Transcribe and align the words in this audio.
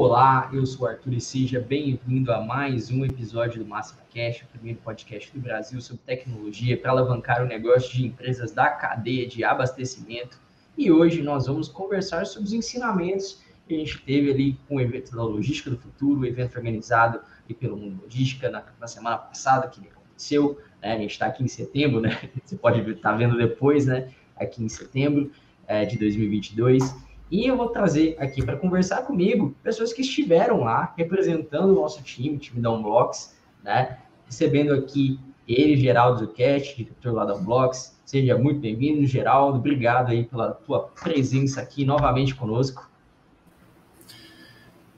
Olá, 0.00 0.48
eu 0.52 0.64
sou 0.64 0.86
Arthur 0.86 1.14
e 1.14 1.20
seja 1.20 1.58
bem-vindo 1.58 2.30
a 2.30 2.40
mais 2.40 2.88
um 2.88 3.04
episódio 3.04 3.64
do 3.64 3.68
Máxima 3.68 4.00
Cash, 4.14 4.44
o 4.44 4.46
primeiro 4.46 4.78
podcast 4.78 5.32
do 5.32 5.40
Brasil 5.40 5.80
sobre 5.80 6.00
tecnologia 6.06 6.76
para 6.80 6.92
alavancar 6.92 7.42
o 7.42 7.48
negócio 7.48 7.92
de 7.92 8.06
empresas 8.06 8.52
da 8.52 8.70
cadeia 8.70 9.26
de 9.26 9.42
abastecimento. 9.42 10.38
E 10.76 10.92
hoje 10.92 11.20
nós 11.20 11.48
vamos 11.48 11.66
conversar 11.66 12.26
sobre 12.26 12.46
os 12.46 12.52
ensinamentos 12.52 13.42
que 13.66 13.74
a 13.74 13.78
gente 13.78 14.00
teve 14.02 14.30
ali 14.30 14.56
com 14.68 14.76
o 14.76 14.80
evento 14.80 15.16
da 15.16 15.24
Logística 15.24 15.68
do 15.68 15.76
Futuro, 15.76 16.20
o 16.20 16.26
evento 16.26 16.56
organizado 16.56 17.20
pelo 17.58 17.76
Mundo 17.76 18.00
Logística 18.04 18.48
na, 18.48 18.62
na 18.78 18.86
semana 18.86 19.18
passada 19.18 19.66
que 19.66 19.80
aconteceu. 19.80 20.60
Né? 20.80 20.92
A 20.92 20.98
gente 20.98 21.10
está 21.10 21.26
aqui 21.26 21.42
em 21.42 21.48
setembro, 21.48 22.00
né? 22.00 22.30
Você 22.44 22.54
pode 22.56 22.88
estar 22.88 23.10
tá 23.10 23.16
vendo 23.16 23.36
depois, 23.36 23.86
né? 23.86 24.12
Aqui 24.36 24.62
em 24.62 24.68
setembro 24.68 25.32
é, 25.66 25.84
de 25.84 25.98
2022. 25.98 27.07
E 27.30 27.46
eu 27.46 27.56
vou 27.56 27.68
trazer 27.68 28.16
aqui 28.18 28.42
para 28.42 28.56
conversar 28.56 29.02
comigo 29.02 29.54
pessoas 29.62 29.92
que 29.92 30.00
estiveram 30.00 30.60
lá 30.60 30.94
representando 30.96 31.70
o 31.70 31.74
nosso 31.74 32.02
time, 32.02 32.38
time 32.38 32.60
da 32.60 32.72
Unblocks, 32.72 33.36
né? 33.62 33.98
Recebendo 34.24 34.72
aqui 34.72 35.20
ele, 35.46 35.76
Geraldo 35.76 36.20
Zucchetti, 36.20 36.84
diretor 36.84 37.12
lá 37.12 37.26
da 37.26 37.34
Unblocks. 37.34 37.98
Seja 38.04 38.38
muito 38.38 38.60
bem-vindo, 38.60 39.06
Geraldo. 39.06 39.58
Obrigado 39.58 40.10
aí 40.10 40.24
pela 40.24 40.52
tua 40.52 40.88
presença 40.88 41.60
aqui 41.60 41.84
novamente 41.84 42.34
conosco. 42.34 42.90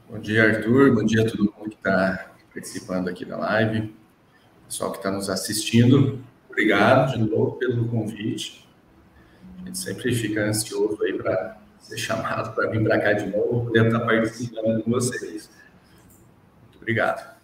Bom 0.08 0.18
dia, 0.20 0.44
Arthur. 0.44 0.94
Bom 0.94 1.04
dia 1.04 1.22
a 1.22 1.30
todo 1.30 1.44
mundo 1.44 1.70
que 1.70 1.76
está 1.76 2.30
participando 2.52 3.08
aqui 3.08 3.24
da 3.24 3.36
live. 3.36 3.94
Pessoal 4.66 4.92
que 4.92 4.98
está 4.98 5.10
nos 5.10 5.28
assistindo, 5.28 6.20
obrigado 6.48 7.12
de 7.12 7.28
novo 7.28 7.56
pelo 7.56 7.88
convite. 7.88 8.68
A 9.60 9.66
gente 9.66 9.78
sempre 9.78 10.14
fica 10.14 10.42
ansioso 10.44 11.02
aí 11.02 11.12
para 11.12 11.59
ser 11.80 11.98
chamado 11.98 12.54
para 12.54 12.68
vir 12.68 12.82
para 12.82 13.00
cá 13.00 13.12
de 13.12 13.26
novo, 13.26 13.66
poder 13.66 13.86
estar 13.86 14.00
participando 14.00 14.82
com 14.82 14.90
vocês. 14.90 15.50
Muito 16.62 16.78
obrigado. 16.78 17.36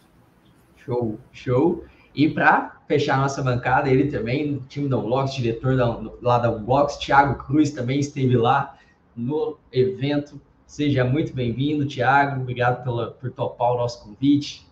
Show, 0.76 1.18
show. 1.32 1.84
E 2.14 2.28
para 2.28 2.80
fechar 2.86 3.18
nossa 3.18 3.42
bancada, 3.42 3.90
ele 3.90 4.10
também, 4.10 4.58
time 4.68 4.88
da 4.88 4.96
Unblocks, 4.96 5.34
diretor 5.34 5.76
da, 5.76 6.00
lá 6.22 6.38
da 6.38 6.50
Unblocks, 6.50 6.96
Thiago 6.96 7.44
Cruz 7.44 7.70
também 7.70 7.98
esteve 7.98 8.36
lá 8.36 8.78
no 9.14 9.58
evento. 9.72 10.40
Seja 10.66 11.04
muito 11.04 11.34
bem-vindo, 11.34 11.86
Thiago. 11.86 12.40
Obrigado 12.40 12.82
pela, 12.84 13.10
por 13.10 13.30
topar 13.30 13.72
o 13.72 13.76
nosso 13.78 14.02
convite. 14.04 14.66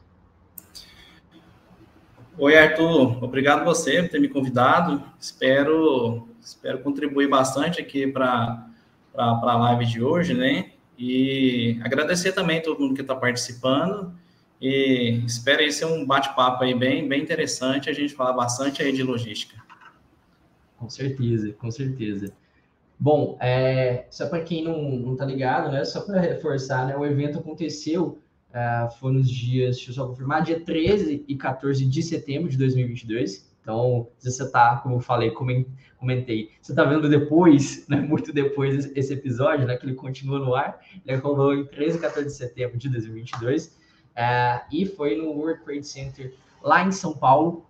Oi, 2.37 2.57
Arthur. 2.57 3.23
Obrigado 3.23 3.61
a 3.61 3.65
você 3.65 4.03
por 4.03 4.11
ter 4.11 4.21
me 4.21 4.29
convidado. 4.29 5.03
Espero, 5.21 6.29
espero 6.41 6.81
contribuir 6.81 7.29
bastante 7.29 7.81
aqui 7.81 8.07
para 8.07 8.67
para 9.15 9.53
a 9.53 9.57
live 9.57 9.87
de 9.87 10.03
hoje, 10.03 10.35
né? 10.35 10.73
E 10.99 11.79
agradecer 11.83 12.33
também 12.33 12.59
a 12.59 12.63
todo 12.63 12.81
mundo 12.81 12.95
que 12.95 13.01
está 13.01 13.15
participando. 13.15 14.13
E 14.61 15.23
espero 15.27 15.61
aí 15.61 15.71
ser 15.71 15.87
um 15.87 16.05
bate-papo 16.05 16.65
aí 16.65 16.75
bem, 16.75 17.07
bem 17.07 17.23
interessante, 17.23 17.89
a 17.89 17.93
gente 17.93 18.15
falar 18.15 18.33
bastante 18.33 18.83
aí 18.83 18.93
de 18.93 19.03
logística. 19.03 19.63
Com 20.79 20.89
certeza, 20.89 21.53
com 21.53 21.71
certeza. 21.71 22.33
Bom, 22.99 23.37
é, 23.41 24.07
só 24.11 24.29
para 24.29 24.43
quem 24.43 24.65
não, 24.65 24.91
não 24.91 25.17
tá 25.17 25.25
ligado, 25.25 25.71
né? 25.71 25.85
Só 25.85 26.01
para 26.01 26.21
reforçar, 26.21 26.87
né? 26.87 26.97
O 26.97 27.05
evento 27.05 27.39
aconteceu, 27.39 28.19
uh, 28.51 28.91
foi 28.99 29.13
nos 29.13 29.29
dias, 29.29 29.77
deixa 29.77 29.91
eu 29.91 29.95
só 29.95 30.07
confirmar, 30.07 30.43
dia 30.43 30.61
13 30.61 31.25
e 31.27 31.37
14 31.37 31.85
de 31.85 32.03
setembro 32.03 32.49
de 32.49 32.57
2022. 32.57 33.54
Então, 33.65 34.09
você 34.19 34.43
está, 34.43 34.77
como 34.77 34.97
eu 34.97 35.01
falei, 35.01 35.31
comentei, 35.31 36.51
você 36.61 36.73
está 36.73 36.85
vendo 36.85 37.09
depois, 37.09 37.85
né, 37.89 37.99
muito 37.99 38.31
depois 38.31 38.95
esse 38.95 39.15
episódio, 39.15 39.67
né, 39.67 39.75
que 39.79 39.87
ele 39.87 39.95
continua 39.95 40.39
no 40.39 40.55
ar, 40.55 40.79
ele 41.07 41.17
rolou 41.17 41.55
em 41.55 41.65
13 41.65 41.97
e 41.97 42.01
14 42.03 42.27
de 42.27 42.35
setembro 42.35 42.77
de 42.77 42.91
2022, 42.91 43.69
uh, 43.69 44.61
e 44.71 44.85
foi 44.85 45.17
no 45.17 45.31
World 45.31 45.65
Trade 45.65 45.87
Center 45.87 46.35
lá 46.63 46.85
em 46.85 46.93
São 46.93 47.17
Paulo, 47.17 47.67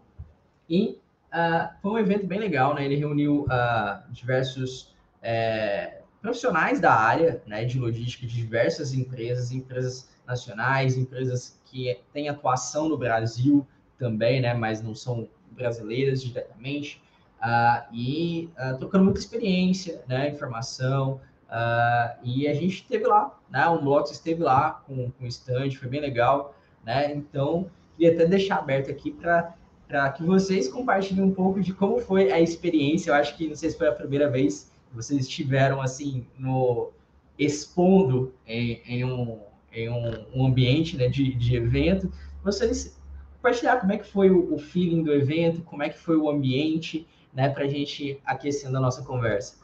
e 0.68 0.98
uh, 1.32 1.72
foi 1.80 1.92
um 1.92 1.98
evento 1.98 2.26
bem 2.26 2.40
legal, 2.40 2.74
né, 2.74 2.84
ele 2.84 2.96
reuniu 2.96 3.42
uh, 3.44 4.12
diversos 4.12 4.92
é, 5.22 6.00
profissionais 6.20 6.80
da 6.80 6.92
área, 6.92 7.40
né, 7.46 7.64
de 7.64 7.78
logística 7.78 8.26
de 8.26 8.34
diversas 8.34 8.92
empresas, 8.92 9.52
empresas 9.52 10.10
nacionais, 10.26 10.96
empresas 10.96 11.60
que 11.64 12.00
têm 12.12 12.28
atuação 12.28 12.88
no 12.88 12.98
Brasil 12.98 13.64
também, 13.96 14.40
né, 14.40 14.54
mas 14.54 14.82
não 14.82 14.92
são 14.92 15.28
brasileiras 15.54 16.22
diretamente, 16.22 17.02
uh, 17.40 17.84
e 17.92 18.48
uh, 18.58 18.76
trocando 18.78 19.04
muita 19.04 19.20
experiência, 19.20 20.02
né, 20.08 20.30
informação, 20.30 21.20
uh, 21.48 22.18
e 22.22 22.46
a 22.48 22.54
gente 22.54 22.82
esteve 22.82 23.06
lá, 23.06 23.38
né, 23.50 23.66
o 23.68 23.80
Blox 23.80 24.10
esteve 24.10 24.42
lá 24.42 24.82
com, 24.86 25.10
com 25.10 25.24
o 25.24 25.28
stand, 25.28 25.70
foi 25.72 25.88
bem 25.88 26.00
legal, 26.00 26.54
né, 26.84 27.14
então, 27.14 27.70
queria 27.96 28.14
até 28.14 28.26
deixar 28.26 28.58
aberto 28.58 28.90
aqui 28.90 29.10
para 29.10 29.54
para 29.86 30.10
que 30.10 30.22
vocês 30.22 30.68
compartilhem 30.68 31.22
um 31.22 31.32
pouco 31.32 31.60
de 31.60 31.72
como 31.72 31.98
foi 31.98 32.32
a 32.32 32.40
experiência. 32.40 33.10
Eu 33.10 33.14
acho 33.14 33.36
que 33.36 33.48
não 33.48 33.54
sei 33.54 33.70
se 33.70 33.78
foi 33.78 33.86
a 33.86 33.92
primeira 33.92 34.30
vez 34.30 34.72
que 34.88 34.96
vocês 34.96 35.20
estiveram 35.26 35.80
assim 35.80 36.26
no 36.38 36.90
expondo 37.38 38.32
em, 38.46 38.80
em, 38.86 39.04
um, 39.04 39.38
em 39.72 39.88
um, 39.88 40.26
um 40.34 40.46
ambiente 40.46 40.96
né, 40.96 41.08
de, 41.08 41.34
de 41.34 41.56
evento. 41.56 42.10
Vocês 42.42 42.98
compartilhar 43.44 43.76
como 43.76 43.92
é 43.92 43.98
que 43.98 44.06
foi 44.06 44.30
o, 44.30 44.54
o 44.54 44.58
feeling 44.58 45.02
do 45.02 45.12
evento, 45.12 45.60
como 45.62 45.82
é 45.82 45.90
que 45.90 45.98
foi 45.98 46.16
o 46.16 46.30
ambiente, 46.30 47.06
né, 47.32 47.50
para 47.50 47.64
a 47.64 47.68
gente 47.68 48.18
aquecendo 48.24 48.78
a 48.78 48.80
nossa 48.80 49.02
conversa. 49.02 49.62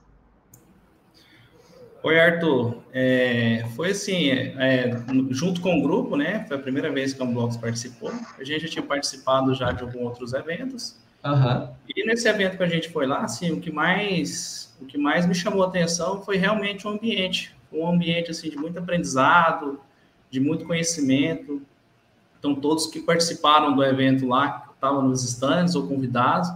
Oi, 2.03 2.21
Arthur. 2.21 2.83
É, 2.93 3.65
foi 3.75 3.91
assim, 3.91 4.31
é, 4.31 4.91
junto 5.31 5.61
com 5.61 5.79
o 5.79 5.83
grupo, 5.83 6.17
né? 6.17 6.45
Foi 6.49 6.57
a 6.57 6.61
primeira 6.61 6.91
vez 6.91 7.13
que 7.13 7.23
a 7.23 7.25
Unblocks 7.25 7.59
participou. 7.59 8.11
A 8.39 8.45
gente 8.45 8.63
já 8.63 8.69
tinha 8.69 8.83
participado 8.83 9.55
já 9.55 9.71
de 9.71 9.83
alguns 9.83 10.03
outros 10.03 10.33
eventos. 10.33 10.99
Uhum. 11.23 11.69
E 11.95 12.07
nesse 12.07 12.27
evento 12.27 12.57
que 12.57 12.63
a 12.63 12.69
gente 12.69 12.89
foi 12.89 13.07
lá, 13.07 13.23
assim, 13.23 13.51
o 13.51 13.61
que 13.61 13.71
mais, 13.71 14.75
o 14.81 14.87
que 14.87 14.97
mais 14.97 15.27
me 15.27 15.35
chamou 15.35 15.63
a 15.63 15.69
atenção 15.69 16.23
foi 16.23 16.39
realmente 16.39 16.87
o 16.87 16.91
ambiente, 16.91 17.55
um 17.71 17.87
ambiente 17.87 18.31
assim 18.31 18.49
de 18.49 18.57
muito 18.57 18.79
aprendizado, 18.79 19.81
de 20.31 20.41
muito 20.41 20.65
conhecimento, 20.65 21.63
então, 22.41 22.55
todos 22.55 22.87
que 22.87 23.01
participaram 23.01 23.77
do 23.77 23.85
evento 23.85 24.27
lá, 24.27 24.71
estavam 24.75 25.03
nos 25.03 25.23
stands 25.23 25.75
ou 25.75 25.87
convidados, 25.87 26.51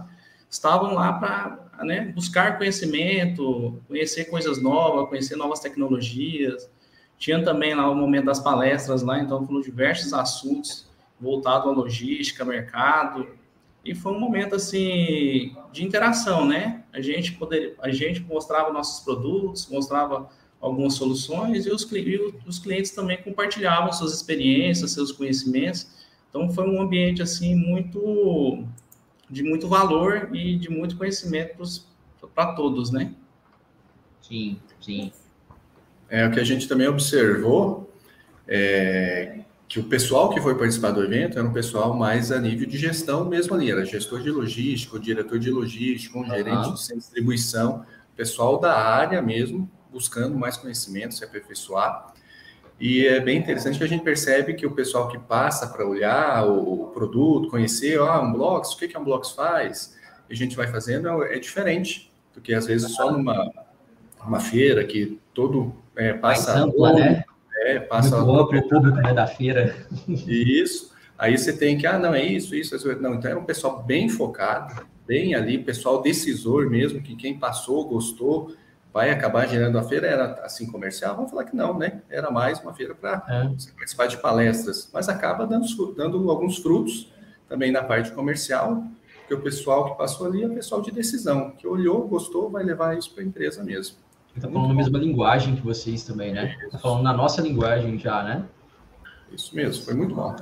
estavam 0.49 0.95
lá 0.95 1.13
para 1.13 1.85
né, 1.85 2.11
buscar 2.13 2.57
conhecimento, 2.57 3.79
conhecer 3.87 4.25
coisas 4.25 4.59
novas, 4.59 5.07
conhecer 5.07 5.35
novas 5.35 5.59
tecnologias. 5.59 6.67
Tinha 7.19 7.43
também 7.43 7.75
lá 7.75 7.89
o 7.89 7.95
momento 7.95 8.25
das 8.25 8.39
palestras 8.39 9.03
lá, 9.03 9.19
então 9.19 9.45
foram 9.45 9.61
diversos 9.61 10.11
assuntos 10.11 10.89
voltados 11.21 11.67
à 11.67 11.71
logística, 11.71 12.43
mercado, 12.43 13.27
e 13.83 13.93
foi 13.93 14.11
um 14.11 14.19
momento 14.19 14.55
assim 14.55 15.55
de 15.71 15.85
interação, 15.85 16.45
né? 16.45 16.83
A 16.91 16.99
gente 16.99 17.33
poder, 17.33 17.75
a 17.79 17.91
gente 17.91 18.21
mostrava 18.21 18.73
nossos 18.73 19.05
produtos, 19.05 19.67
mostrava 19.69 20.27
algumas 20.65 20.95
soluções 20.95 21.65
e 21.65 21.69
os, 21.69 21.83
e 21.91 22.33
os 22.47 22.57
clientes 22.57 22.91
também 22.91 23.21
compartilhavam 23.21 23.93
suas 23.93 24.13
experiências, 24.13 24.91
seus 24.91 25.11
conhecimentos. 25.11 25.87
Então 26.29 26.49
foi 26.49 26.67
um 26.67 26.81
ambiente 26.81 27.21
assim 27.21 27.55
muito 27.55 28.63
de 29.29 29.43
muito 29.43 29.67
valor 29.67 30.29
e 30.35 30.57
de 30.57 30.69
muito 30.69 30.97
conhecimento 30.97 31.63
para 32.33 32.53
todos, 32.53 32.91
né? 32.91 33.13
Sim, 34.21 34.57
sim. 34.81 35.11
É 36.09 36.27
o 36.27 36.31
que 36.31 36.39
a 36.39 36.43
gente 36.43 36.67
também 36.67 36.87
observou, 36.87 37.89
é, 38.47 39.39
que 39.67 39.79
o 39.79 39.83
pessoal 39.83 40.29
que 40.29 40.41
foi 40.41 40.55
participar 40.55 40.91
do 40.91 41.03
evento 41.03 41.37
era 41.37 41.47
um 41.47 41.53
pessoal 41.53 41.95
mais 41.95 42.31
a 42.31 42.39
nível 42.39 42.67
de 42.67 42.77
gestão 42.77 43.25
mesmo 43.25 43.55
ali, 43.55 43.71
era 43.71 43.85
gestor 43.85 44.21
de 44.21 44.31
logística, 44.31 44.99
diretor 44.99 45.39
de 45.39 45.51
logística, 45.51 46.17
um 46.17 46.21
uhum. 46.21 46.29
gerente 46.29 46.73
de 46.73 46.95
distribuição, 46.95 47.85
pessoal 48.15 48.59
da 48.59 48.75
área 48.77 49.21
mesmo, 49.21 49.69
buscando 49.95 50.37
mais 50.37 50.57
conhecimento, 50.57 51.15
se 51.15 51.23
aperfeiçoar. 51.23 52.13
E 52.77 53.07
é 53.07 53.21
bem 53.21 53.37
interessante 53.37 53.77
que 53.77 53.83
a 53.85 53.87
gente 53.87 54.03
percebe 54.03 54.53
que 54.53 54.65
o 54.65 54.71
pessoal 54.71 55.07
que 55.07 55.17
passa 55.17 55.67
para 55.67 55.87
olhar 55.87 56.45
o, 56.45 56.91
produto, 56.93 57.49
conhecer, 57.49 57.97
ah, 57.97 58.19
um 58.19 58.33
Blocks, 58.33 58.73
o 58.73 58.77
que, 58.77 58.89
que 58.89 58.97
um 58.97 59.03
Blocks 59.05 59.31
faz, 59.31 59.95
e 60.29 60.33
a 60.33 60.35
gente 60.35 60.53
vai 60.53 60.67
fazendo, 60.67 61.23
é, 61.23 61.37
é 61.37 61.39
diferente 61.39 62.11
do 62.33 62.41
que 62.41 62.53
às 62.53 62.65
vezes 62.65 62.91
só 62.91 63.09
numa 63.09 63.49
uma 64.27 64.41
feira 64.41 64.83
que 64.83 65.17
todo 65.33 65.73
é, 65.95 66.11
passa... 66.11 66.53
Mais 66.53 66.63
ampla, 66.65 66.93
né? 66.93 67.23
É, 67.61 67.79
passa... 67.79 68.17
Muito 68.17 68.41
amplo 68.41 68.59
o 68.59 68.67
público 68.67 68.97
né, 68.97 69.13
da 69.13 69.27
feira. 69.27 69.73
Isso. 70.27 70.93
Aí 71.17 71.37
você 71.37 71.53
tem 71.55 71.77
que, 71.77 71.87
ah, 71.87 71.97
não, 71.97 72.13
é 72.13 72.25
isso, 72.25 72.53
isso, 72.53 72.75
isso. 72.75 73.01
Não, 73.01 73.13
então 73.13 73.31
é 73.31 73.35
um 73.35 73.45
pessoal 73.45 73.81
bem 73.81 74.09
focado, 74.09 74.85
bem 75.07 75.35
ali, 75.35 75.57
pessoal 75.57 76.01
decisor 76.01 76.69
mesmo, 76.69 77.01
que 77.01 77.15
quem 77.15 77.39
passou, 77.39 77.87
gostou, 77.87 78.53
vai 78.95 79.09
acabar 79.09 79.45
gerando 79.45 79.77
a 79.77 79.83
feira, 79.83 80.07
era 80.07 80.25
assim 80.45 80.65
comercial, 80.65 81.17
vamos 81.17 81.29
falar 81.29 81.43
que 81.43 81.53
não, 81.53 81.77
né? 81.77 82.01
Era 82.09 82.31
mais 82.31 82.61
uma 82.61 82.73
feira 82.73 82.95
para 82.95 83.21
é. 83.27 83.43
participar 83.75 84.07
de 84.07 84.15
palestras, 84.15 84.89
mas 84.93 85.09
acaba 85.09 85.45
dando, 85.45 85.67
dando 85.97 86.31
alguns 86.31 86.59
frutos 86.59 87.11
também 87.49 87.73
na 87.73 87.83
parte 87.83 88.13
comercial, 88.13 88.85
porque 89.19 89.33
o 89.33 89.41
pessoal 89.41 89.91
que 89.91 89.97
passou 89.97 90.27
ali 90.27 90.43
é 90.43 90.47
o 90.47 90.53
pessoal 90.53 90.81
de 90.81 90.91
decisão, 90.91 91.51
que 91.51 91.67
olhou, 91.67 92.07
gostou, 92.07 92.49
vai 92.49 92.63
levar 92.63 92.97
isso 92.97 93.13
para 93.13 93.21
a 93.21 93.25
empresa 93.25 93.61
mesmo. 93.61 93.97
Está 94.33 94.47
falando 94.47 94.69
na 94.69 94.73
mesma 94.73 94.97
linguagem 94.97 95.57
que 95.57 95.61
vocês 95.61 96.05
também, 96.05 96.31
né? 96.31 96.55
Está 96.63 96.77
falando 96.77 97.03
na 97.03 97.11
nossa 97.11 97.41
linguagem 97.41 97.99
já, 97.99 98.23
né? 98.23 98.45
Isso 99.29 99.53
mesmo, 99.53 99.83
foi 99.83 99.93
muito 99.93 100.15
bom. 100.15 100.33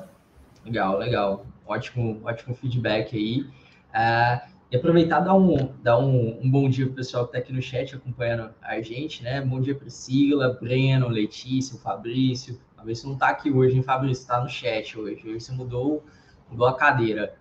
Legal, 0.64 1.00
legal. 1.00 1.44
Ótimo, 1.66 2.22
ótimo 2.24 2.54
feedback 2.54 3.18
aí. 3.18 3.48
Uh, 3.96 4.53
e 4.74 4.76
aproveitar 4.76 5.20
dar 5.20 5.36
um, 5.36 5.72
dar 5.84 6.00
um, 6.00 6.40
um 6.42 6.50
bom 6.50 6.68
dia 6.68 6.88
para 6.88 6.94
o 6.94 6.96
pessoal 6.96 7.26
que 7.26 7.30
está 7.30 7.38
aqui 7.38 7.54
no 7.54 7.62
chat 7.62 7.96
acompanhando 7.96 8.52
a 8.60 8.82
gente, 8.82 9.22
né? 9.22 9.40
Bom 9.40 9.62
dia 9.62 9.76
Priscila, 9.76 10.58
Breno, 10.60 11.10
Letícia, 11.10 11.78
Fabrício. 11.78 12.60
Talvez 12.76 12.98
você 12.98 13.06
não 13.06 13.14
está 13.14 13.28
aqui 13.28 13.52
hoje, 13.52 13.76
hein, 13.76 13.84
Fabrício? 13.84 14.24
Está 14.24 14.42
no 14.42 14.50
chat 14.50 14.98
hoje. 14.98 15.22
Hoje 15.28 15.42
você 15.42 15.52
mudou, 15.52 16.04
mudou 16.50 16.66
a 16.66 16.76
cadeira. 16.76 17.36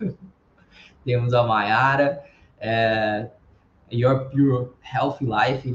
Temos 1.04 1.32
a 1.32 1.44
Mayara. 1.44 2.24
É, 2.58 3.30
Your 3.92 4.28
Pure 4.30 4.70
Healthy 4.92 5.26
Life, 5.26 5.68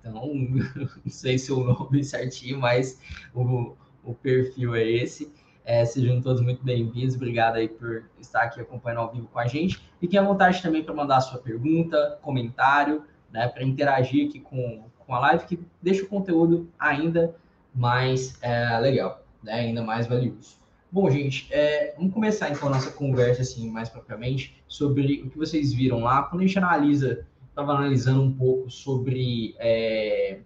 então 0.00 0.14
não 0.34 0.88
sei 1.06 1.36
se 1.36 1.52
o 1.52 1.64
nome 1.64 2.02
certinho, 2.02 2.58
mas 2.58 2.98
o, 3.34 3.76
o 4.02 4.14
perfil 4.14 4.74
é 4.74 4.90
esse. 4.90 5.30
É, 5.66 5.84
sejam 5.84 6.20
todos 6.20 6.40
muito 6.40 6.62
bem-vindos. 6.62 7.16
Obrigado 7.16 7.56
aí 7.56 7.68
por 7.68 8.04
estar 8.20 8.42
aqui 8.42 8.60
acompanhando 8.60 9.00
ao 9.00 9.12
vivo 9.12 9.26
com 9.26 9.38
a 9.40 9.48
gente. 9.48 9.82
Fiquem 9.98 10.16
à 10.16 10.22
vontade 10.22 10.62
também 10.62 10.84
para 10.84 10.94
mandar 10.94 11.20
sua 11.20 11.40
pergunta, 11.40 12.20
comentário, 12.22 13.02
né, 13.32 13.48
para 13.48 13.64
interagir 13.64 14.28
aqui 14.28 14.38
com, 14.38 14.84
com 14.96 15.12
a 15.12 15.18
live, 15.18 15.44
que 15.44 15.58
deixa 15.82 16.04
o 16.04 16.06
conteúdo 16.06 16.70
ainda 16.78 17.34
mais 17.74 18.40
é, 18.40 18.78
legal, 18.78 19.26
né, 19.42 19.54
ainda 19.54 19.82
mais 19.82 20.06
valioso. 20.06 20.56
Bom, 20.92 21.10
gente, 21.10 21.52
é, 21.52 21.94
vamos 21.96 22.14
começar 22.14 22.48
então 22.48 22.68
a 22.68 22.70
nossa 22.70 22.92
conversa 22.92 23.42
assim 23.42 23.68
mais 23.68 23.88
propriamente 23.88 24.62
sobre 24.68 25.22
o 25.22 25.30
que 25.30 25.36
vocês 25.36 25.72
viram 25.72 25.98
lá. 25.98 26.22
Quando 26.22 26.42
a 26.42 26.46
gente 26.46 26.56
analisa, 26.56 27.26
estava 27.48 27.72
analisando 27.72 28.22
um 28.22 28.32
pouco 28.32 28.70
sobre 28.70 29.56
é, 29.58 30.38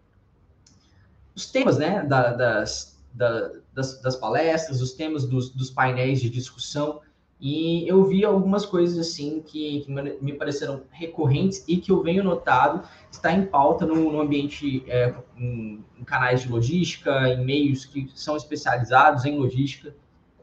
os 1.36 1.50
temas, 1.50 1.76
né, 1.76 2.02
da, 2.04 2.32
das, 2.32 2.98
da, 3.12 3.52
das, 3.72 4.00
das, 4.00 4.16
palestras, 4.16 4.80
os 4.80 4.92
temas 4.92 5.26
dos, 5.26 5.50
dos, 5.50 5.70
painéis 5.70 6.20
de 6.20 6.30
discussão, 6.30 7.00
e 7.40 7.88
eu 7.88 8.04
vi 8.04 8.24
algumas 8.24 8.66
coisas 8.66 8.98
assim 8.98 9.40
que, 9.40 9.80
que 9.80 9.90
me 9.90 10.34
pareceram 10.34 10.82
recorrentes 10.90 11.64
e 11.66 11.78
que 11.78 11.90
eu 11.90 12.02
venho 12.02 12.22
notado 12.22 12.86
está 13.10 13.32
em 13.32 13.46
pauta 13.46 13.86
no, 13.86 14.12
no 14.12 14.20
ambiente, 14.20 14.84
é, 14.86 15.14
em, 15.38 15.82
em, 15.98 16.04
canais 16.04 16.42
de 16.42 16.48
logística, 16.50 17.28
em 17.30 17.42
meios 17.42 17.86
que 17.86 18.10
são 18.14 18.36
especializados 18.36 19.24
em 19.24 19.38
logística, 19.38 19.94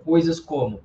coisas 0.04 0.40
como 0.40 0.82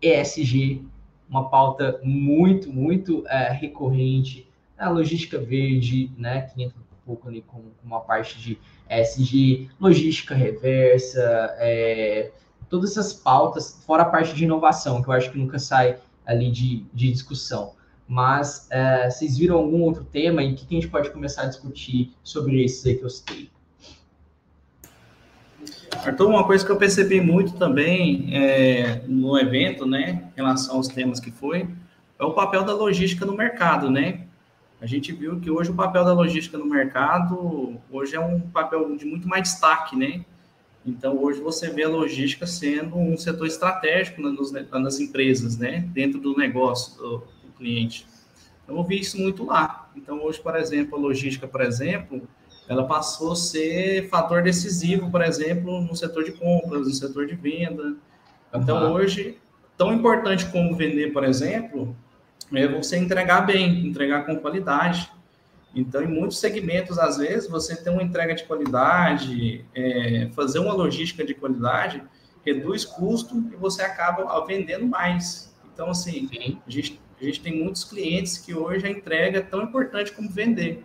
ESG, 0.00 0.84
uma 1.28 1.48
pauta 1.48 2.00
muito, 2.02 2.72
muito 2.72 3.24
é, 3.28 3.52
recorrente, 3.52 4.48
a 4.76 4.90
logística 4.90 5.38
verde, 5.38 6.10
né, 6.18 6.42
que 6.42 6.60
entra 6.60 6.81
pouco 7.12 7.28
ali 7.28 7.42
com, 7.42 7.62
uma 7.84 8.00
parte 8.00 8.38
de 8.38 8.58
SG, 8.88 9.68
logística 9.78 10.34
reversa, 10.34 11.54
é, 11.58 12.30
todas 12.68 12.92
essas 12.92 13.12
pautas, 13.12 13.82
fora 13.86 14.02
a 14.02 14.06
parte 14.06 14.34
de 14.34 14.44
inovação, 14.44 15.02
que 15.02 15.08
eu 15.08 15.12
acho 15.12 15.30
que 15.30 15.38
nunca 15.38 15.58
sai 15.58 15.98
ali 16.24 16.50
de, 16.50 16.84
de 16.92 17.12
discussão. 17.12 17.74
Mas 18.08 18.66
é, 18.70 19.10
vocês 19.10 19.38
viram 19.38 19.56
algum 19.56 19.82
outro 19.82 20.04
tema 20.04 20.42
e 20.42 20.52
o 20.52 20.56
que, 20.56 20.66
que 20.66 20.76
a 20.76 20.80
gente 20.80 20.90
pode 20.90 21.10
começar 21.10 21.42
a 21.42 21.46
discutir 21.46 22.12
sobre 22.22 22.64
esse 22.64 22.88
aí 22.88 22.96
que 22.96 23.04
eu 23.04 23.10
citei? 23.10 23.50
Arthur, 26.04 26.28
uma 26.28 26.44
coisa 26.44 26.64
que 26.64 26.72
eu 26.72 26.76
percebi 26.76 27.20
muito 27.20 27.52
também 27.52 28.34
é, 28.34 29.02
no 29.06 29.38
evento, 29.38 29.86
né, 29.86 30.30
em 30.32 30.36
relação 30.36 30.76
aos 30.76 30.88
temas 30.88 31.20
que 31.20 31.30
foi, 31.30 31.68
é 32.18 32.24
o 32.24 32.32
papel 32.32 32.64
da 32.64 32.74
logística 32.74 33.24
no 33.24 33.36
mercado, 33.36 33.90
né? 33.90 34.21
A 34.82 34.86
gente 34.86 35.12
viu 35.12 35.38
que 35.38 35.48
hoje 35.48 35.70
o 35.70 35.74
papel 35.74 36.04
da 36.04 36.12
logística 36.12 36.58
no 36.58 36.66
mercado 36.66 37.76
hoje 37.88 38.16
é 38.16 38.20
um 38.20 38.40
papel 38.40 38.96
de 38.96 39.04
muito 39.04 39.28
mais 39.28 39.44
destaque, 39.44 39.94
né? 39.94 40.24
Então 40.84 41.22
hoje 41.22 41.40
você 41.40 41.70
vê 41.70 41.84
a 41.84 41.88
logística 41.88 42.48
sendo 42.48 42.96
um 42.96 43.16
setor 43.16 43.46
estratégico 43.46 44.20
nas, 44.20 44.50
nas 44.50 44.98
empresas, 44.98 45.56
né? 45.56 45.88
Dentro 45.92 46.20
do 46.20 46.36
negócio 46.36 47.00
do, 47.00 47.18
do 47.18 47.52
cliente. 47.56 48.04
Então 48.64 48.76
eu 48.76 48.82
vi 48.82 48.98
isso 48.98 49.16
muito 49.20 49.44
lá. 49.44 49.88
Então 49.94 50.20
hoje, 50.24 50.40
por 50.40 50.56
exemplo, 50.56 50.98
a 50.98 51.00
logística, 51.00 51.46
por 51.46 51.60
exemplo, 51.60 52.28
ela 52.68 52.84
passou 52.84 53.32
a 53.32 53.36
ser 53.36 54.08
fator 54.08 54.42
decisivo, 54.42 55.08
por 55.12 55.22
exemplo, 55.22 55.80
no 55.80 55.94
setor 55.94 56.24
de 56.24 56.32
compras, 56.32 56.88
no 56.88 56.92
setor 56.92 57.28
de 57.28 57.36
venda. 57.36 57.94
Então 58.52 58.88
uhum. 58.88 58.94
hoje, 58.94 59.38
tão 59.78 59.92
importante 59.92 60.44
como 60.46 60.74
vender, 60.74 61.12
por 61.12 61.22
exemplo, 61.22 61.96
é 62.52 62.68
você 62.68 62.96
entregar 62.96 63.42
bem, 63.42 63.86
entregar 63.86 64.24
com 64.26 64.36
qualidade. 64.36 65.10
Então, 65.74 66.02
em 66.02 66.06
muitos 66.06 66.38
segmentos, 66.38 66.98
às 66.98 67.16
vezes, 67.16 67.48
você 67.48 67.74
tem 67.74 67.92
uma 67.92 68.02
entrega 68.02 68.34
de 68.34 68.44
qualidade, 68.44 69.64
é, 69.74 70.28
fazer 70.34 70.58
uma 70.58 70.74
logística 70.74 71.24
de 71.24 71.34
qualidade, 71.34 72.02
reduz 72.44 72.84
custo 72.84 73.36
e 73.52 73.56
você 73.56 73.82
acaba 73.82 74.44
vendendo 74.46 74.86
mais. 74.86 75.54
Então, 75.72 75.90
assim, 75.90 76.28
a 76.66 76.70
gente, 76.70 77.00
a 77.18 77.24
gente 77.24 77.40
tem 77.40 77.62
muitos 77.62 77.84
clientes 77.84 78.36
que 78.36 78.54
hoje 78.54 78.86
a 78.86 78.90
entrega 78.90 79.38
é 79.38 79.42
tão 79.42 79.62
importante 79.62 80.12
como 80.12 80.28
vender. 80.28 80.84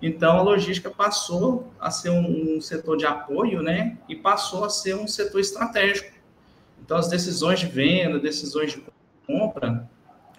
Então, 0.00 0.38
a 0.38 0.42
logística 0.42 0.90
passou 0.90 1.72
a 1.78 1.90
ser 1.90 2.10
um, 2.10 2.56
um 2.56 2.60
setor 2.60 2.96
de 2.96 3.06
apoio, 3.06 3.62
né? 3.62 3.98
E 4.08 4.14
passou 4.14 4.64
a 4.64 4.70
ser 4.70 4.94
um 4.94 5.06
setor 5.08 5.40
estratégico. 5.40 6.12
Então, 6.82 6.96
as 6.96 7.08
decisões 7.08 7.60
de 7.60 7.66
venda, 7.66 8.18
decisões 8.18 8.72
de 8.72 8.82
compra, 9.26 9.89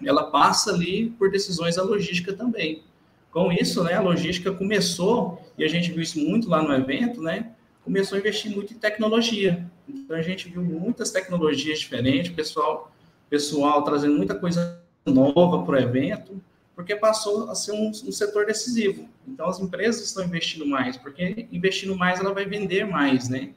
ela 0.08 0.30
passa 0.30 0.72
ali 0.72 1.10
por 1.18 1.30
decisões 1.30 1.76
da 1.76 1.82
logística 1.82 2.32
também. 2.32 2.82
Com 3.30 3.50
isso, 3.50 3.82
né, 3.82 3.94
a 3.94 4.00
logística 4.00 4.52
começou, 4.52 5.40
e 5.56 5.64
a 5.64 5.68
gente 5.68 5.90
viu 5.90 6.02
isso 6.02 6.18
muito 6.18 6.48
lá 6.48 6.62
no 6.62 6.72
evento, 6.74 7.22
né, 7.22 7.52
começou 7.84 8.16
a 8.16 8.18
investir 8.20 8.50
muito 8.50 8.74
em 8.74 8.78
tecnologia. 8.78 9.66
Então, 9.88 10.16
a 10.16 10.22
gente 10.22 10.48
viu 10.48 10.62
muitas 10.62 11.10
tecnologias 11.10 11.80
diferentes, 11.80 12.32
pessoal, 12.32 12.92
pessoal 13.30 13.82
trazendo 13.82 14.16
muita 14.16 14.34
coisa 14.34 14.80
nova 15.06 15.64
para 15.64 15.76
o 15.76 15.78
evento, 15.78 16.40
porque 16.76 16.94
passou 16.94 17.50
a 17.50 17.54
ser 17.54 17.72
um, 17.72 17.88
um, 17.88 18.12
setor 18.12 18.46
decisivo. 18.46 19.08
Então, 19.26 19.48
as 19.48 19.58
empresas 19.60 20.04
estão 20.04 20.24
investindo 20.24 20.66
mais, 20.66 20.96
porque 20.96 21.48
investindo 21.50 21.96
mais, 21.96 22.20
ela 22.20 22.32
vai 22.32 22.44
vender 22.44 22.86
mais, 22.86 23.28
né? 23.28 23.50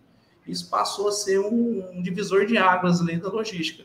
Isso 0.48 0.70
passou 0.70 1.08
a 1.08 1.12
ser 1.12 1.40
um, 1.40 1.84
um 1.92 2.02
divisor 2.02 2.46
de 2.46 2.58
águas 2.58 3.02
ali 3.02 3.18
da 3.18 3.30
logística 3.30 3.84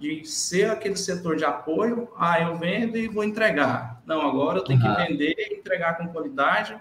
de 0.00 0.24
ser 0.24 0.70
aquele 0.70 0.96
setor 0.96 1.36
de 1.36 1.44
apoio, 1.44 2.08
ah, 2.16 2.40
eu 2.40 2.56
vendo 2.56 2.96
e 2.96 3.06
vou 3.06 3.22
entregar. 3.22 4.02
Não, 4.06 4.22
agora 4.22 4.58
eu 4.58 4.64
tenho 4.64 4.80
uhum. 4.80 4.96
que 4.96 5.06
vender 5.06 5.34
e 5.36 5.58
entregar 5.58 5.98
com 5.98 6.08
qualidade, 6.08 6.74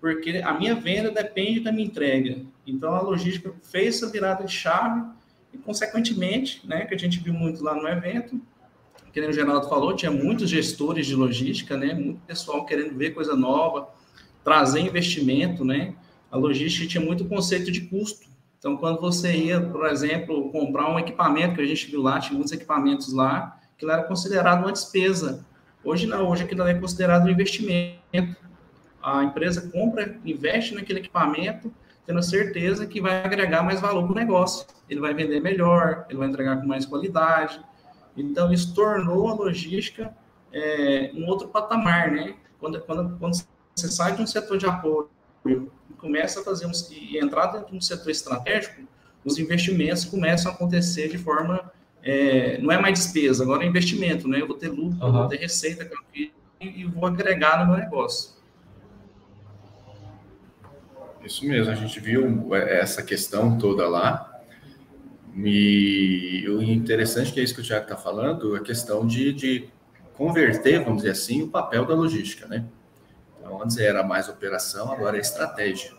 porque 0.00 0.40
a 0.44 0.54
minha 0.54 0.76
venda 0.76 1.10
depende 1.10 1.58
da 1.58 1.72
minha 1.72 1.84
entrega. 1.84 2.42
Então, 2.64 2.94
a 2.94 3.00
logística 3.00 3.52
fez 3.60 3.96
essa 3.96 4.08
virada 4.08 4.44
de 4.44 4.52
chave 4.52 5.02
e, 5.52 5.58
consequentemente, 5.58 6.64
né, 6.64 6.86
que 6.86 6.94
a 6.94 6.98
gente 6.98 7.18
viu 7.18 7.34
muito 7.34 7.62
lá 7.64 7.74
no 7.74 7.88
evento, 7.88 8.40
que 9.12 9.20
o 9.20 9.32
Geraldo 9.32 9.68
falou, 9.68 9.96
tinha 9.96 10.12
muitos 10.12 10.48
gestores 10.48 11.04
de 11.06 11.16
logística, 11.16 11.76
né, 11.76 11.92
muito 11.92 12.20
pessoal 12.20 12.64
querendo 12.64 12.96
ver 12.96 13.10
coisa 13.10 13.34
nova, 13.34 13.88
trazer 14.44 14.78
investimento, 14.78 15.64
né, 15.64 15.96
a 16.30 16.36
logística 16.36 16.86
tinha 16.86 17.04
muito 17.04 17.24
conceito 17.24 17.72
de 17.72 17.80
custo, 17.80 18.29
então, 18.60 18.76
quando 18.76 19.00
você 19.00 19.32
ia, 19.32 19.58
por 19.58 19.86
exemplo, 19.86 20.52
comprar 20.52 20.86
um 20.90 20.98
equipamento, 20.98 21.54
que 21.54 21.62
a 21.62 21.66
gente 21.66 21.90
viu 21.90 22.02
lá, 22.02 22.20
tinha 22.20 22.34
muitos 22.34 22.52
equipamentos 22.52 23.10
lá, 23.10 23.58
aquilo 23.74 23.90
era 23.90 24.04
considerado 24.04 24.58
uma 24.58 24.70
despesa. 24.70 25.46
Hoje 25.82 26.06
não, 26.06 26.28
hoje 26.28 26.44
aquilo 26.44 26.64
é 26.64 26.74
considerado 26.74 27.24
um 27.24 27.30
investimento. 27.30 28.36
A 29.02 29.24
empresa 29.24 29.70
compra, 29.70 30.14
investe 30.26 30.74
naquele 30.74 30.98
equipamento, 30.98 31.72
tendo 32.06 32.22
certeza 32.22 32.86
que 32.86 33.00
vai 33.00 33.24
agregar 33.24 33.62
mais 33.62 33.80
valor 33.80 34.02
para 34.02 34.12
o 34.12 34.14
negócio. 34.14 34.66
Ele 34.90 35.00
vai 35.00 35.14
vender 35.14 35.40
melhor, 35.40 36.04
ele 36.10 36.18
vai 36.18 36.28
entregar 36.28 36.60
com 36.60 36.66
mais 36.66 36.84
qualidade. 36.84 37.64
Então, 38.14 38.52
isso 38.52 38.74
tornou 38.74 39.30
a 39.30 39.34
logística 39.34 40.14
é, 40.52 41.10
um 41.14 41.26
outro 41.26 41.48
patamar, 41.48 42.10
né? 42.10 42.34
Quando, 42.58 42.78
quando, 42.82 43.18
quando 43.18 43.42
você 43.74 43.88
sai 43.88 44.14
de 44.14 44.20
um 44.20 44.26
setor 44.26 44.58
de 44.58 44.66
apoio 44.66 45.08
e 45.46 45.94
começa 45.96 46.40
a 46.40 46.44
fazer 46.44 46.66
um, 46.66 46.72
e 46.90 47.18
entrar 47.18 47.46
dentro 47.46 47.70
de 47.70 47.76
um 47.76 47.80
setor 47.80 48.10
estratégico, 48.10 48.82
os 49.24 49.38
investimentos 49.38 50.04
começam 50.04 50.50
a 50.50 50.54
acontecer 50.54 51.08
de 51.08 51.18
forma 51.18 51.70
é, 52.02 52.58
não 52.58 52.72
é 52.72 52.80
mais 52.80 52.98
despesa, 52.98 53.42
agora 53.42 53.64
é 53.64 53.66
investimento, 53.66 54.26
né? 54.26 54.40
Eu 54.40 54.46
vou 54.46 54.56
ter 54.56 54.68
lucro, 54.68 55.04
uhum. 55.04 55.12
vou 55.12 55.28
ter 55.28 55.36
receita 55.36 55.88
e, 56.14 56.32
e 56.60 56.84
vou 56.84 57.06
agregar 57.06 57.64
no 57.64 57.72
meu 57.72 57.82
negócio. 57.82 58.40
Isso 61.22 61.44
mesmo, 61.46 61.70
a 61.70 61.74
gente 61.74 62.00
viu 62.00 62.54
essa 62.54 63.02
questão 63.02 63.58
toda 63.58 63.86
lá. 63.86 64.26
E 65.36 66.44
o 66.48 66.62
interessante 66.62 67.32
que 67.32 67.40
é 67.40 67.42
isso 67.42 67.54
que 67.54 67.60
o 67.60 67.64
Tiago 67.64 67.84
está 67.84 67.96
falando, 67.96 68.56
a 68.56 68.60
questão 68.60 69.06
de, 69.06 69.32
de 69.32 69.68
converter, 70.14 70.82
vamos 70.82 71.02
dizer 71.02 71.12
assim, 71.12 71.42
o 71.42 71.48
papel 71.48 71.84
da 71.84 71.94
logística, 71.94 72.46
né? 72.48 72.64
Antes 73.58 73.78
era 73.78 74.02
mais 74.02 74.28
operação, 74.28 74.92
agora 74.92 75.16
é 75.16 75.20
estratégia. 75.20 75.98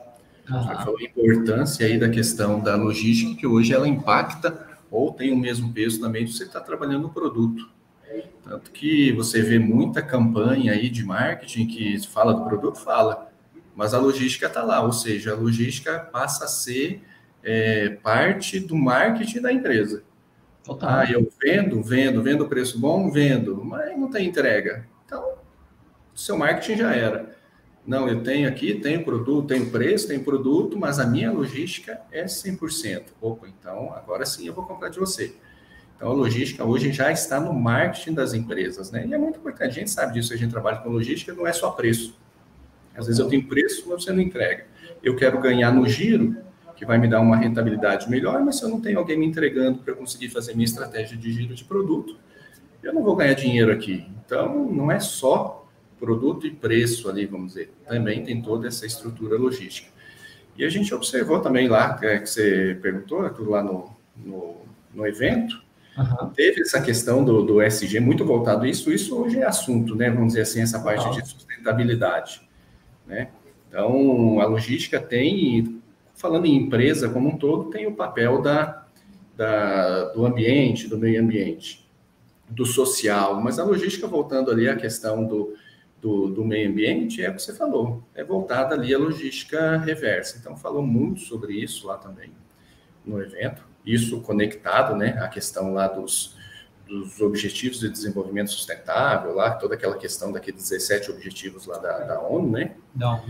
Uhum. 0.50 0.58
a 0.58 1.04
importância 1.04 1.86
aí 1.86 1.98
da 1.98 2.10
questão 2.10 2.60
da 2.60 2.76
logística, 2.76 3.40
que 3.40 3.48
hoje 3.48 3.74
ela 3.74 3.88
impacta 3.88 4.68
ou 4.90 5.14
tem 5.14 5.32
o 5.32 5.38
mesmo 5.38 5.72
peso 5.72 6.02
também 6.02 6.26
de 6.26 6.34
você 6.34 6.44
estar 6.44 6.60
tá 6.60 6.66
trabalhando 6.66 7.04
no 7.04 7.10
produto. 7.10 7.70
Tanto 8.44 8.72
que 8.72 9.12
você 9.14 9.42
vê 9.42 9.58
muita 9.58 10.02
campanha 10.02 10.74
aí 10.74 10.90
de 10.90 11.04
marketing 11.04 11.68
que 11.68 12.08
fala 12.08 12.34
do 12.34 12.44
produto, 12.44 12.80
fala, 12.80 13.32
mas 13.74 13.94
a 13.94 14.00
logística 14.00 14.48
está 14.48 14.64
lá, 14.64 14.82
ou 14.82 14.92
seja, 14.92 15.32
a 15.32 15.36
logística 15.36 16.00
passa 16.00 16.46
a 16.46 16.48
ser 16.48 17.02
é, 17.42 17.90
parte 18.04 18.60
do 18.60 18.76
marketing 18.76 19.42
da 19.42 19.54
empresa. 19.54 20.04
Total. 20.64 20.90
Ah, 20.90 21.12
eu 21.12 21.32
vendo, 21.42 21.82
vendo, 21.82 22.22
vendo 22.22 22.48
preço 22.48 22.80
bom, 22.80 23.10
vendo, 23.10 23.64
mas 23.64 23.98
não 23.98 24.10
tem 24.10 24.28
entrega. 24.28 24.86
Então, 25.06 25.36
seu 26.14 26.38
marketing 26.38 26.78
já 26.78 26.94
era. 26.94 27.31
Não, 27.86 28.08
eu 28.08 28.22
tenho 28.22 28.48
aqui, 28.48 28.76
tenho 28.76 29.04
produto, 29.04 29.48
tenho 29.48 29.70
preço, 29.72 30.08
tenho 30.08 30.24
produto, 30.24 30.78
mas 30.78 31.00
a 31.00 31.06
minha 31.06 31.32
logística 31.32 32.00
é 32.12 32.26
100%. 32.26 33.06
Opa, 33.20 33.48
então 33.48 33.92
agora 33.94 34.26
sim 34.26 34.48
eu 34.48 34.54
vou 34.54 34.66
comprar 34.66 34.90
de 34.90 35.00
você. 35.00 35.36
Então 35.96 36.10
a 36.10 36.14
logística 36.14 36.64
hoje 36.64 36.92
já 36.92 37.12
está 37.12 37.40
no 37.40 37.54
marketing 37.54 38.14
das 38.14 38.34
empresas, 38.34 38.92
né? 38.92 39.06
E 39.08 39.14
é 39.14 39.18
muito 39.18 39.40
importante, 39.40 39.72
a 39.72 39.74
gente 39.74 39.92
sabe 39.92 40.14
disso, 40.14 40.34
a 40.34 40.38
gente 40.38 40.52
trabalha 40.52 40.78
com 40.78 40.90
logística, 40.90 41.34
não 41.34 41.48
é 41.48 41.54
só 41.54 41.72
preço. 41.72 42.20
Às 42.96 43.08
vezes 43.08 43.20
eu 43.20 43.28
tenho 43.28 43.48
preço, 43.48 43.86
mas 43.88 44.04
você 44.04 44.12
não 44.12 44.22
entrega. 44.22 44.66
Eu 45.02 45.16
quero 45.16 45.40
ganhar 45.40 45.72
no 45.72 45.88
giro, 45.88 46.36
que 46.76 46.86
vai 46.86 46.98
me 46.98 47.08
dar 47.08 47.20
uma 47.22 47.38
rentabilidade 47.38 48.10
melhor, 48.10 48.44
mas 48.44 48.58
se 48.58 48.64
eu 48.64 48.70
não 48.70 48.82
tenho 48.82 48.98
alguém 48.98 49.18
me 49.18 49.26
entregando 49.26 49.80
para 49.80 49.94
conseguir 49.94 50.30
fazer 50.30 50.54
minha 50.54 50.66
estratégia 50.66 51.16
de 51.16 51.32
giro 51.32 51.54
de 51.54 51.64
produto, 51.64 52.18
eu 52.82 52.94
não 52.94 53.04
vou 53.04 53.16
ganhar 53.16 53.36
dinheiro 53.36 53.72
aqui. 53.72 54.08
Então, 54.26 54.66
não 54.72 54.92
é 54.92 55.00
só 55.00 55.61
produto 56.02 56.48
e 56.48 56.52
preço 56.52 57.08
ali, 57.08 57.26
vamos 57.28 57.54
dizer. 57.54 57.72
Também 57.88 58.24
tem 58.24 58.42
toda 58.42 58.68
essa 58.68 58.86
estrutura 58.86 59.38
logística. 59.38 59.90
E 60.58 60.66
a 60.66 60.70
gente 60.70 60.94
observou 60.94 61.40
também 61.40 61.68
lá, 61.70 61.94
que 61.94 62.06
é, 62.06 62.26
você 62.26 62.78
perguntou, 62.82 63.30
tudo 63.30 63.52
lá 63.52 63.64
no, 63.64 63.96
no, 64.18 64.58
no 64.94 65.08
evento, 65.08 65.62
Uhum. 65.98 66.30
Teve 66.30 66.62
essa 66.62 66.82
questão 66.82 67.24
do, 67.24 67.44
do 67.44 67.62
SG 67.62 68.00
muito 68.00 68.24
voltado 68.24 68.64
a 68.64 68.68
isso, 68.68 68.92
isso 68.92 69.16
hoje 69.18 69.40
é 69.40 69.46
assunto, 69.46 69.96
né? 69.96 70.10
Vamos 70.10 70.30
dizer 70.30 70.42
assim, 70.42 70.62
essa 70.62 70.80
parte 70.80 71.06
uhum. 71.06 71.12
de 71.12 71.28
sustentabilidade. 71.28 72.42
Né? 73.06 73.30
Então, 73.68 74.40
a 74.40 74.46
logística 74.46 75.00
tem, 75.00 75.82
falando 76.16 76.46
em 76.46 76.56
empresa 76.56 77.10
como 77.10 77.30
um 77.30 77.38
todo, 77.38 77.70
tem 77.70 77.88
o 77.88 77.94
papel 77.94 78.42
da, 78.42 78.86
da, 79.36 80.06
do 80.14 80.26
ambiente, 80.26 80.88
do 80.88 80.98
meio 80.98 81.22
ambiente, 81.22 81.86
do 82.50 82.66
social, 82.66 83.42
mas 83.42 83.60
a 83.60 83.64
logística, 83.64 84.08
voltando 84.08 84.50
ali 84.50 84.70
à 84.70 84.76
questão 84.76 85.26
do, 85.26 85.54
do, 86.02 86.28
do, 86.30 86.44
meio 86.44 86.70
ambiente, 86.70 87.24
é 87.24 87.30
o 87.30 87.36
que 87.36 87.42
você 87.42 87.54
falou, 87.54 88.04
é 88.16 88.24
voltada 88.24 88.74
ali 88.74 88.94
à 88.94 88.98
logística 88.98 89.78
reversa. 89.78 90.38
Então, 90.40 90.58
falou 90.58 90.82
muito 90.82 91.22
sobre 91.22 91.54
isso 91.54 91.88
lá 91.88 91.98
também 91.98 92.32
no 93.06 93.22
evento, 93.22 93.64
isso 93.86 94.20
conectado, 94.22 94.96
né, 94.96 95.18
à 95.22 95.28
questão 95.28 95.74
lá 95.74 95.88
dos, 95.88 96.36
dos 96.88 97.22
Objetivos 97.22 97.80
de 97.80 97.90
Desenvolvimento 97.90 98.52
Sustentável, 98.52 99.34
lá, 99.34 99.52
toda 99.52 99.76
aquela 99.76 99.98
questão 99.98 100.32
daqueles 100.32 100.70
17 100.70 101.12
objetivos 101.12 101.68
lá 101.68 101.78
da, 101.78 102.00
da 102.00 102.22
ONU, 102.22 102.52
né? 102.52 102.76
Não. 102.96 103.24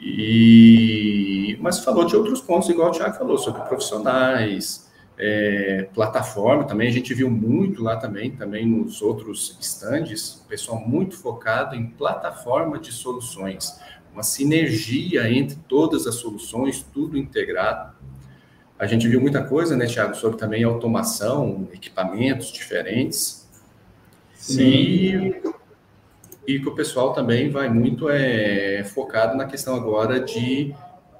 E, 0.00 1.56
mas 1.60 1.80
falou 1.80 2.04
de 2.04 2.14
outros 2.14 2.40
pontos, 2.40 2.68
igual 2.68 2.90
o 2.90 2.92
Thiago 2.92 3.16
falou, 3.16 3.38
sobre 3.38 3.62
profissionais, 3.62 4.87
é, 5.18 5.88
plataforma 5.92 6.62
também, 6.64 6.88
a 6.88 6.92
gente 6.92 7.12
viu 7.12 7.28
muito 7.28 7.82
lá 7.82 7.96
também, 7.96 8.30
também 8.30 8.64
nos 8.64 9.02
outros 9.02 9.56
estandes, 9.60 10.44
pessoal 10.48 10.80
muito 10.80 11.16
focado 11.16 11.74
em 11.74 11.86
plataforma 11.86 12.78
de 12.78 12.92
soluções, 12.92 13.80
uma 14.12 14.22
sinergia 14.22 15.30
entre 15.30 15.56
todas 15.68 16.06
as 16.06 16.14
soluções, 16.14 16.86
tudo 16.94 17.18
integrado. 17.18 17.96
A 18.78 18.86
gente 18.86 19.08
viu 19.08 19.20
muita 19.20 19.42
coisa, 19.42 19.76
né, 19.76 19.86
Thiago, 19.86 20.14
sobre 20.14 20.38
também 20.38 20.62
automação, 20.62 21.68
equipamentos 21.72 22.52
diferentes. 22.52 23.48
Sim. 24.34 24.62
E, 24.62 25.42
e 26.46 26.60
que 26.60 26.68
o 26.68 26.74
pessoal 26.76 27.12
também 27.12 27.50
vai 27.50 27.68
muito 27.68 28.08
é, 28.08 28.84
focado 28.84 29.36
na 29.36 29.46
questão 29.46 29.74
agora 29.74 30.20
de 30.20 30.72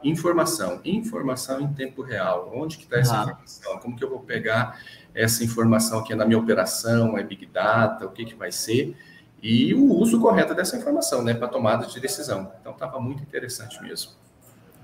informação. 0.03 0.81
Informação 0.85 1.61
em 1.61 1.73
tempo 1.73 2.03
real. 2.03 2.53
Onde 2.55 2.77
que 2.77 2.85
está 2.85 2.99
essa 2.99 3.19
ah. 3.19 3.23
informação? 3.23 3.79
Como 3.79 3.97
que 3.97 4.05
eu 4.05 4.11
vou 4.11 4.21
pegar 4.21 4.81
essa 5.15 5.45
informação 5.45 6.01
aqui 6.01 6.15
na 6.15 6.25
minha 6.25 6.39
operação? 6.39 7.17
É 7.19 7.23
Big 7.23 7.47
Data? 7.47 8.07
O 8.07 8.11
que, 8.11 8.25
que 8.25 8.35
vai 8.35 8.53
ser? 8.53 8.97
E 9.43 9.75
o 9.75 9.93
uso 9.95 10.21
correto 10.21 10.55
dessa 10.55 10.77
informação, 10.77 11.23
né, 11.23 11.33
para 11.33 11.47
tomada 11.47 11.87
de 11.87 12.01
decisão. 12.01 12.53
Então, 12.61 12.73
estava 12.73 12.99
muito 12.99 13.23
interessante 13.23 13.81
mesmo. 13.81 14.13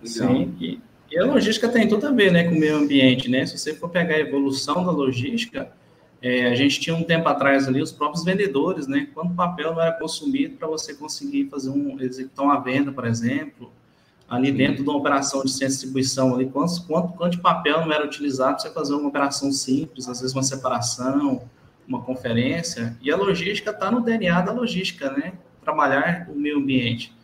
Sim, 0.04 0.56
e 0.60 0.80
e 1.10 1.18
a 1.18 1.24
logística 1.24 1.68
tem 1.68 1.86
tudo 1.86 2.08
a 2.08 2.10
ver 2.10 2.32
né, 2.32 2.42
com 2.44 2.56
o 2.56 2.58
meio 2.58 2.76
ambiente, 2.76 3.30
né? 3.30 3.46
Se 3.46 3.56
você 3.56 3.72
for 3.72 3.88
pegar 3.88 4.16
a 4.16 4.18
evolução 4.18 4.84
da 4.84 4.90
logística, 4.90 5.70
é, 6.20 6.48
a 6.48 6.54
gente 6.56 6.80
tinha 6.80 6.96
um 6.96 7.04
tempo 7.04 7.28
atrás 7.28 7.68
ali 7.68 7.80
os 7.80 7.92
próprios 7.92 8.24
vendedores, 8.24 8.88
né? 8.88 9.08
Quanto 9.14 9.32
papel 9.34 9.74
não 9.74 9.80
era 9.80 9.92
consumido 9.92 10.56
para 10.56 10.66
você 10.66 10.92
conseguir 10.94 11.48
fazer 11.48 11.70
um 11.70 12.00
executar 12.00 12.44
uma 12.44 12.58
venda, 12.58 12.90
por 12.90 13.06
exemplo, 13.06 13.72
ali 14.28 14.50
dentro 14.50 14.82
de 14.82 14.88
uma 14.88 14.98
operação 14.98 15.42
de 15.44 15.52
distribuição 15.52 16.34
ali, 16.34 16.46
quanto, 16.46 16.86
quanto, 16.86 17.12
quanto 17.12 17.32
de 17.32 17.40
papel 17.40 17.84
não 17.84 17.92
era 17.92 18.04
utilizado 18.04 18.56
para 18.56 18.60
você 18.60 18.70
fazer 18.72 18.94
uma 18.94 19.08
operação 19.08 19.52
simples, 19.52 20.08
às 20.08 20.20
vezes 20.20 20.34
uma 20.34 20.42
separação, 20.42 21.42
uma 21.86 22.02
conferência. 22.02 22.96
E 23.02 23.10
a 23.12 23.16
logística 23.16 23.70
está 23.70 23.90
no 23.90 24.00
DNA 24.00 24.40
da 24.40 24.52
logística, 24.52 25.10
né? 25.10 25.34
Trabalhar 25.62 26.28
o 26.30 26.34
meio 26.34 26.58
ambiente. 26.58 27.14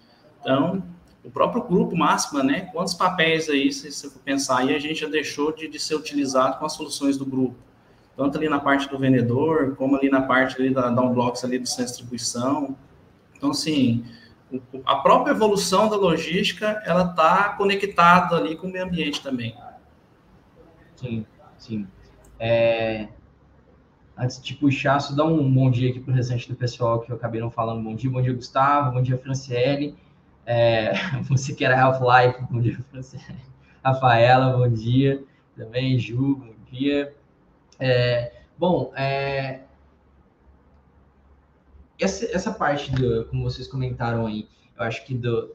Então, 0.40 0.82
o 1.24 1.30
próprio 1.30 1.62
grupo 1.62 1.96
máxima, 1.96 2.42
né? 2.42 2.68
Quantos 2.72 2.94
papéis 2.94 3.48
aí, 3.48 3.72
se 3.72 3.90
você 3.90 4.08
for 4.08 4.20
pensar, 4.20 4.58
aí 4.58 4.74
a 4.74 4.78
gente 4.78 5.00
já 5.00 5.08
deixou 5.08 5.52
de, 5.52 5.68
de 5.68 5.78
ser 5.78 5.94
utilizado 5.94 6.58
com 6.58 6.66
as 6.66 6.72
soluções 6.72 7.16
do 7.16 7.24
grupo. 7.24 7.56
Tanto 8.16 8.36
ali 8.36 8.48
na 8.48 8.60
parte 8.60 8.88
do 8.88 8.98
vendedor, 8.98 9.74
como 9.76 9.96
ali 9.96 10.10
na 10.10 10.22
parte 10.22 10.56
ali 10.60 10.70
da 10.72 10.90
downblocks 10.90 11.44
ali 11.44 11.58
do 11.58 11.66
centro 11.66 11.84
de 11.84 11.90
distribuição. 11.92 12.76
Então, 13.34 13.50
assim, 13.50 14.04
a 14.84 14.96
própria 14.96 15.32
evolução 15.32 15.88
da 15.88 15.96
logística, 15.96 16.82
ela 16.84 17.10
está 17.10 17.50
conectada 17.50 18.36
ali 18.36 18.56
com 18.56 18.66
o 18.66 18.70
meio 18.70 18.84
ambiente 18.84 19.22
também. 19.22 19.56
Sim, 20.96 21.24
sim. 21.56 21.86
É... 22.38 23.08
Antes 24.16 24.42
de 24.42 24.54
puxar, 24.54 25.00
só 25.00 25.14
dar 25.14 25.24
um 25.24 25.50
bom 25.50 25.70
dia 25.70 25.90
aqui 25.90 26.00
para 26.00 26.12
o 26.12 26.14
restante 26.14 26.48
do 26.48 26.54
pessoal 26.54 27.00
que 27.00 27.10
eu 27.10 27.16
acabei 27.16 27.40
não 27.40 27.50
falando. 27.50 27.82
Bom 27.82 27.94
dia, 27.94 28.10
bom 28.10 28.20
dia, 28.20 28.34
Gustavo, 28.34 28.92
bom 28.92 29.02
dia, 29.02 29.16
Franciele. 29.16 29.96
É, 30.44 30.92
você 31.28 31.54
que 31.54 31.64
era 31.64 31.80
Half-Life, 31.80 32.42
bom 32.50 32.60
dia, 32.60 32.78
Rafaela, 33.82 34.56
bom 34.56 34.68
dia. 34.68 35.24
Também, 35.56 35.98
Ju, 35.98 36.36
bom 36.36 36.52
dia. 36.70 37.14
É, 37.78 38.42
bom, 38.58 38.92
é, 38.94 39.60
essa, 42.00 42.24
essa 42.34 42.52
parte, 42.52 42.90
do, 42.92 43.24
como 43.26 43.44
vocês 43.44 43.68
comentaram 43.68 44.26
aí, 44.26 44.48
eu 44.76 44.84
acho 44.84 45.04
que 45.04 45.14
do, 45.14 45.54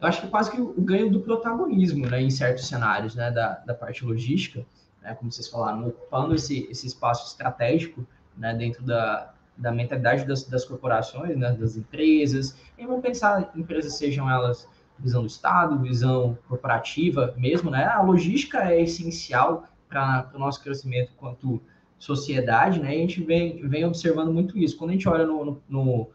eu 0.00 0.08
acho 0.08 0.20
que 0.20 0.28
quase 0.28 0.50
que 0.50 0.60
o 0.60 0.80
ganho 0.80 1.10
do 1.10 1.20
protagonismo, 1.20 2.06
né, 2.06 2.20
em 2.20 2.30
certos 2.30 2.66
cenários, 2.66 3.14
né, 3.14 3.30
da, 3.30 3.54
da 3.60 3.74
parte 3.74 4.04
logística, 4.04 4.64
né, 5.02 5.14
como 5.14 5.32
vocês 5.32 5.48
falaram, 5.48 5.88
ocupando 5.88 6.34
esse, 6.34 6.68
esse 6.70 6.86
espaço 6.86 7.28
estratégico, 7.28 8.06
né, 8.36 8.54
dentro 8.54 8.82
da, 8.82 9.32
da 9.56 9.72
mentalidade 9.72 10.26
das, 10.26 10.44
das 10.44 10.64
corporações, 10.64 11.36
né, 11.36 11.52
das 11.52 11.76
empresas. 11.76 12.56
E 12.76 12.86
vamos 12.86 13.02
pensar 13.02 13.50
empresas 13.54 13.96
sejam 13.96 14.28
elas 14.28 14.68
visão 14.98 15.22
do 15.22 15.26
Estado, 15.26 15.78
visão 15.78 16.38
corporativa 16.48 17.34
mesmo, 17.36 17.70
né? 17.70 17.84
A 17.84 18.00
logística 18.00 18.70
é 18.70 18.82
essencial 18.82 19.64
para 19.88 20.30
o 20.34 20.38
nosso 20.38 20.62
crescimento 20.62 21.12
quanto 21.16 21.60
sociedade, 22.04 22.80
né? 22.80 22.94
E 22.94 22.98
a 22.98 23.00
gente 23.00 23.22
vem, 23.22 23.66
vem 23.66 23.84
observando 23.84 24.32
muito 24.32 24.58
isso. 24.58 24.76
Quando 24.76 24.90
a 24.90 24.92
gente 24.92 25.08
olha 25.08 25.26
no, 25.26 25.62
no, 25.68 26.10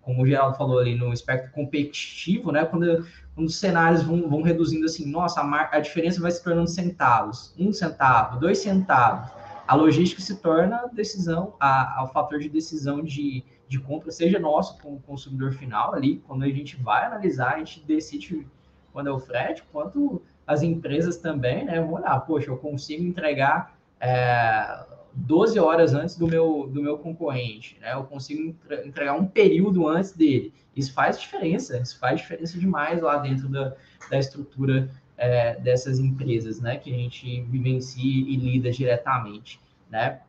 como 0.00 0.22
o 0.22 0.26
Geraldo 0.26 0.56
falou 0.56 0.78
ali, 0.78 0.94
no 0.94 1.12
espectro 1.12 1.50
competitivo, 1.52 2.52
né? 2.52 2.64
Quando, 2.64 3.06
quando 3.34 3.48
os 3.48 3.58
cenários 3.58 4.02
vão, 4.02 4.28
vão 4.28 4.42
reduzindo 4.42 4.86
assim, 4.86 5.10
nossa, 5.10 5.40
a, 5.40 5.76
a 5.76 5.80
diferença 5.80 6.20
vai 6.20 6.30
se 6.30 6.42
tornando 6.42 6.68
centavos, 6.68 7.54
um 7.58 7.72
centavo, 7.72 8.38
dois 8.38 8.58
centavos. 8.58 9.30
A 9.66 9.74
logística 9.74 10.20
se 10.20 10.36
torna 10.36 10.88
decisão, 10.92 11.54
a, 11.58 12.00
a, 12.00 12.04
o 12.04 12.08
fator 12.08 12.38
de 12.38 12.48
decisão 12.48 13.02
de, 13.02 13.44
de 13.66 13.80
compra, 13.80 14.10
seja 14.10 14.38
nosso 14.38 14.78
como 14.78 15.00
consumidor 15.00 15.52
final 15.52 15.94
ali, 15.94 16.18
quando 16.26 16.44
a 16.44 16.48
gente 16.48 16.76
vai 16.76 17.06
analisar, 17.06 17.54
a 17.54 17.58
gente 17.58 17.82
decide 17.84 18.46
quando 18.92 19.08
é 19.08 19.12
o 19.12 19.18
frete, 19.18 19.62
quanto 19.72 20.22
as 20.46 20.62
empresas 20.62 21.16
também, 21.16 21.64
né? 21.64 21.80
Vão 21.80 21.94
olhar, 21.94 22.20
poxa, 22.20 22.50
eu 22.50 22.56
consigo 22.56 23.02
entregar 23.02 23.74
é, 23.98 24.84
12 25.14 25.58
horas 25.58 25.94
antes 25.94 26.16
do 26.16 26.26
meu, 26.26 26.68
do 26.72 26.82
meu 26.82 26.98
concorrente, 26.98 27.76
né? 27.80 27.92
Eu 27.92 28.04
consigo 28.04 28.54
entregar 28.84 29.14
um 29.14 29.26
período 29.26 29.86
antes 29.86 30.12
dele. 30.12 30.52
Isso 30.74 30.92
faz 30.92 31.20
diferença, 31.20 31.78
isso 31.78 31.98
faz 31.98 32.20
diferença 32.20 32.58
demais 32.58 33.02
lá 33.02 33.18
dentro 33.18 33.48
da, 33.48 33.74
da 34.10 34.18
estrutura 34.18 34.90
é, 35.16 35.56
dessas 35.56 35.98
empresas, 35.98 36.60
né? 36.60 36.76
Que 36.76 36.92
a 36.92 36.96
gente 36.96 37.42
vivencia 37.42 38.02
e 38.02 38.36
lida 38.36 38.70
diretamente, 38.70 39.60
né? 39.90 40.20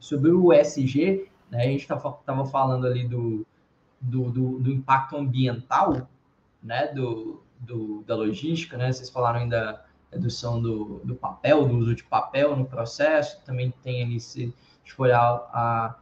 Sobre 0.00 0.30
o 0.30 0.52
ESG, 0.52 1.28
né? 1.50 1.64
A 1.64 1.66
gente 1.66 1.82
estava 1.82 2.46
falando 2.46 2.86
ali 2.86 3.06
do, 3.06 3.46
do, 4.00 4.30
do, 4.30 4.58
do, 4.58 4.72
impacto 4.72 5.16
ambiental, 5.16 6.08
né? 6.62 6.86
Do, 6.88 7.42
do, 7.60 8.02
da 8.06 8.16
logística, 8.16 8.78
né? 8.78 8.90
Vocês 8.90 9.10
falaram 9.10 9.40
ainda 9.40 9.84
redução 10.12 10.60
do, 10.60 11.00
do 11.04 11.14
papel, 11.14 11.66
do 11.66 11.76
uso 11.78 11.94
de 11.94 12.04
papel 12.04 12.54
no 12.54 12.64
processo, 12.64 13.40
também 13.44 13.72
tem 13.82 14.02
ali, 14.02 14.20
se 14.20 14.54
olhar 14.98 15.48
a, 15.52 15.96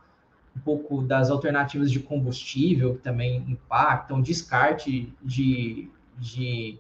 um 0.57 0.61
pouco 0.61 1.02
das 1.02 1.31
alternativas 1.31 1.90
de 1.90 2.00
combustível, 2.00 2.97
que 2.97 3.00
também 3.00 3.37
impactam, 3.49 4.21
descarte 4.21 5.14
de, 5.23 5.88
de, 6.19 6.79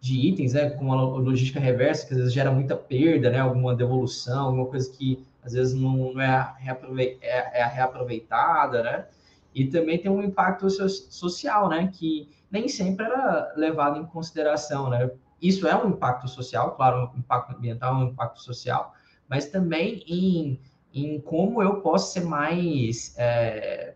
de 0.00 0.28
itens, 0.28 0.52
né, 0.52 0.70
com 0.70 0.92
a 0.92 1.02
logística 1.02 1.58
reversa, 1.58 2.06
que 2.06 2.12
às 2.12 2.18
vezes 2.18 2.32
gera 2.32 2.52
muita 2.52 2.76
perda, 2.76 3.30
né, 3.30 3.40
alguma 3.40 3.74
devolução, 3.74 4.46
alguma 4.46 4.66
coisa 4.66 4.90
que 4.90 5.26
às 5.42 5.52
vezes 5.52 5.74
não, 5.74 6.12
não 6.12 6.20
é, 6.20 6.54
reaproveitada, 6.58 7.26
é, 7.26 7.60
é 7.60 7.64
reaproveitada, 7.66 8.82
né, 8.82 9.06
e 9.54 9.66
também 9.66 9.98
tem 9.98 10.10
um 10.10 10.22
impacto 10.22 10.68
social, 10.70 11.68
né, 11.68 11.90
que 11.92 12.28
nem 12.50 12.68
sempre 12.68 13.04
era 13.04 13.52
levado 13.56 13.98
em 13.98 14.06
consideração, 14.06 14.88
né, 14.90 15.10
isso 15.40 15.66
é 15.66 15.76
um 15.76 15.90
impacto 15.90 16.28
social, 16.28 16.74
claro, 16.76 17.10
um 17.14 17.18
impacto 17.18 17.56
ambiental, 17.56 17.94
um 17.94 18.08
impacto 18.08 18.42
social, 18.42 18.94
mas 19.28 19.46
também 19.46 20.02
em, 20.06 20.60
em 20.92 21.20
como 21.20 21.62
eu 21.62 21.80
posso 21.80 22.12
ser 22.12 22.24
mais. 22.24 23.14
É, 23.16 23.94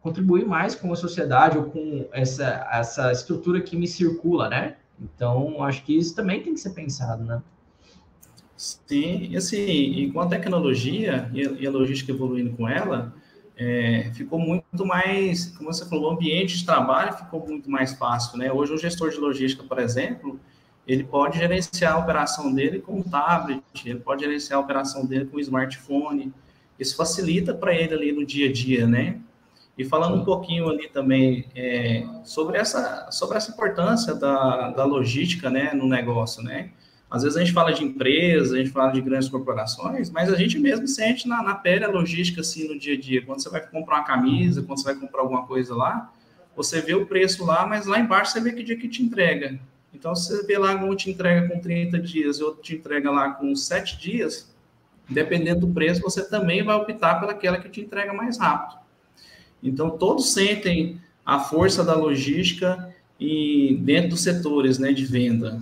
contribuir 0.00 0.46
mais 0.46 0.74
com 0.74 0.92
a 0.92 0.96
sociedade 0.96 1.58
ou 1.58 1.64
com 1.64 2.08
essa, 2.12 2.66
essa 2.72 3.12
estrutura 3.12 3.60
que 3.60 3.76
me 3.76 3.86
circula, 3.86 4.48
né? 4.48 4.76
Então, 5.00 5.62
acho 5.62 5.84
que 5.84 5.96
isso 5.96 6.14
também 6.14 6.42
tem 6.42 6.54
que 6.54 6.60
ser 6.60 6.70
pensado, 6.70 7.24
né? 7.24 7.42
Sim, 8.56 9.28
e 9.30 9.36
assim, 9.36 9.66
e 9.66 10.10
com 10.10 10.20
a 10.20 10.26
tecnologia 10.26 11.30
e 11.32 11.66
a 11.66 11.70
logística 11.70 12.10
evoluindo 12.10 12.56
com 12.56 12.68
ela, 12.68 13.14
é, 13.56 14.10
ficou 14.14 14.38
muito 14.38 14.84
mais, 14.84 15.46
como 15.56 15.72
você 15.72 15.84
falou, 15.88 16.10
o 16.10 16.14
ambiente 16.14 16.56
de 16.56 16.64
trabalho 16.64 17.12
ficou 17.12 17.46
muito 17.46 17.70
mais 17.70 17.92
fácil, 17.94 18.38
né? 18.38 18.52
Hoje, 18.52 18.72
o 18.72 18.78
gestor 18.78 19.10
de 19.10 19.16
logística, 19.16 19.62
por 19.62 19.78
exemplo, 19.78 20.40
ele 20.88 21.04
pode 21.04 21.36
gerenciar 21.36 21.94
a 21.94 21.98
operação 21.98 22.52
dele 22.52 22.80
com 22.80 23.00
um 23.00 23.02
tablet, 23.02 23.62
ele 23.84 24.00
pode 24.00 24.24
gerenciar 24.24 24.58
a 24.58 24.62
operação 24.62 25.04
dele 25.04 25.26
com 25.26 25.36
um 25.36 25.40
smartphone. 25.40 26.32
Isso 26.80 26.96
facilita 26.96 27.52
para 27.52 27.74
ele 27.74 27.92
ali 27.92 28.10
no 28.10 28.24
dia 28.24 28.48
a 28.48 28.52
dia, 28.52 28.86
né? 28.86 29.20
E 29.76 29.84
falando 29.84 30.16
um 30.16 30.24
pouquinho 30.24 30.66
ali 30.68 30.88
também 30.88 31.44
é, 31.54 32.04
sobre, 32.24 32.56
essa, 32.56 33.10
sobre 33.12 33.36
essa 33.36 33.50
importância 33.52 34.14
da, 34.14 34.70
da 34.70 34.84
logística 34.84 35.50
né, 35.50 35.72
no 35.74 35.86
negócio, 35.86 36.42
né? 36.42 36.70
Às 37.10 37.22
vezes 37.22 37.36
a 37.36 37.40
gente 37.40 37.52
fala 37.52 37.72
de 37.72 37.84
empresas, 37.84 38.52
a 38.52 38.58
gente 38.58 38.70
fala 38.70 38.90
de 38.90 39.00
grandes 39.00 39.28
corporações, 39.28 40.10
mas 40.10 40.32
a 40.32 40.36
gente 40.36 40.58
mesmo 40.58 40.88
sente 40.88 41.28
na, 41.28 41.42
na 41.42 41.54
pele 41.54 41.84
a 41.84 41.88
logística 41.88 42.40
assim 42.40 42.66
no 42.66 42.78
dia 42.78 42.94
a 42.94 43.00
dia. 43.00 43.24
Quando 43.24 43.42
você 43.42 43.50
vai 43.50 43.60
comprar 43.60 43.96
uma 43.96 44.04
camisa, 44.04 44.62
quando 44.62 44.78
você 44.78 44.84
vai 44.84 44.94
comprar 44.94 45.20
alguma 45.20 45.46
coisa 45.46 45.74
lá, 45.74 46.10
você 46.56 46.80
vê 46.80 46.94
o 46.94 47.06
preço 47.06 47.44
lá, 47.44 47.66
mas 47.66 47.86
lá 47.86 47.98
embaixo 47.98 48.32
você 48.32 48.40
vê 48.40 48.52
que 48.52 48.62
dia 48.62 48.76
que 48.76 48.88
te 48.88 49.02
entrega. 49.02 49.58
Então, 49.92 50.14
se 50.14 50.28
você 50.28 50.46
vê 50.46 50.58
lá 50.58 50.74
um 50.74 50.94
te 50.94 51.10
entrega 51.10 51.48
com 51.48 51.60
30 51.60 51.98
dias 51.98 52.38
e 52.38 52.42
outro 52.42 52.62
te 52.62 52.76
entrega 52.76 53.10
lá 53.10 53.30
com 53.30 53.54
7 53.54 53.98
dias, 53.98 54.54
dependendo 55.08 55.66
do 55.66 55.72
preço, 55.72 56.02
você 56.02 56.28
também 56.28 56.62
vai 56.62 56.76
optar 56.76 57.18
pelaquela 57.20 57.58
que 57.58 57.68
te 57.68 57.80
entrega 57.80 58.12
mais 58.12 58.38
rápido. 58.38 58.80
Então, 59.62 59.90
todos 59.90 60.32
sentem 60.32 61.00
a 61.24 61.40
força 61.40 61.82
da 61.82 61.94
logística 61.94 62.94
e 63.18 63.78
dentro 63.82 64.10
dos 64.10 64.22
setores 64.22 64.78
né, 64.78 64.92
de 64.92 65.04
venda. 65.04 65.60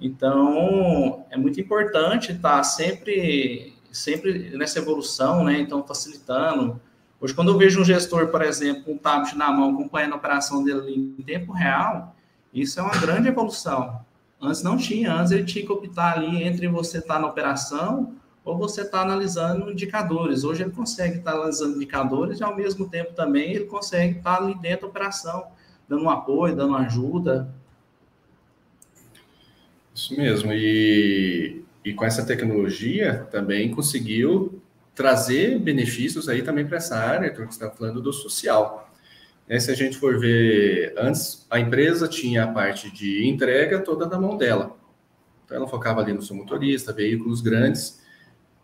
Então, 0.00 1.24
é 1.30 1.36
muito 1.36 1.60
importante 1.60 2.32
estar 2.32 2.62
sempre, 2.64 3.74
sempre 3.92 4.56
nessa 4.56 4.78
evolução, 4.78 5.44
né? 5.44 5.60
Então, 5.60 5.86
facilitando. 5.86 6.80
Hoje, 7.20 7.34
quando 7.34 7.52
eu 7.52 7.58
vejo 7.58 7.82
um 7.82 7.84
gestor, 7.84 8.28
por 8.28 8.40
exemplo, 8.40 8.92
um 8.92 8.96
tablet 8.96 9.36
na 9.36 9.52
mão, 9.52 9.74
acompanhando 9.74 10.14
a 10.14 10.16
operação 10.16 10.64
dele 10.64 11.14
em 11.18 11.22
tempo 11.22 11.52
real, 11.52 12.16
isso 12.52 12.80
é 12.80 12.82
uma 12.82 12.96
grande 12.96 13.28
evolução. 13.28 14.00
Antes 14.40 14.62
não 14.62 14.76
tinha, 14.76 15.14
antes 15.14 15.32
ele 15.32 15.44
tinha 15.44 15.64
que 15.64 15.72
optar 15.72 16.16
ali 16.16 16.42
entre 16.42 16.66
você 16.66 16.98
estar 16.98 17.14
tá 17.14 17.20
na 17.20 17.26
operação 17.26 18.14
ou 18.44 18.56
você 18.56 18.80
estar 18.80 18.98
tá 18.98 19.04
analisando 19.04 19.70
indicadores. 19.70 20.44
Hoje 20.44 20.62
ele 20.62 20.70
consegue 20.70 21.18
estar 21.18 21.32
tá 21.32 21.36
analisando 21.36 21.76
indicadores 21.76 22.40
e 22.40 22.42
ao 22.42 22.56
mesmo 22.56 22.88
tempo 22.88 23.12
também 23.12 23.52
ele 23.52 23.64
consegue 23.66 24.18
estar 24.18 24.38
tá 24.38 24.42
ali 24.42 24.54
dentro 24.54 24.82
da 24.82 24.88
operação, 24.88 25.46
dando 25.88 26.04
um 26.04 26.10
apoio, 26.10 26.56
dando 26.56 26.74
ajuda. 26.76 27.52
Isso 29.94 30.16
mesmo. 30.16 30.52
E, 30.52 31.62
e 31.84 31.92
com 31.92 32.04
essa 32.04 32.24
tecnologia 32.24 33.28
também 33.30 33.70
conseguiu 33.70 34.60
trazer 34.94 35.58
benefícios 35.58 36.28
aí 36.28 36.42
também 36.42 36.66
para 36.66 36.78
essa 36.78 36.96
área 36.96 37.30
que 37.30 37.36
você 37.36 37.44
está 37.44 37.70
falando 37.70 38.00
do 38.00 38.12
social. 38.12 38.89
Né, 39.50 39.58
se 39.58 39.68
a 39.68 39.74
gente 39.74 39.98
for 39.98 40.16
ver, 40.16 40.94
antes 40.96 41.44
a 41.50 41.58
empresa 41.58 42.06
tinha 42.06 42.44
a 42.44 42.46
parte 42.46 42.88
de 42.88 43.26
entrega 43.26 43.80
toda 43.80 44.06
na 44.06 44.16
mão 44.16 44.36
dela. 44.36 44.78
Então 45.44 45.56
ela 45.56 45.66
focava 45.66 46.00
ali 46.00 46.12
no 46.12 46.22
seu 46.22 46.36
motorista, 46.36 46.92
veículos 46.92 47.40
grandes. 47.40 48.00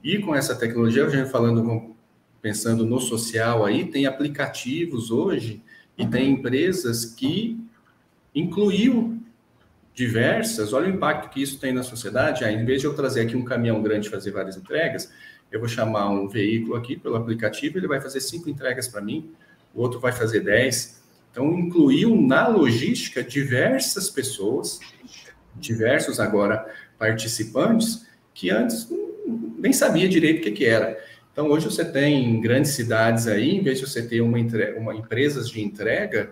E 0.01 0.21
com 0.21 0.33
essa 0.33 0.55
tecnologia, 0.55 1.05
a 1.05 1.11
gente 1.11 1.29
falando, 1.29 1.97
pensando 2.41 2.87
no 2.87 3.01
social 3.01 3.65
aí, 3.65 3.87
tem 3.87 4.07
aplicativos 4.07 5.11
hoje 5.11 5.61
e 5.99 6.07
tem 6.07 6.31
empresas 6.31 7.05
que 7.05 7.61
incluiu 8.33 9.21
diversas, 9.93 10.73
olha 10.73 10.87
o 10.87 10.95
impacto 10.95 11.31
que 11.31 11.43
isso 11.43 11.59
tem 11.59 11.73
na 11.73 11.83
sociedade. 11.83 12.45
Aí, 12.45 12.55
em 12.55 12.65
vez 12.65 12.81
de 12.81 12.87
eu 12.87 12.95
trazer 12.95 13.23
aqui 13.23 13.35
um 13.35 13.45
caminhão 13.45 13.83
grande 13.83 14.09
fazer 14.09 14.31
várias 14.31 14.57
entregas, 14.57 15.13
eu 15.51 15.59
vou 15.59 15.69
chamar 15.69 16.09
um 16.11 16.29
veículo 16.29 16.77
aqui 16.77 16.97
pelo 16.97 17.17
aplicativo, 17.17 17.77
ele 17.77 17.89
vai 17.89 18.01
fazer 18.01 18.21
cinco 18.21 18.49
entregas 18.49 18.87
para 18.87 19.01
mim 19.01 19.35
o 19.77 19.83
outro 19.83 20.01
vai 20.01 20.11
fazer 20.11 20.41
10. 20.41 21.03
Então, 21.31 21.53
incluiu 21.53 22.17
na 22.19 22.49
logística 22.49 23.23
diversas 23.23 24.09
pessoas, 24.09 24.81
diversos 25.55 26.19
agora 26.19 26.67
participantes, 26.99 28.07
que 28.33 28.51
antes 28.51 28.89
nem 29.59 29.73
sabia 29.73 30.09
direito 30.09 30.41
o 30.41 30.43
que, 30.43 30.51
que 30.51 30.65
era. 30.65 30.99
Então, 31.31 31.49
hoje 31.49 31.67
você 31.67 31.85
tem 31.85 32.25
em 32.25 32.41
grandes 32.41 32.71
cidades 32.71 33.27
aí, 33.27 33.51
em 33.51 33.63
vez 33.63 33.79
de 33.79 33.87
você 33.87 34.03
ter 34.03 34.23
uma, 34.23 34.39
uma 34.79 34.95
empresas 34.95 35.51
de 35.51 35.61
entrega, 35.61 36.31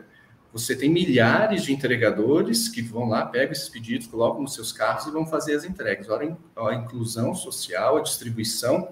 você 0.50 0.74
tem 0.74 0.88
milhares 0.88 1.64
de 1.64 1.72
entregadores 1.72 2.68
que 2.68 2.80
vão 2.80 3.08
lá, 3.08 3.26
pegam 3.26 3.52
esses 3.52 3.68
pedidos, 3.68 4.06
colocam 4.06 4.40
nos 4.40 4.54
seus 4.54 4.72
carros 4.72 5.06
e 5.06 5.10
vão 5.10 5.26
fazer 5.26 5.54
as 5.56 5.64
entregas. 5.64 6.08
Olha 6.08 6.36
a 6.56 6.74
inclusão 6.74 7.34
social, 7.34 7.98
a 7.98 8.00
distribuição 8.00 8.88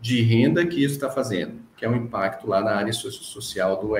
de 0.00 0.20
renda 0.20 0.66
que 0.66 0.84
isso 0.84 0.94
está 0.94 1.08
fazendo, 1.08 1.60
que 1.84 1.86
é 1.86 1.90
um 1.90 1.96
impacto 1.96 2.46
lá 2.46 2.62
na 2.62 2.76
área 2.76 2.92
social 2.94 3.78
do 3.78 3.92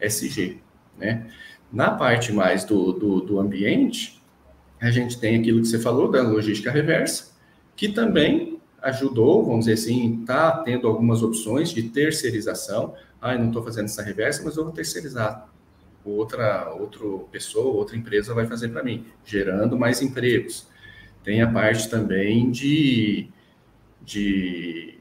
ESG. 0.00 0.62
Né? 0.96 1.30
Na 1.70 1.90
parte 1.90 2.32
mais 2.32 2.64
do, 2.64 2.92
do, 2.92 3.20
do 3.20 3.38
ambiente, 3.38 4.22
a 4.80 4.90
gente 4.90 5.20
tem 5.20 5.38
aquilo 5.38 5.60
que 5.60 5.68
você 5.68 5.78
falou 5.78 6.10
da 6.10 6.22
logística 6.22 6.70
reversa, 6.70 7.36
que 7.76 7.90
também 7.90 8.58
ajudou, 8.80 9.44
vamos 9.44 9.66
dizer 9.66 9.74
assim, 9.74 10.20
está 10.22 10.62
tendo 10.62 10.88
algumas 10.88 11.22
opções 11.22 11.70
de 11.70 11.82
terceirização. 11.82 12.94
Ah, 13.20 13.34
eu 13.34 13.40
não 13.40 13.48
estou 13.48 13.62
fazendo 13.62 13.84
essa 13.84 14.02
reversa, 14.02 14.42
mas 14.42 14.56
eu 14.56 14.64
vou 14.64 14.72
terceirizar. 14.72 15.46
Outra, 16.04 16.72
outra 16.72 17.06
pessoa, 17.30 17.74
outra 17.74 17.94
empresa 17.96 18.32
vai 18.32 18.46
fazer 18.46 18.68
para 18.68 18.82
mim, 18.82 19.04
gerando 19.26 19.76
mais 19.76 20.00
empregos. 20.00 20.66
Tem 21.22 21.42
a 21.42 21.52
parte 21.52 21.90
também 21.90 22.50
de, 22.50 23.28
de 24.00 24.97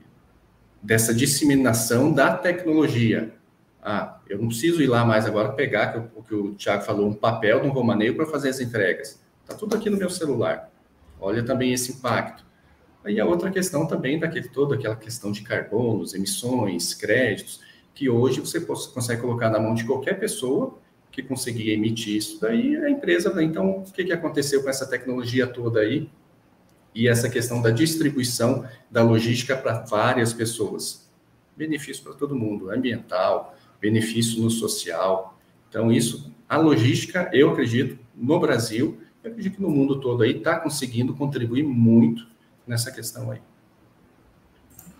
dessa 0.82 1.14
disseminação 1.14 2.12
da 2.12 2.36
tecnologia. 2.36 3.34
Ah, 3.82 4.20
eu 4.28 4.38
não 4.38 4.48
preciso 4.48 4.82
ir 4.82 4.88
lá 4.88 5.06
mais 5.06 5.26
agora 5.26 5.54
pegar 5.54 6.10
o 6.16 6.24
que 6.24 6.36
o 6.36 6.54
Tiago 6.56 6.84
falou, 6.84 7.08
um 7.08 7.14
papel 7.14 7.62
de 7.62 7.68
um 7.68 7.72
romaneio 7.72 8.16
para 8.16 8.26
fazer 8.26 8.50
as 8.50 8.60
entregas. 8.60 9.22
Está 9.42 9.56
tudo 9.56 9.76
aqui 9.76 9.90
no 9.90 9.98
meu 9.98 10.10
celular. 10.10 10.70
Olha 11.20 11.44
também 11.44 11.74
esse 11.74 11.94
impacto. 11.94 12.46
Aí 13.04 13.20
a 13.20 13.26
outra 13.26 13.50
questão 13.50 13.88
também 13.88 14.20
daquele 14.20 14.50
todo, 14.50 14.74
aquela 14.74 14.96
questão 14.96 15.32
de 15.32 15.42
carbonos, 15.42 16.14
emissões, 16.14 16.94
créditos, 16.94 17.62
que 17.96 18.10
hoje 18.10 18.42
você 18.42 18.60
consegue 18.60 19.22
colocar 19.22 19.50
na 19.50 19.60
mão 19.60 19.74
de 19.74 19.86
qualquer 19.86 20.20
pessoa 20.20 20.78
que 21.18 21.24
conseguir 21.24 21.72
emitir 21.72 22.16
isso 22.16 22.40
daí, 22.40 22.76
a 22.76 22.90
empresa, 22.90 23.42
então, 23.42 23.80
o 23.80 23.92
que, 23.92 24.04
que 24.04 24.14
aconteceu 24.14 24.62
com 24.62 24.70
essa 24.70 24.86
tecnologia 24.86 25.48
toda 25.48 25.80
aí? 25.80 26.08
E 26.94 27.08
essa 27.08 27.30
questão 27.30 27.62
da 27.62 27.70
distribuição 27.70 28.66
da 28.90 29.04
logística 29.04 29.56
para 29.56 29.80
várias 29.80 30.34
pessoas. 30.34 31.10
Benefício 31.56 32.04
para 32.04 32.14
todo 32.14 32.36
mundo, 32.36 32.70
ambiental, 32.70 33.56
benefício 33.80 34.42
no 34.42 34.50
social. 34.50 35.38
Então, 35.70 35.92
isso, 35.92 36.32
a 36.48 36.58
logística, 36.58 37.30
eu 37.34 37.52
acredito, 37.52 38.00
no 38.16 38.40
Brasil, 38.40 39.00
eu 39.24 39.32
acredito 39.32 39.56
que 39.56 39.62
no 39.62 39.70
mundo 39.70 40.00
todo 40.00 40.24
aí, 40.24 40.38
está 40.38 40.60
conseguindo 40.60 41.14
contribuir 41.14 41.64
muito 41.64 42.28
nessa 42.66 42.92
questão 42.92 43.32
aí. 43.32 43.42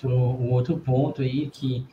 Um 0.04 0.52
outro 0.52 0.78
ponto 0.78 1.22
aí 1.22 1.50
que 1.50 1.88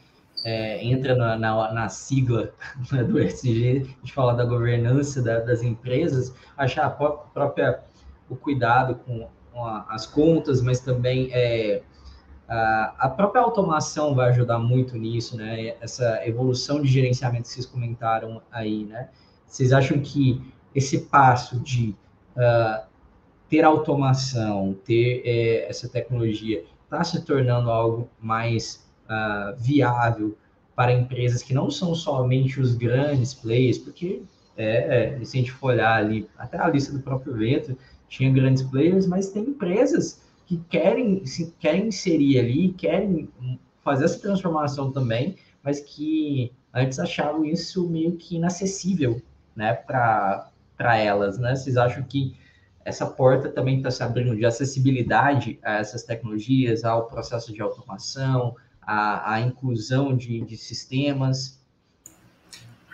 é, 0.45 0.85
entra 0.85 1.15
na, 1.15 1.39
na, 1.39 1.73
na 1.73 1.89
sigla 1.89 2.53
né, 2.93 3.03
do 3.03 3.19
SG, 3.19 3.87
de 4.03 4.13
falar 4.13 4.35
da 4.35 4.45
governança 4.45 5.23
da, 5.23 5.41
das 5.41 5.63
empresas, 5.63 6.35
achar 6.57 6.87
a 6.87 6.91
própria 6.91 7.81
o 8.29 8.37
cuidado 8.37 8.97
com, 8.97 9.29
as 9.89 10.07
contas, 10.07 10.61
mas 10.61 10.81
também 10.81 11.29
é, 11.33 11.83
a, 12.49 13.09
própria 13.09 13.43
automação 13.43 14.15
vai 14.15 14.29
ajudar 14.31 14.59
muito 14.59 14.97
nisso, 14.97 15.37
né? 15.37 15.75
Essa 15.81 16.27
evolução 16.27 16.81
de 16.81 16.89
gerenciamento 16.89 17.45
que 17.45 17.49
vocês 17.49 17.67
comentaram 17.67 18.43
aí, 18.51 18.85
né? 18.85 19.09
Vocês 19.47 19.73
acham 19.73 19.99
que 20.01 20.43
esse 20.75 21.03
passo 21.03 21.59
de 21.61 21.95
uh, 22.37 22.85
ter 23.49 23.65
automação, 23.65 24.77
ter 24.85 25.23
é, 25.25 25.69
essa 25.69 25.89
tecnologia, 25.89 26.65
está 26.85 27.03
se 27.03 27.25
tornando 27.25 27.71
algo 27.71 28.09
mais 28.21 28.85
uh, 29.05 29.57
viável 29.57 30.37
para 30.75 30.93
empresas 30.93 31.43
que 31.43 31.55
não 31.55 31.71
são 31.71 31.95
somente 31.95 32.61
os 32.61 32.75
grandes 32.75 33.33
players, 33.33 33.79
porque 33.79 34.23
é, 34.57 35.17
é, 35.21 35.25
se 35.25 35.37
a 35.37 35.41
gente 35.41 35.53
for 35.53 35.69
olhar 35.69 35.97
ali, 35.97 36.29
até 36.39 36.59
a 36.59 36.69
lista 36.69 36.93
do 36.93 37.01
próprio 37.01 37.35
evento, 37.35 37.77
tinha 38.09 38.33
grandes 38.33 38.63
players, 38.63 39.07
mas 39.07 39.31
tem 39.31 39.43
empresas 39.45 40.21
que 40.47 40.59
querem, 40.69 41.25
se, 41.27 41.53
querem 41.59 41.89
inserir 41.89 42.39
ali, 42.39 42.73
querem 42.73 43.29
fazer 43.83 44.05
essa 44.05 44.21
transformação 44.21 44.93
também, 44.93 45.37
mas 45.63 45.81
que 45.81 46.53
antes 46.73 46.99
achavam 46.99 47.45
isso 47.45 47.89
meio 47.89 48.17
que 48.17 48.37
inacessível, 48.37 49.21
né, 49.57 49.73
para 49.73 50.51
elas, 50.99 51.39
né? 51.39 51.55
Vocês 51.55 51.77
acham 51.77 52.03
que 52.03 52.37
essa 52.85 53.07
porta 53.07 53.49
também 53.49 53.79
está 53.79 53.91
se 53.91 54.03
abrindo 54.03 54.37
de 54.37 54.45
acessibilidade 54.45 55.59
a 55.63 55.79
essas 55.79 56.03
tecnologias, 56.03 56.85
ao 56.85 57.07
processo 57.07 57.53
de 57.53 57.63
automação, 57.63 58.55
a, 58.83 59.35
a 59.35 59.41
inclusão 59.41 60.15
de, 60.15 60.43
de 60.43 60.57
sistemas? 60.57 61.64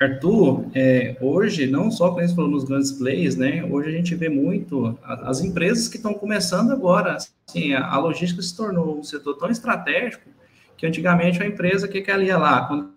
Arthur, 0.01 0.65
é, 0.75 1.15
hoje, 1.21 1.67
não 1.67 1.91
só 1.91 2.09
quando 2.09 2.21
a 2.21 2.27
gente 2.27 2.35
falou 2.35 2.51
nos 2.51 2.65
grandes 2.65 2.91
players, 2.91 3.37
né? 3.37 3.63
Hoje 3.63 3.91
a 3.91 3.93
gente 3.93 4.15
vê 4.15 4.31
muito 4.31 4.99
as 5.03 5.43
empresas 5.43 5.89
que 5.89 5.99
estão 5.99 6.15
começando 6.15 6.73
agora. 6.73 7.19
Assim, 7.47 7.75
a, 7.75 7.87
a, 7.87 7.99
logística 7.99 8.41
se 8.41 8.57
tornou 8.57 8.99
um 8.99 9.03
setor 9.03 9.37
tão 9.37 9.51
estratégico 9.51 10.25
que 10.75 10.87
antigamente 10.87 11.43
a 11.43 11.47
empresa 11.47 11.87
que 11.87 12.01
que 12.01 12.11
ela 12.11 12.25
ia 12.25 12.39
lá, 12.39 12.67
quando 12.67 12.95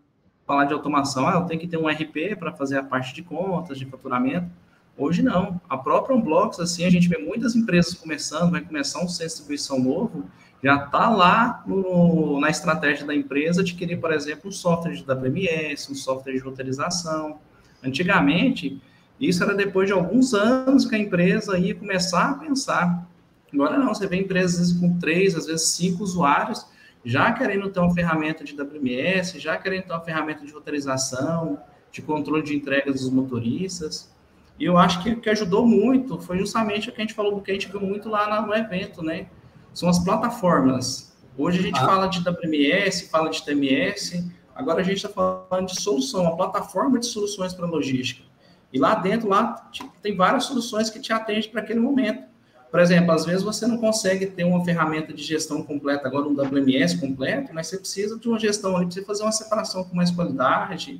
falar 0.47 0.63
de 0.63 0.73
automação, 0.73 1.29
ela 1.29 1.45
tem 1.45 1.59
que 1.59 1.67
ter 1.67 1.77
um 1.77 1.89
RP 1.89 2.37
para 2.39 2.53
fazer 2.53 2.77
a 2.77 2.83
parte 2.83 3.13
de 3.13 3.21
contas, 3.21 3.77
de 3.77 3.85
faturamento. 3.85 4.49
Hoje 4.97 5.21
não. 5.21 5.59
A 5.67 5.77
própria 5.77 6.15
Unblocks, 6.15 6.61
assim, 6.61 6.85
a 6.85 6.89
gente 6.89 7.09
vê 7.09 7.17
muitas 7.17 7.53
empresas 7.53 7.95
começando, 7.95 8.51
vai 8.51 8.61
começar 8.61 8.99
um 8.99 9.09
centro 9.09 9.23
de 9.23 9.33
distribuição 9.33 9.77
novo, 9.77 10.23
já 10.63 10.85
está 10.85 11.09
lá 11.09 11.61
no, 11.67 12.39
na 12.39 12.49
estratégia 12.49 13.05
da 13.05 13.13
empresa 13.13 13.61
adquirir, 13.61 13.99
por 13.99 14.13
exemplo, 14.13 14.49
um 14.49 14.51
software 14.51 14.93
de 14.93 15.03
WMS, 15.03 15.91
um 15.91 15.95
software 15.95 16.33
de 16.33 16.39
roteirização. 16.39 17.39
Antigamente, 17.83 18.81
isso 19.19 19.43
era 19.43 19.53
depois 19.53 19.87
de 19.87 19.93
alguns 19.93 20.33
anos 20.33 20.85
que 20.85 20.95
a 20.95 20.97
empresa 20.97 21.57
ia 21.57 21.75
começar 21.75 22.29
a 22.29 22.33
pensar. 22.35 23.05
Agora 23.53 23.77
não, 23.77 23.93
você 23.93 24.07
vê 24.07 24.15
empresas 24.15 24.71
com 24.71 24.97
três, 24.97 25.35
às 25.35 25.47
vezes 25.47 25.67
cinco 25.67 26.01
usuários, 26.01 26.65
já 27.03 27.33
querendo 27.33 27.69
ter 27.69 27.81
uma 27.81 27.93
ferramenta 27.93 28.45
de 28.45 28.59
WMS, 28.59 29.37
já 29.39 29.57
querendo 29.57 29.83
ter 29.83 29.91
uma 29.91 29.99
ferramenta 29.99 30.45
de 30.45 30.53
roteirização, 30.53 31.59
de 31.91 32.01
controle 32.01 32.41
de 32.41 32.55
entrega 32.55 32.89
dos 32.89 33.09
motoristas. 33.09 34.15
E 34.57 34.63
eu 34.63 34.77
acho 34.77 35.03
que 35.03 35.09
o 35.09 35.19
que 35.19 35.29
ajudou 35.29 35.67
muito 35.67 36.17
foi 36.19 36.37
justamente 36.37 36.87
o 36.87 36.93
que 36.93 37.01
a 37.01 37.03
gente 37.03 37.13
falou, 37.13 37.41
que 37.41 37.51
a 37.51 37.53
gente 37.53 37.67
viu 37.67 37.81
muito 37.81 38.07
lá 38.07 38.41
no 38.41 38.53
evento, 38.55 39.03
né? 39.03 39.27
São 39.73 39.89
as 39.89 39.99
plataformas. 39.99 41.13
Hoje 41.37 41.59
a 41.59 41.61
gente 41.61 41.79
ah. 41.79 41.85
fala 41.85 42.07
de 42.07 42.19
WMS, 42.19 43.09
fala 43.09 43.29
de 43.29 43.43
TMS, 43.43 44.23
agora 44.55 44.81
a 44.81 44.83
gente 44.83 44.97
está 44.97 45.09
falando 45.09 45.67
de 45.67 45.81
solução, 45.81 46.23
uma 46.23 46.37
plataforma 46.37 46.99
de 46.99 47.07
soluções 47.07 47.53
para 47.53 47.65
logística. 47.65 48.23
E 48.71 48.79
lá 48.79 48.95
dentro, 48.95 49.29
lá 49.29 49.69
tem 50.01 50.15
várias 50.15 50.45
soluções 50.45 50.89
que 50.89 50.99
te 50.99 51.13
atendem 51.13 51.49
para 51.49 51.61
aquele 51.61 51.79
momento. 51.79 52.23
Por 52.71 52.79
exemplo, 52.79 53.11
às 53.11 53.23
vezes 53.23 53.43
você 53.43 53.67
não 53.67 53.77
consegue 53.77 54.25
ter 54.25 54.43
uma 54.43 54.65
ferramenta 54.65 55.13
de 55.13 55.21
gestão 55.21 55.61
completa, 55.61 56.07
agora 56.07 56.27
um 56.27 56.33
WMS 56.33 56.97
completo, 56.99 57.53
mas 57.53 57.67
você 57.67 57.77
precisa 57.77 58.17
de 58.17 58.27
uma 58.27 58.39
gestão 58.39 58.75
ali 58.75 58.85
você 58.85 59.03
fazer 59.03 59.21
uma 59.21 59.31
separação 59.31 59.83
com 59.83 59.95
mais 59.95 60.09
qualidade, 60.09 60.99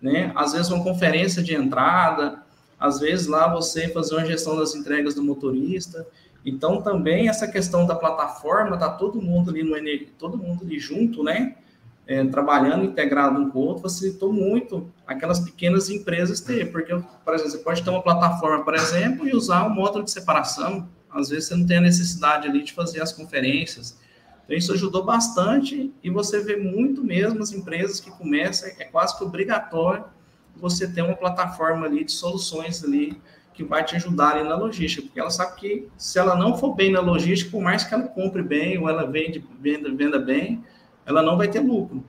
né? 0.00 0.32
Às 0.34 0.52
vezes 0.52 0.70
uma 0.70 0.82
conferência 0.82 1.42
de 1.42 1.54
entrada, 1.54 2.42
às 2.78 3.00
vezes 3.00 3.26
lá 3.26 3.52
você 3.52 3.88
fazer 3.88 4.14
uma 4.14 4.24
gestão 4.24 4.56
das 4.56 4.74
entregas 4.74 5.14
do 5.14 5.22
motorista. 5.22 6.06
Então, 6.44 6.80
também 6.80 7.28
essa 7.28 7.46
questão 7.46 7.86
da 7.86 7.94
plataforma, 7.94 8.76
tá 8.76 8.88
todo 8.88 9.20
mundo 9.20 9.50
ali 9.50 9.62
no 9.62 9.76
todo 10.18 10.38
mundo 10.38 10.64
ali 10.64 10.78
junto, 10.78 11.22
né? 11.22 11.56
É, 12.06 12.24
trabalhando 12.24 12.84
integrado 12.84 13.38
um 13.38 13.50
com 13.50 13.58
o 13.58 13.62
outro, 13.62 13.82
facilitou 13.82 14.32
muito 14.32 14.90
aquelas 15.06 15.38
pequenas 15.38 15.88
empresas 15.90 16.40
ter, 16.40 16.72
porque, 16.72 16.92
por 17.24 17.34
exemplo, 17.34 17.52
você 17.52 17.58
pode 17.58 17.82
ter 17.84 17.90
uma 17.90 18.02
plataforma, 18.02 18.64
por 18.64 18.74
exemplo, 18.74 19.28
e 19.28 19.32
usar 19.32 19.64
um 19.66 19.70
módulo 19.70 20.04
de 20.04 20.10
separação. 20.10 20.88
Às 21.08 21.28
vezes 21.28 21.48
você 21.48 21.54
não 21.54 21.66
tem 21.66 21.76
a 21.76 21.80
necessidade 21.82 22.48
ali 22.48 22.64
de 22.64 22.72
fazer 22.72 23.00
as 23.00 23.12
conferências. 23.12 23.96
Então, 24.44 24.56
isso 24.56 24.72
ajudou 24.72 25.04
bastante 25.04 25.92
e 26.02 26.10
você 26.10 26.40
vê 26.40 26.56
muito 26.56 27.04
mesmo 27.04 27.40
as 27.40 27.52
empresas 27.52 28.00
que 28.00 28.10
começam, 28.10 28.68
é 28.78 28.84
quase 28.84 29.16
que 29.16 29.22
obrigatório 29.22 30.04
você 30.56 30.88
ter 30.88 31.02
uma 31.02 31.14
plataforma 31.14 31.86
ali 31.86 32.02
de 32.02 32.10
soluções 32.12 32.82
ali 32.82 33.20
que 33.60 33.64
vai 33.64 33.84
te 33.84 33.94
ajudar 33.94 34.36
ali 34.36 34.48
na 34.48 34.56
logística, 34.56 35.02
porque 35.02 35.20
ela 35.20 35.28
sabe 35.28 35.60
que 35.60 35.88
se 35.98 36.18
ela 36.18 36.34
não 36.34 36.56
for 36.56 36.74
bem 36.74 36.90
na 36.90 37.00
logística, 37.00 37.50
por 37.50 37.62
mais 37.62 37.84
que 37.84 37.92
ela 37.92 38.08
compre 38.08 38.42
bem 38.42 38.78
ou 38.78 38.88
ela 38.88 39.06
vende, 39.06 39.44
venda, 39.60 39.94
venda 39.94 40.18
bem, 40.18 40.64
ela 41.04 41.20
não 41.22 41.36
vai 41.36 41.46
ter 41.46 41.60
lucro. 41.60 42.02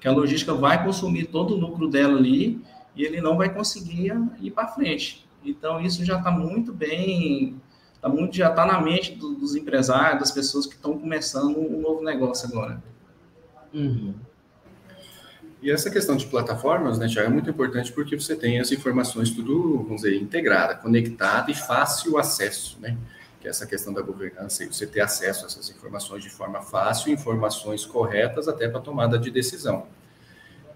Que 0.00 0.06
a 0.06 0.12
logística 0.12 0.54
vai 0.54 0.84
consumir 0.84 1.26
todo 1.26 1.54
o 1.54 1.58
lucro 1.58 1.88
dela 1.88 2.16
ali 2.16 2.62
e 2.94 3.04
ele 3.04 3.20
não 3.20 3.36
vai 3.36 3.52
conseguir 3.52 4.12
ir 4.40 4.52
para 4.52 4.68
frente. 4.68 5.26
Então 5.44 5.80
isso 5.80 6.04
já 6.04 6.18
está 6.18 6.30
muito 6.30 6.72
bem, 6.72 7.60
tá 8.00 8.08
muito 8.08 8.36
já 8.36 8.50
está 8.50 8.64
na 8.64 8.80
mente 8.80 9.16
do, 9.16 9.34
dos 9.34 9.56
empresários, 9.56 10.20
das 10.20 10.30
pessoas 10.30 10.64
que 10.64 10.74
estão 10.74 10.96
começando 10.96 11.58
um 11.58 11.80
novo 11.80 12.04
negócio 12.04 12.48
agora. 12.48 12.80
Uhum. 13.74 14.14
E 15.60 15.70
essa 15.70 15.90
questão 15.90 16.16
de 16.16 16.26
plataformas, 16.26 16.98
né, 16.98 17.08
Tiago, 17.08 17.28
é 17.28 17.32
muito 17.32 17.50
importante 17.50 17.92
porque 17.92 18.14
você 18.18 18.36
tem 18.36 18.60
as 18.60 18.70
informações 18.70 19.30
tudo, 19.30 19.82
vamos 19.82 20.02
dizer, 20.02 20.16
integrada, 20.16 20.76
conectada 20.76 21.50
e 21.50 21.54
fácil 21.54 22.16
acesso, 22.16 22.78
né? 22.80 22.96
Que 23.40 23.48
é 23.48 23.50
essa 23.50 23.66
questão 23.66 23.92
da 23.92 24.00
governança 24.00 24.62
e 24.62 24.66
você 24.68 24.86
ter 24.86 25.00
acesso 25.00 25.44
a 25.44 25.46
essas 25.48 25.68
informações 25.70 26.22
de 26.22 26.30
forma 26.30 26.62
fácil, 26.62 27.12
informações 27.12 27.84
corretas 27.84 28.46
até 28.46 28.68
para 28.68 28.80
tomada 28.80 29.18
de 29.18 29.30
decisão. 29.30 29.86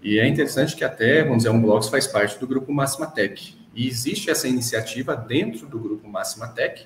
E 0.01 0.19
é 0.19 0.27
interessante 0.27 0.75
que 0.75 0.83
até, 0.83 1.23
vamos 1.23 1.37
dizer, 1.37 1.49
um 1.49 1.61
Blogs 1.61 1.87
faz 1.87 2.05
parte 2.05 2.37
do 2.37 2.45
grupo 2.45 2.73
Máxima 2.73 3.07
Tech. 3.07 3.57
E 3.73 3.87
existe 3.87 4.29
essa 4.29 4.49
iniciativa 4.49 5.15
dentro 5.15 5.65
do 5.65 5.79
grupo 5.79 6.09
Máxima 6.09 6.49
Tech 6.49 6.85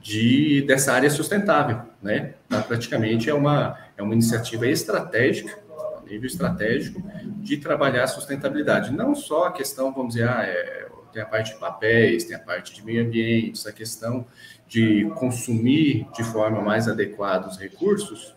de, 0.00 0.62
dessa 0.66 0.92
área 0.92 1.08
sustentável, 1.08 1.80
né? 2.02 2.34
Praticamente 2.66 3.30
é 3.30 3.34
uma, 3.34 3.78
é 3.96 4.02
uma 4.02 4.12
iniciativa 4.12 4.66
estratégica 4.66 5.67
nível 6.08 6.26
estratégico, 6.26 7.02
de 7.38 7.56
trabalhar 7.58 8.04
a 8.04 8.06
sustentabilidade. 8.06 8.92
Não 8.92 9.14
só 9.14 9.46
a 9.46 9.52
questão, 9.52 9.92
vamos 9.92 10.14
dizer, 10.14 10.28
ah, 10.28 10.42
é, 10.42 10.88
tem 11.12 11.22
a 11.22 11.26
parte 11.26 11.52
de 11.52 11.60
papéis, 11.60 12.24
tem 12.24 12.36
a 12.36 12.38
parte 12.38 12.74
de 12.74 12.84
meio 12.84 13.04
ambiente, 13.04 13.66
a 13.68 13.72
questão 13.72 14.26
de 14.66 15.10
consumir 15.16 16.06
de 16.14 16.22
forma 16.24 16.60
mais 16.60 16.88
adequada 16.88 17.48
os 17.48 17.58
recursos, 17.58 18.34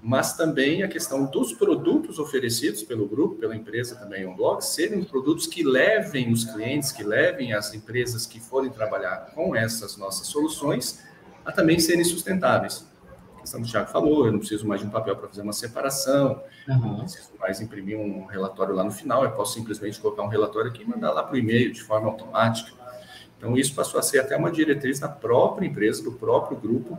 mas 0.00 0.36
também 0.36 0.82
a 0.82 0.88
questão 0.88 1.26
dos 1.26 1.52
produtos 1.52 2.18
oferecidos 2.18 2.82
pelo 2.84 3.08
grupo, 3.08 3.34
pela 3.34 3.56
empresa 3.56 3.96
também 3.96 4.32
blog, 4.34 4.60
serem 4.60 5.02
produtos 5.02 5.46
que 5.46 5.64
levem 5.64 6.32
os 6.32 6.44
clientes, 6.44 6.92
que 6.92 7.02
levem 7.02 7.52
as 7.52 7.74
empresas 7.74 8.24
que 8.24 8.38
forem 8.38 8.70
trabalhar 8.70 9.32
com 9.34 9.56
essas 9.56 9.96
nossas 9.96 10.28
soluções 10.28 11.02
a 11.44 11.50
também 11.50 11.80
serem 11.80 12.04
sustentáveis 12.04 12.86
questão 13.48 13.62
que 13.62 13.68
o 13.68 13.70
Thiago 13.70 13.90
falou, 13.90 14.26
eu 14.26 14.32
não 14.32 14.38
preciso 14.38 14.66
mais 14.66 14.80
de 14.80 14.86
um 14.86 14.90
papel 14.90 15.16
para 15.16 15.28
fazer 15.28 15.40
uma 15.40 15.52
separação, 15.52 16.42
uhum. 16.68 16.78
não 16.78 17.00
preciso 17.00 17.30
mais 17.40 17.60
imprimir 17.60 17.98
um 17.98 18.26
relatório 18.26 18.74
lá 18.74 18.84
no 18.84 18.90
final, 18.90 19.24
eu 19.24 19.30
posso 19.30 19.54
simplesmente 19.54 19.98
colocar 19.98 20.22
um 20.22 20.28
relatório 20.28 20.70
aqui 20.70 20.82
e 20.82 20.86
mandar 20.86 21.12
lá 21.12 21.22
para 21.22 21.34
o 21.34 21.38
e-mail 21.38 21.72
de 21.72 21.82
forma 21.82 22.08
automática. 22.08 22.76
Então, 23.36 23.56
isso 23.56 23.74
passou 23.74 23.98
a 23.98 24.02
ser 24.02 24.18
até 24.18 24.36
uma 24.36 24.50
diretriz 24.50 24.98
da 24.98 25.08
própria 25.08 25.66
empresa, 25.66 26.02
do 26.02 26.12
próprio 26.12 26.58
grupo, 26.58 26.98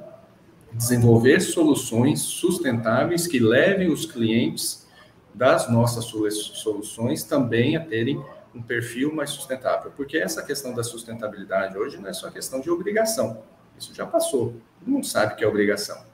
desenvolver 0.72 1.40
soluções 1.42 2.22
sustentáveis 2.22 3.28
que 3.28 3.40
levem 3.40 3.92
os 3.92 4.06
clientes 4.06 4.88
das 5.34 5.70
nossas 5.70 6.06
soluções 6.06 7.24
também 7.24 7.76
a 7.76 7.84
terem 7.84 8.24
um 8.56 8.62
perfil 8.62 9.14
mais 9.14 9.30
sustentável, 9.30 9.92
porque 9.96 10.18
essa 10.18 10.42
questão 10.42 10.74
da 10.74 10.84
sustentabilidade 10.84 11.78
hoje 11.78 11.98
não 11.98 12.10
é 12.10 12.14
só 12.14 12.32
questão 12.32 12.60
de 12.60 12.70
obrigação, 12.70 13.44
isso 13.78 13.94
já 13.94 14.06
passou, 14.06 14.56
todo 14.80 14.90
mundo 14.90 15.06
sabe 15.06 15.36
que 15.36 15.44
é 15.44 15.48
obrigação. 15.48 16.09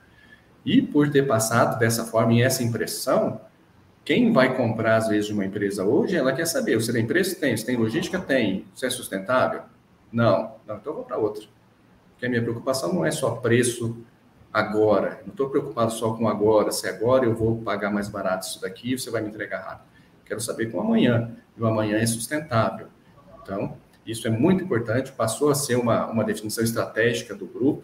E 0.65 0.81
por 0.81 1.11
ter 1.11 1.27
passado 1.27 1.77
dessa 1.77 2.05
forma 2.05 2.33
e 2.33 2.41
essa 2.41 2.63
impressão, 2.63 3.39
quem 4.03 4.33
vai 4.33 4.55
comprar, 4.55 4.97
às 4.97 5.07
vezes, 5.07 5.29
uma 5.29 5.45
empresa 5.45 5.83
hoje, 5.83 6.15
ela 6.15 6.33
quer 6.33 6.45
saber, 6.45 6.75
você 6.75 6.91
tem 6.91 7.05
preço? 7.05 7.39
Tem. 7.39 7.55
Você 7.55 7.65
tem 7.65 7.75
logística? 7.75 8.19
Tem. 8.19 8.65
Você 8.73 8.87
é 8.87 8.89
sustentável? 8.89 9.61
Não. 10.11 10.55
Não, 10.65 10.77
então 10.77 10.91
eu 10.91 10.95
vou 10.95 11.03
para 11.03 11.17
outra. 11.17 11.43
Porque 12.11 12.25
a 12.25 12.29
minha 12.29 12.41
preocupação 12.41 12.93
não 12.93 13.05
é 13.05 13.11
só 13.11 13.31
preço 13.31 13.97
agora. 14.53 15.21
Não 15.25 15.31
estou 15.31 15.49
preocupado 15.49 15.91
só 15.91 16.13
com 16.13 16.27
agora. 16.27 16.71
Se 16.71 16.87
agora 16.87 17.25
eu 17.25 17.35
vou 17.35 17.57
pagar 17.61 17.91
mais 17.91 18.07
barato 18.07 18.47
isso 18.47 18.61
daqui, 18.61 18.97
você 18.97 19.09
vai 19.09 19.21
me 19.21 19.29
entregar 19.29 19.61
rápido. 19.61 19.87
Quero 20.23 20.39
saber 20.39 20.71
com 20.71 20.79
amanhã. 20.79 21.31
E 21.57 21.61
o 21.61 21.65
amanhã 21.65 21.97
é 21.97 22.05
sustentável. 22.05 22.87
Então, 23.41 23.75
isso 24.05 24.27
é 24.27 24.31
muito 24.31 24.63
importante. 24.63 25.11
Passou 25.11 25.49
a 25.49 25.55
ser 25.55 25.75
uma, 25.75 26.05
uma 26.05 26.23
definição 26.23 26.63
estratégica 26.63 27.35
do 27.35 27.45
grupo 27.45 27.83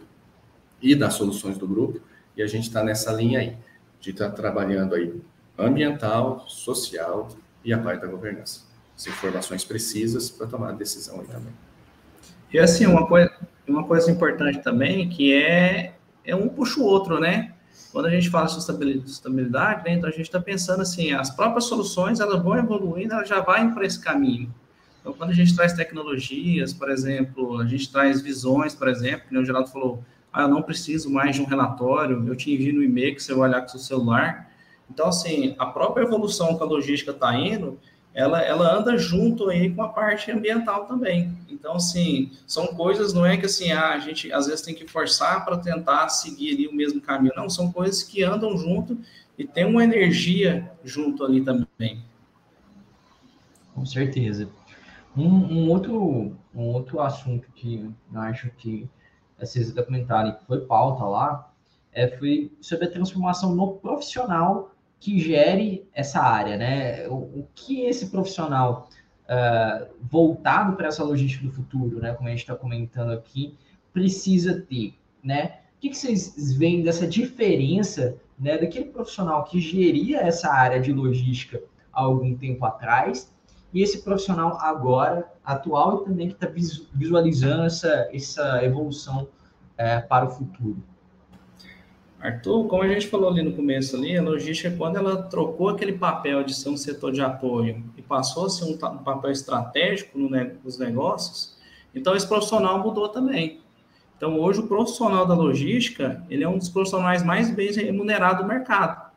e 0.82 0.96
das 0.96 1.15
soluções 1.15 1.58
do 1.58 1.67
grupo. 1.67 2.00
E 2.36 2.41
a 2.41 2.48
gente 2.48 2.63
está 2.63 2.84
nessa 2.84 3.12
linha 3.12 3.39
aí, 3.39 3.58
de 4.00 4.12
estar 4.12 4.30
tá 4.30 4.36
trabalhando 4.36 4.96
aí 4.96 5.22
ambiental, 5.58 6.46
social 6.48 7.30
e 7.63 7.74
a 7.74 7.78
parte 7.78 8.02
da 8.02 8.08
governança. 8.08 8.62
As 8.96 9.08
informações 9.08 9.63
precisas 9.63 10.30
para 10.30 10.48
tomar 10.48 10.70
a 10.70 10.74
decisão 10.74 11.20
aí 11.20 11.28
também. 11.28 11.54
E 12.54 12.60
assim, 12.60 12.86
uma 12.86 13.08
coisa, 13.08 13.32
uma 13.67 13.84
coisa 13.84 14.12
importante 14.12 14.60
também, 14.60 15.10
que 15.10 15.34
é, 15.34 15.94
é 16.26 16.36
um 16.36 16.50
puxa 16.50 16.80
o 16.80 16.84
outro, 16.84 17.20
né? 17.20 17.54
Quando 17.91 18.06
a 18.06 18.10
gente 18.10 18.30
fala 18.30 18.46
de 18.46 18.54
sustentabilidade, 18.54 19.84
né, 19.84 19.94
então 19.94 20.08
a 20.08 20.12
gente 20.12 20.24
está 20.24 20.39
pensando 20.39 20.82
assim, 20.82 21.12
as 21.12 21.30
próprias 21.30 21.65
soluções, 21.65 22.22
elas 22.22 22.41
vão 22.41 22.58
evoluindo, 22.58 23.13
elas 23.13 23.28
já 23.28 23.41
vão 23.41 23.74
para 23.74 23.86
esse 23.86 24.00
caminho. 24.00 24.54
Então, 25.02 25.13
quando 25.13 25.32
a 25.32 25.34
gente 25.34 25.54
traz 25.56 25.74
tecnologias, 25.74 26.74
por 26.74 26.89
exemplo, 26.89 27.60
a 27.60 27.65
gente 27.65 27.91
traz 27.91 28.22
visões, 28.22 28.74
por 28.74 28.88
exemplo, 28.88 29.28
que 29.28 29.38
o 29.38 29.44
Geraldo 29.44 29.70
falou, 29.70 30.04
ah, 30.32 30.44
eu 30.44 30.48
não 30.48 30.62
preciso 30.62 31.10
mais 31.10 31.36
de 31.36 31.41
um 31.41 31.46
relatório, 31.46 32.26
eu 32.28 32.36
te 32.36 32.54
envio 32.54 32.74
no 32.74 32.84
e-mail 32.84 33.15
que 33.15 33.22
você 33.22 33.34
vai 33.34 33.50
olhar 33.50 33.62
com 33.62 33.67
o 33.67 33.70
seu 33.72 33.80
celular. 33.80 34.50
Então, 34.89 35.08
assim, 35.08 35.56
a 35.58 35.65
própria 35.65 36.04
evolução 36.04 36.58
que 36.58 36.63
a 36.63 36.65
logística 36.65 37.12
está 37.12 37.36
indo, 37.36 37.80
ela, 38.13 38.41
ela 38.41 38.78
anda 38.78 38.98
junto 38.98 39.50
aí 39.50 39.74
com 39.74 39.82
a 39.82 39.89
parte 39.89 40.32
ambiental 40.32 40.86
também. 40.86 41.38
Então, 41.50 41.76
assim, 41.76 42.32
são 42.46 42.67
coisas, 42.67 43.13
não 43.13 43.26
é 43.26 43.38
que 43.38 43.46
assim, 43.46 43.72
ah, 43.72 43.91
a 43.91 44.00
gente 44.00 44.32
às 44.32 44.48
vezes 44.48 44.62
tem 44.62 44.76
que 44.76 44.88
forçar 44.88 45.46
para 45.46 45.58
tentar 45.58 46.10
seguir 46.10 46.54
ali 46.54 46.67
o 46.67 46.76
mesmo 46.76 47.00
caminho. 47.00 47.34
Não, 47.36 47.50
são 47.50 47.72
coisas 47.72 48.04
que 48.04 48.24
andam 48.24 48.58
junto 48.58 48.98
e 49.38 49.46
tem 49.46 49.65
uma 49.65 49.84
energia 49.84 50.70
junto 50.84 51.24
ali 51.24 51.41
também. 51.41 52.04
Com 53.74 53.86
certeza. 53.86 54.50
Um, 55.15 55.28
um 55.28 55.70
outro, 55.70 56.36
um 56.54 56.63
outro 56.67 57.00
assunto 57.00 57.48
que 57.54 57.89
eu 58.13 58.22
acho 58.22 58.50
que 58.58 58.89
vocês 59.45 59.71
documentário 59.71 60.36
que 60.36 60.45
foi 60.45 60.62
pauta 60.62 61.04
lá, 61.04 61.51
é, 61.91 62.08
foi 62.17 62.51
sobre 62.62 62.86
a 62.86 62.91
transformação 62.91 63.56
no 63.56 63.73
profissional 63.73 64.71
que 64.99 65.19
gere 65.19 65.89
essa 65.93 66.21
área, 66.21 66.56
né? 66.58 67.08
O, 67.08 67.15
o 67.15 67.47
que 67.56 67.86
esse 67.86 68.10
profissional 68.10 68.88
uh, 69.25 69.88
voltado 70.01 70.75
para 70.75 70.88
essa 70.88 71.04
logística 71.04 71.45
do 71.45 71.51
futuro, 71.51 71.99
né? 71.99 72.13
Como 72.13 72.27
a 72.27 72.32
gente 72.32 72.41
está 72.41 72.56
comentando 72.56 73.12
aqui, 73.12 73.58
precisa 73.91 74.62
ter, 74.62 74.93
né? 75.23 75.58
O 75.77 75.82
que, 75.82 75.89
que 75.89 75.97
vocês 75.97 76.54
veem 76.56 76.84
dessa 76.84 77.08
diferença, 77.08 78.15
né? 78.39 78.58
Daquele 78.58 78.86
profissional 78.86 79.43
que 79.43 79.60
geria 79.60 80.19
essa 80.19 80.49
área 80.51 80.80
de 80.80 80.93
logística 80.93 81.62
há 81.91 82.01
algum 82.01 82.38
tempo 82.38 82.63
atrás 82.63 83.34
e 83.73 83.81
esse 83.81 84.01
profissional 84.01 84.57
agora, 84.60 85.31
atual, 85.43 86.01
e 86.01 86.05
também 86.05 86.27
que 86.27 86.34
está 86.34 86.47
visualizando 86.93 87.63
essa, 87.63 88.10
essa 88.12 88.63
evolução 88.63 89.27
é, 89.77 89.99
para 89.99 90.25
o 90.25 90.29
futuro. 90.29 90.84
Arthur, 92.19 92.67
como 92.67 92.84
a 92.84 92.88
gente 92.88 93.07
falou 93.07 93.31
ali 93.31 93.41
no 93.41 93.53
começo 93.53 93.95
ali, 93.95 94.15
a 94.15 94.21
logística, 94.21 94.75
quando 94.77 94.97
ela 94.97 95.23
trocou 95.23 95.69
aquele 95.69 95.93
papel 95.93 96.43
de 96.43 96.53
ser 96.53 96.69
um 96.69 96.77
setor 96.77 97.12
de 97.12 97.21
apoio 97.21 97.84
e 97.97 98.01
passou 98.01 98.45
a 98.45 98.49
ser 98.49 98.65
um, 98.65 98.73
um 98.73 98.97
papel 98.99 99.31
estratégico 99.31 100.19
no, 100.19 100.29
nos 100.63 100.77
negócios, 100.77 101.57
então 101.95 102.15
esse 102.15 102.27
profissional 102.27 102.77
mudou 102.77 103.10
também. 103.10 103.60
Então 104.15 104.39
hoje 104.39 104.60
o 104.60 104.67
profissional 104.67 105.25
da 105.25 105.34
logística, 105.34 106.23
ele 106.29 106.43
é 106.43 106.47
um 106.47 106.60
dos 106.60 106.69
profissionais 106.69 107.23
mais 107.23 107.49
bem 107.49 107.71
remunerados 107.71 108.43
do 108.43 108.47
mercado, 108.47 109.11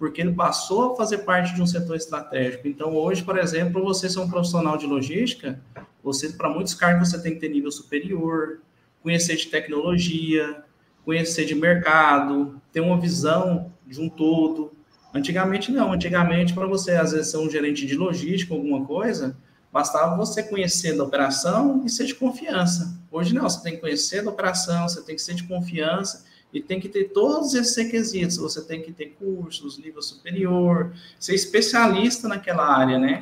porque 0.00 0.22
ele 0.22 0.32
passou 0.32 0.92
a 0.92 0.96
fazer 0.96 1.18
parte 1.18 1.54
de 1.54 1.60
um 1.60 1.66
setor 1.66 1.94
estratégico. 1.94 2.66
Então 2.66 2.96
hoje, 2.96 3.22
por 3.22 3.38
exemplo, 3.38 3.84
você 3.84 4.08
ser 4.08 4.18
um 4.18 4.30
profissional 4.30 4.78
de 4.78 4.86
logística, 4.86 5.60
você 6.02 6.30
para 6.30 6.48
muitos 6.48 6.72
cargos 6.72 7.10
você 7.10 7.22
tem 7.22 7.34
que 7.34 7.40
ter 7.40 7.50
nível 7.50 7.70
superior, 7.70 8.62
conhecer 9.02 9.36
de 9.36 9.48
tecnologia, 9.48 10.64
conhecer 11.04 11.44
de 11.44 11.54
mercado, 11.54 12.58
ter 12.72 12.80
uma 12.80 12.98
visão 12.98 13.74
de 13.86 14.00
um 14.00 14.08
todo. 14.08 14.72
Antigamente 15.12 15.70
não, 15.70 15.92
antigamente 15.92 16.54
para 16.54 16.66
você 16.66 16.92
às 16.92 17.12
vezes 17.12 17.30
ser 17.30 17.36
um 17.36 17.50
gerente 17.50 17.84
de 17.84 17.94
logística, 17.94 18.54
alguma 18.54 18.86
coisa, 18.86 19.36
bastava 19.70 20.16
você 20.16 20.42
conhecer 20.42 20.96
da 20.96 21.04
operação 21.04 21.82
e 21.84 21.90
ser 21.90 22.06
de 22.06 22.14
confiança. 22.14 22.98
Hoje 23.12 23.34
não, 23.34 23.42
você 23.42 23.62
tem 23.62 23.74
que 23.74 23.82
conhecer 23.82 24.24
da 24.24 24.30
operação, 24.30 24.88
você 24.88 25.02
tem 25.02 25.14
que 25.14 25.20
ser 25.20 25.34
de 25.34 25.44
confiança 25.44 26.24
e 26.52 26.60
tem 26.60 26.80
que 26.80 26.88
ter 26.88 27.10
todos 27.10 27.54
esses 27.54 27.76
requisitos. 27.76 28.36
Você 28.36 28.62
tem 28.62 28.82
que 28.82 28.92
ter 28.92 29.16
cursos, 29.18 29.78
nível 29.78 30.02
superior, 30.02 30.92
ser 31.18 31.34
especialista 31.34 32.28
naquela 32.28 32.66
área, 32.66 32.98
né? 32.98 33.20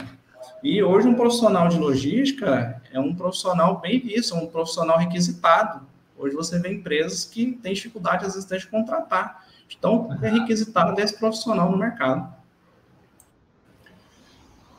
E 0.62 0.82
hoje 0.82 1.06
um 1.06 1.14
profissional 1.14 1.68
de 1.68 1.78
logística 1.78 2.80
é 2.90 2.98
um 2.98 3.14
profissional 3.14 3.80
bem 3.80 4.00
visto, 4.00 4.34
é 4.34 4.38
um 4.38 4.46
profissional 4.46 4.98
requisitado. 4.98 5.86
Hoje 6.16 6.34
você 6.34 6.58
vê 6.58 6.72
empresas 6.72 7.24
que 7.24 7.52
têm 7.62 7.74
dificuldade, 7.74 8.24
às 8.26 8.34
vezes, 8.34 8.48
de 8.48 8.66
contratar. 8.66 9.46
Então, 9.76 10.08
é 10.20 10.28
requisitado 10.28 10.94
desse 10.96 11.16
profissional 11.16 11.70
no 11.70 11.78
mercado. 11.78 12.34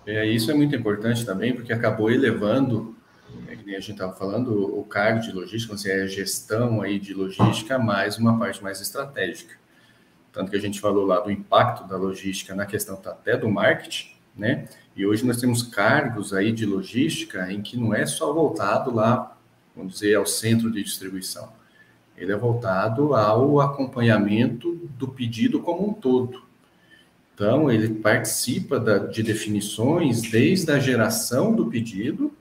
É, 0.05 0.25
isso 0.25 0.51
é 0.51 0.53
muito 0.53 0.75
importante 0.75 1.25
também, 1.25 1.53
porque 1.53 1.71
acabou 1.71 2.11
elevando, 2.11 2.95
é, 3.47 3.55
que 3.55 3.65
nem 3.65 3.75
a 3.75 3.79
gente 3.79 3.93
estava 3.93 4.13
falando, 4.13 4.77
o 4.77 4.83
cargo 4.83 5.21
de 5.21 5.31
logística, 5.31 5.73
assim, 5.73 5.89
é 5.89 6.03
a 6.03 6.07
gestão 6.07 6.81
aí 6.81 6.99
de 6.99 7.13
logística, 7.13 7.77
mais 7.77 8.17
uma 8.17 8.37
parte 8.37 8.61
mais 8.63 8.81
estratégica. 8.81 9.55
Tanto 10.31 10.51
que 10.51 10.57
a 10.57 10.61
gente 10.61 10.79
falou 10.79 11.05
lá 11.05 11.19
do 11.19 11.31
impacto 11.31 11.87
da 11.87 11.97
logística 11.97 12.53
na 12.53 12.65
questão 12.65 12.99
até 13.03 13.35
do 13.35 13.49
marketing, 13.49 14.15
né? 14.35 14.67
E 14.95 15.05
hoje 15.05 15.25
nós 15.25 15.37
temos 15.37 15.63
cargos 15.63 16.33
aí 16.33 16.51
de 16.51 16.65
logística 16.65 17.51
em 17.51 17.61
que 17.61 17.77
não 17.77 17.93
é 17.93 18.05
só 18.05 18.31
voltado 18.31 18.93
lá 18.93 19.35
vamos 19.79 19.93
dizer, 19.93 20.15
ao 20.15 20.25
centro 20.25 20.69
de 20.69 20.83
distribuição. 20.83 21.49
Ele 22.17 22.31
é 22.33 22.35
voltado 22.35 23.15
ao 23.15 23.61
acompanhamento 23.61 24.75
do 24.97 25.07
pedido 25.07 25.61
como 25.61 25.89
um 25.89 25.93
todo. 25.93 26.43
Então, 27.33 27.71
ele 27.71 27.87
participa 27.95 28.77
da, 28.77 28.97
de 28.97 29.23
definições 29.23 30.21
desde 30.21 30.69
a 30.71 30.79
geração 30.79 31.55
do 31.55 31.67
pedido 31.67 32.33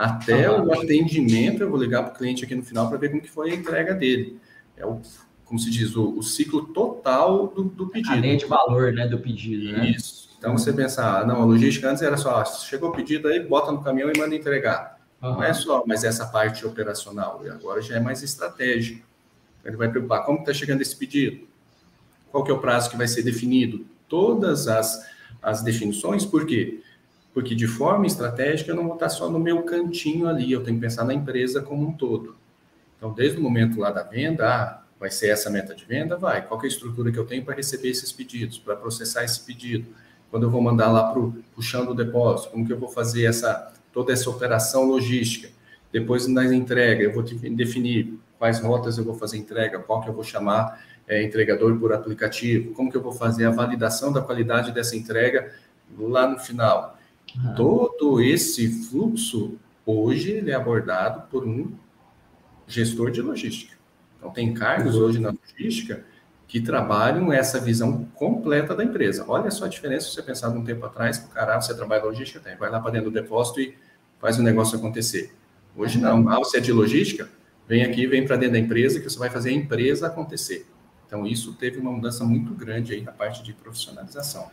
até 0.00 0.46
ah, 0.46 0.62
o 0.62 0.72
atendimento. 0.72 1.62
Eu 1.62 1.70
vou 1.70 1.78
ligar 1.78 2.02
para 2.02 2.14
o 2.14 2.16
cliente 2.16 2.44
aqui 2.44 2.54
no 2.54 2.62
final 2.62 2.88
para 2.88 2.96
ver 2.96 3.10
como 3.10 3.20
que 3.20 3.30
foi 3.30 3.50
a 3.50 3.54
entrega 3.54 3.94
dele. 3.94 4.38
É 4.76 4.86
o, 4.86 5.00
como 5.44 5.58
se 5.60 5.70
diz, 5.70 5.94
o, 5.94 6.16
o 6.16 6.22
ciclo 6.22 6.68
total 6.68 7.48
do, 7.48 7.64
do 7.64 7.88
pedido. 7.88 8.26
A 8.26 8.36
de 8.36 8.46
valor 8.46 8.92
né, 8.92 9.06
do 9.06 9.18
pedido, 9.18 9.72
né? 9.72 9.90
Isso. 9.90 10.30
Então, 10.38 10.56
você 10.56 10.72
pensar, 10.72 11.20
ah, 11.20 11.26
não, 11.26 11.42
a 11.42 11.44
logística 11.44 11.90
antes 11.90 12.02
era 12.02 12.16
só, 12.16 12.42
chegou 12.46 12.88
o 12.88 12.92
pedido 12.92 13.28
aí, 13.28 13.40
bota 13.40 13.70
no 13.70 13.82
caminhão 13.82 14.10
e 14.10 14.18
manda 14.18 14.34
entregar. 14.34 14.98
Uhum. 15.22 15.32
Não 15.32 15.42
é 15.42 15.52
só, 15.52 15.84
mas 15.86 16.02
essa 16.02 16.24
parte 16.24 16.66
operacional. 16.66 17.42
E 17.44 17.50
agora 17.50 17.82
já 17.82 17.96
é 17.96 18.00
mais 18.00 18.22
estratégico. 18.22 19.06
Ele 19.62 19.76
vai 19.76 19.90
preocupar 19.90 20.24
como 20.24 20.38
está 20.38 20.54
chegando 20.54 20.80
esse 20.80 20.96
pedido, 20.96 21.46
qual 22.32 22.42
que 22.42 22.50
é 22.50 22.54
o 22.54 22.58
prazo 22.58 22.88
que 22.88 22.96
vai 22.96 23.06
ser 23.06 23.22
definido, 23.22 23.84
todas 24.08 24.66
as, 24.66 25.06
as 25.42 25.62
definições, 25.62 26.24
por 26.24 26.46
quê? 26.46 26.80
Porque 26.80 26.89
de 27.54 27.66
forma 27.66 28.06
estratégica 28.06 28.70
eu 28.70 28.76
não 28.76 28.84
vou 28.84 28.94
estar 28.94 29.08
só 29.08 29.30
no 29.30 29.38
meu 29.38 29.62
cantinho 29.62 30.28
ali, 30.28 30.50
eu 30.50 30.62
tenho 30.62 30.76
que 30.76 30.82
pensar 30.82 31.04
na 31.04 31.14
empresa 31.14 31.62
como 31.62 31.86
um 31.86 31.92
todo. 31.92 32.36
Então, 32.96 33.12
desde 33.12 33.38
o 33.38 33.42
momento 33.42 33.78
lá 33.80 33.90
da 33.90 34.02
venda, 34.02 34.46
ah, 34.46 34.82
vai 34.98 35.10
ser 35.10 35.28
essa 35.28 35.48
meta 35.48 35.74
de 35.74 35.84
venda? 35.84 36.16
Vai. 36.16 36.46
Qual 36.46 36.60
é 36.60 36.64
a 36.64 36.68
estrutura 36.68 37.10
que 37.10 37.18
eu 37.18 37.24
tenho 37.24 37.44
para 37.44 37.54
receber 37.54 37.88
esses 37.88 38.12
pedidos, 38.12 38.58
para 38.58 38.76
processar 38.76 39.24
esse 39.24 39.40
pedido? 39.40 39.86
Quando 40.30 40.42
eu 40.44 40.50
vou 40.50 40.60
mandar 40.60 40.90
lá 40.90 41.10
para 41.10 41.22
puxando 41.54 41.90
o 41.90 41.94
depósito, 41.94 42.50
como 42.50 42.66
que 42.66 42.72
eu 42.72 42.78
vou 42.78 42.88
fazer 42.88 43.24
essa 43.24 43.72
toda 43.92 44.12
essa 44.12 44.30
operação 44.30 44.84
logística. 44.84 45.48
Depois, 45.92 46.26
na 46.28 46.44
entrega, 46.44 47.02
eu 47.02 47.12
vou 47.12 47.22
definir 47.22 48.18
quais 48.38 48.60
rotas 48.60 48.96
eu 48.98 49.04
vou 49.04 49.14
fazer 49.14 49.38
entrega, 49.38 49.78
qual 49.80 50.00
que 50.00 50.08
eu 50.08 50.14
vou 50.14 50.22
chamar 50.22 50.80
é, 51.08 51.22
entregador 51.22 51.76
por 51.78 51.92
aplicativo, 51.92 52.72
como 52.72 52.90
que 52.90 52.96
eu 52.96 53.02
vou 53.02 53.12
fazer 53.12 53.46
a 53.46 53.50
validação 53.50 54.12
da 54.12 54.20
qualidade 54.20 54.70
dessa 54.70 54.94
entrega 54.94 55.52
lá 55.98 56.28
no 56.28 56.38
final. 56.38 56.96
Uhum. 57.36 57.54
Todo 57.54 58.20
esse 58.20 58.86
fluxo, 58.88 59.58
hoje, 59.84 60.32
ele 60.32 60.50
é 60.50 60.54
abordado 60.54 61.28
por 61.30 61.46
um 61.46 61.72
gestor 62.66 63.10
de 63.10 63.20
logística. 63.20 63.76
Então, 64.18 64.30
tem 64.30 64.52
cargos 64.52 64.96
hoje 64.96 65.18
na 65.18 65.30
logística 65.30 66.04
que 66.50 66.60
trabalham 66.60 67.32
essa 67.32 67.60
visão 67.60 68.04
completa 68.14 68.74
da 68.74 68.82
empresa. 68.82 69.24
Olha 69.28 69.52
só 69.52 69.66
a 69.66 69.68
diferença 69.68 70.08
se 70.08 70.14
você 70.14 70.22
pensar 70.22 70.48
um 70.48 70.64
tempo 70.64 70.84
atrás, 70.84 71.16
que 71.16 71.26
o 71.26 71.30
cara, 71.30 71.60
você 71.60 71.72
trabalha 71.72 72.02
logística, 72.02 72.40
tem, 72.40 72.56
vai 72.56 72.68
lá 72.68 72.80
para 72.80 72.90
dentro 72.90 73.08
do 73.08 73.14
depósito 73.14 73.60
e 73.60 73.76
faz 74.18 74.36
o 74.36 74.42
negócio 74.42 74.76
acontecer. 74.76 75.32
Hoje 75.76 76.00
não, 76.00 76.28
ah, 76.28 76.38
você 76.38 76.58
é 76.58 76.60
de 76.60 76.72
logística, 76.72 77.28
vem 77.68 77.84
aqui, 77.84 78.04
vem 78.04 78.26
para 78.26 78.34
dentro 78.34 78.54
da 78.54 78.58
empresa 78.58 78.98
que 78.98 79.08
você 79.08 79.16
vai 79.16 79.30
fazer 79.30 79.50
a 79.50 79.52
empresa 79.52 80.08
acontecer. 80.08 80.66
Então 81.06 81.24
isso 81.24 81.54
teve 81.54 81.78
uma 81.78 81.92
mudança 81.92 82.24
muito 82.24 82.52
grande 82.52 82.94
aí 82.94 83.00
na 83.00 83.12
parte 83.12 83.44
de 83.44 83.52
profissionalização. 83.52 84.50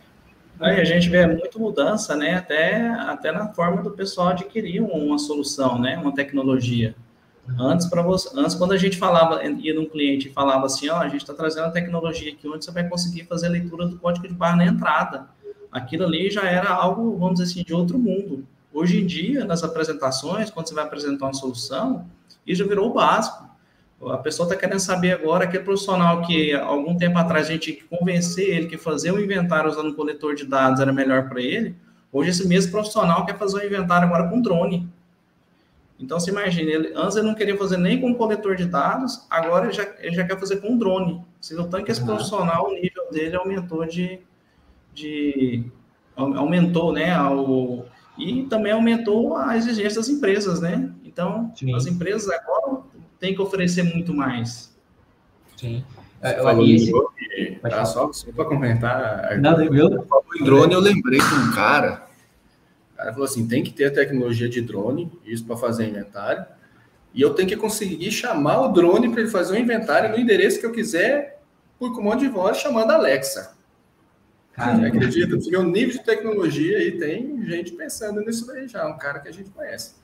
Aí 0.60 0.80
a 0.80 0.84
gente 0.84 1.08
vê 1.08 1.26
muita 1.26 1.58
mudança, 1.58 2.16
né? 2.16 2.34
Até, 2.34 2.88
até 2.88 3.30
na 3.30 3.48
forma 3.48 3.82
do 3.82 3.90
pessoal 3.92 4.28
adquirir 4.28 4.82
uma 4.82 5.18
solução, 5.18 5.78
né? 5.78 5.96
Uma 5.98 6.14
tecnologia. 6.14 6.94
Antes, 7.58 7.86
para 7.86 8.02
você, 8.02 8.28
antes, 8.34 8.54
quando 8.54 8.72
a 8.72 8.76
gente 8.76 8.98
falava, 8.98 9.42
ia 9.42 9.72
num 9.72 9.86
cliente 9.86 10.28
e 10.28 10.32
falava 10.32 10.66
assim, 10.66 10.88
ó, 10.88 10.98
a 10.98 11.08
gente 11.08 11.22
está 11.22 11.32
trazendo 11.32 11.66
a 11.66 11.70
tecnologia 11.70 12.32
aqui 12.32 12.46
onde 12.46 12.64
você 12.64 12.70
vai 12.70 12.86
conseguir 12.86 13.24
fazer 13.24 13.46
a 13.46 13.50
leitura 13.50 13.86
do 13.86 13.98
código 13.98 14.28
de 14.28 14.34
barra 14.34 14.56
na 14.56 14.66
entrada. 14.66 15.28
Aquilo 15.72 16.04
ali 16.04 16.30
já 16.30 16.42
era 16.42 16.70
algo, 16.70 17.16
vamos 17.16 17.38
dizer 17.38 17.50
assim, 17.50 17.62
de 17.62 17.72
outro 17.72 17.98
mundo. 17.98 18.44
Hoje 18.72 19.00
em 19.00 19.06
dia, 19.06 19.44
nas 19.44 19.64
apresentações, 19.64 20.50
quando 20.50 20.68
você 20.68 20.74
vai 20.74 20.84
apresentar 20.84 21.26
uma 21.26 21.34
solução, 21.34 22.06
isso 22.46 22.62
já 22.62 22.68
virou 22.68 22.90
o 22.90 22.92
básico. 22.92 23.47
A 24.00 24.16
pessoa 24.18 24.46
está 24.46 24.58
querendo 24.58 24.78
saber 24.78 25.12
agora, 25.12 25.44
aquele 25.44 25.64
profissional 25.64 26.22
que 26.22 26.52
algum 26.52 26.96
tempo 26.96 27.18
atrás 27.18 27.46
a 27.46 27.52
gente 27.52 27.62
tinha 27.62 27.76
que 27.76 27.84
convencer 27.84 28.48
ele 28.48 28.66
que 28.66 28.78
fazer 28.78 29.10
um 29.10 29.18
inventário 29.18 29.68
usando 29.68 29.88
um 29.88 29.94
coletor 29.94 30.34
de 30.36 30.44
dados 30.44 30.80
era 30.80 30.92
melhor 30.92 31.28
para 31.28 31.40
ele, 31.40 31.74
hoje 32.12 32.30
esse 32.30 32.46
mesmo 32.46 32.70
profissional 32.70 33.26
quer 33.26 33.36
fazer 33.36 33.58
um 33.58 33.66
inventário 33.66 34.06
agora 34.06 34.28
com 34.28 34.40
drone. 34.40 34.88
Então, 35.98 36.20
você 36.20 36.30
imagina, 36.30 36.70
ele, 36.70 36.92
antes 36.94 37.16
ele 37.16 37.26
não 37.26 37.34
queria 37.34 37.56
fazer 37.56 37.76
nem 37.76 38.00
com 38.00 38.14
coletor 38.14 38.54
de 38.54 38.66
dados, 38.66 39.26
agora 39.28 39.66
ele 39.66 39.72
já, 39.72 39.86
ele 39.98 40.14
já 40.14 40.24
quer 40.24 40.38
fazer 40.38 40.60
com 40.60 40.78
drone. 40.78 41.20
Você 41.40 41.56
viu 41.56 41.66
tanto 41.66 41.84
que 41.84 41.90
esse 41.90 42.00
uhum. 42.00 42.06
profissional, 42.06 42.68
o 42.68 42.74
nível 42.74 43.10
dele 43.10 43.34
aumentou 43.34 43.84
de... 43.84 44.20
de 44.94 45.64
aumentou, 46.14 46.92
né, 46.92 47.12
ao, 47.12 47.86
e 48.18 48.42
também 48.44 48.72
aumentou 48.72 49.36
a 49.36 49.56
exigência 49.56 50.00
das 50.00 50.08
empresas, 50.08 50.60
né? 50.60 50.90
Então, 51.08 51.52
Sim. 51.56 51.74
as 51.74 51.86
empresas 51.86 52.28
agora 52.28 52.82
têm 53.18 53.34
que 53.34 53.40
oferecer 53.40 53.82
muito 53.82 54.14
mais. 54.14 54.76
Sim. 55.56 55.84
É, 56.20 56.34
falou 56.42 56.66
esse... 56.66 56.90
drone, 56.90 57.58
tá, 57.62 57.84
só, 57.84 58.12
só 58.12 58.30
para 58.32 58.44
comentar. 58.44 59.38
Não, 59.40 59.62
eu... 59.62 60.06
Em 60.40 60.44
drone, 60.44 60.74
eu 60.74 60.80
lembrei 60.80 61.18
de 61.18 61.34
um 61.34 61.52
cara 61.52 62.08
cara 62.98 63.12
falou 63.12 63.24
assim: 63.24 63.46
tem 63.46 63.62
que 63.62 63.70
ter 63.70 63.86
a 63.86 63.90
tecnologia 63.92 64.48
de 64.48 64.60
drone, 64.60 65.10
isso 65.24 65.44
para 65.46 65.56
fazer 65.56 65.86
inventário, 65.86 66.44
e 67.14 67.22
eu 67.22 67.32
tenho 67.32 67.48
que 67.48 67.56
conseguir 67.56 68.10
chamar 68.10 68.60
o 68.62 68.72
drone 68.72 69.08
para 69.08 69.20
ele 69.20 69.30
fazer 69.30 69.54
o 69.54 69.58
inventário 69.58 70.10
no 70.10 70.18
endereço 70.18 70.58
que 70.58 70.66
eu 70.66 70.72
quiser, 70.72 71.40
por 71.78 71.94
comando 71.94 72.20
de 72.20 72.28
voz, 72.28 72.58
chamando 72.58 72.90
a 72.90 72.94
Alexa. 72.94 73.56
Acredita? 74.56 75.36
Porque 75.36 75.56
o 75.56 75.62
nível 75.62 75.96
de 75.96 76.04
tecnologia 76.04 76.78
aí 76.78 76.98
tem 76.98 77.46
gente 77.46 77.72
pensando 77.72 78.20
nisso 78.20 78.44
daí 78.44 78.66
já, 78.66 78.88
um 78.88 78.98
cara 78.98 79.20
que 79.20 79.28
a 79.28 79.32
gente 79.32 79.50
conhece. 79.50 79.94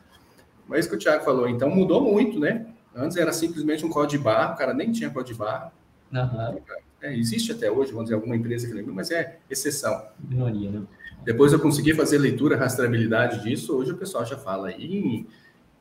Mas 0.69 0.81
isso 0.81 0.89
que 0.91 0.97
o 0.97 0.99
Thiago 0.99 1.25
falou, 1.25 1.49
então 1.49 1.69
mudou 1.71 2.01
muito, 2.01 2.39
né? 2.39 2.67
Antes 2.95 3.17
era 3.17 3.33
simplesmente 3.33 3.85
um 3.85 3.91
código 3.91 4.19
de 4.19 4.25
barra, 4.25 4.55
o 4.55 4.57
cara 4.57 4.73
nem 4.73 4.93
tinha 4.93 5.11
código 5.11 5.33
de 5.33 5.39
barra. 5.39 5.73
Uhum. 6.13 6.61
É, 7.03 7.15
existe 7.17 7.53
até 7.53 7.71
hoje, 7.71 7.91
vamos 7.91 8.05
dizer, 8.05 8.15
alguma 8.15 8.37
empresa 8.37 8.67
que 8.67 8.73
lembra, 8.73 8.93
mas 8.93 9.11
é 9.11 9.39
exceção. 9.51 10.07
Minoria, 10.19 10.71
né? 10.71 10.83
Depois 11.25 11.53
eu 11.53 11.59
consegui 11.59 11.95
fazer 11.95 12.19
leitura, 12.19 12.57
rastreabilidade 12.57 13.43
disso. 13.43 13.77
Hoje 13.77 13.93
o 13.93 13.97
pessoal 13.97 14.25
já 14.25 14.37
fala 14.37 14.71
em 14.73 15.27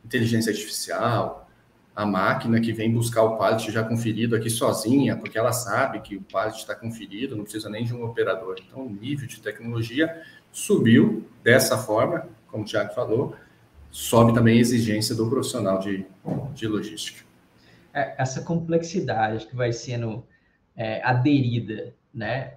inteligência 0.04 0.52
artificial, 0.52 1.50
a 1.96 2.06
máquina 2.06 2.60
que 2.60 2.74
vem 2.74 2.92
buscar 2.92 3.24
o 3.24 3.38
pallet 3.38 3.72
já 3.72 3.84
conferido 3.84 4.36
aqui 4.36 4.50
sozinha, 4.50 5.16
porque 5.16 5.38
ela 5.38 5.52
sabe 5.52 6.00
que 6.00 6.18
o 6.18 6.22
pallet 6.22 6.58
está 6.58 6.74
conferido, 6.74 7.36
não 7.36 7.44
precisa 7.44 7.70
nem 7.70 7.86
de 7.86 7.94
um 7.94 8.04
operador. 8.04 8.56
Então, 8.68 8.86
o 8.86 8.90
nível 8.90 9.28
de 9.28 9.40
tecnologia 9.40 10.24
subiu 10.52 11.26
dessa 11.44 11.78
forma, 11.78 12.28
como 12.48 12.64
o 12.64 12.66
Tiago 12.66 12.94
falou, 12.94 13.36
sobe 13.94 14.34
também 14.34 14.58
a 14.58 14.62
exigência 14.62 15.14
do 15.14 15.30
profissional 15.30 15.78
de, 15.78 16.04
de 16.56 16.68
logística. 16.68 17.24
É, 17.94 18.16
essa 18.18 18.42
complexidade 18.42 19.46
que 19.46 19.56
vai 19.56 19.72
sendo 19.72 20.26
é, 20.76 21.00
aderida, 21.04 21.94
né? 22.12 22.54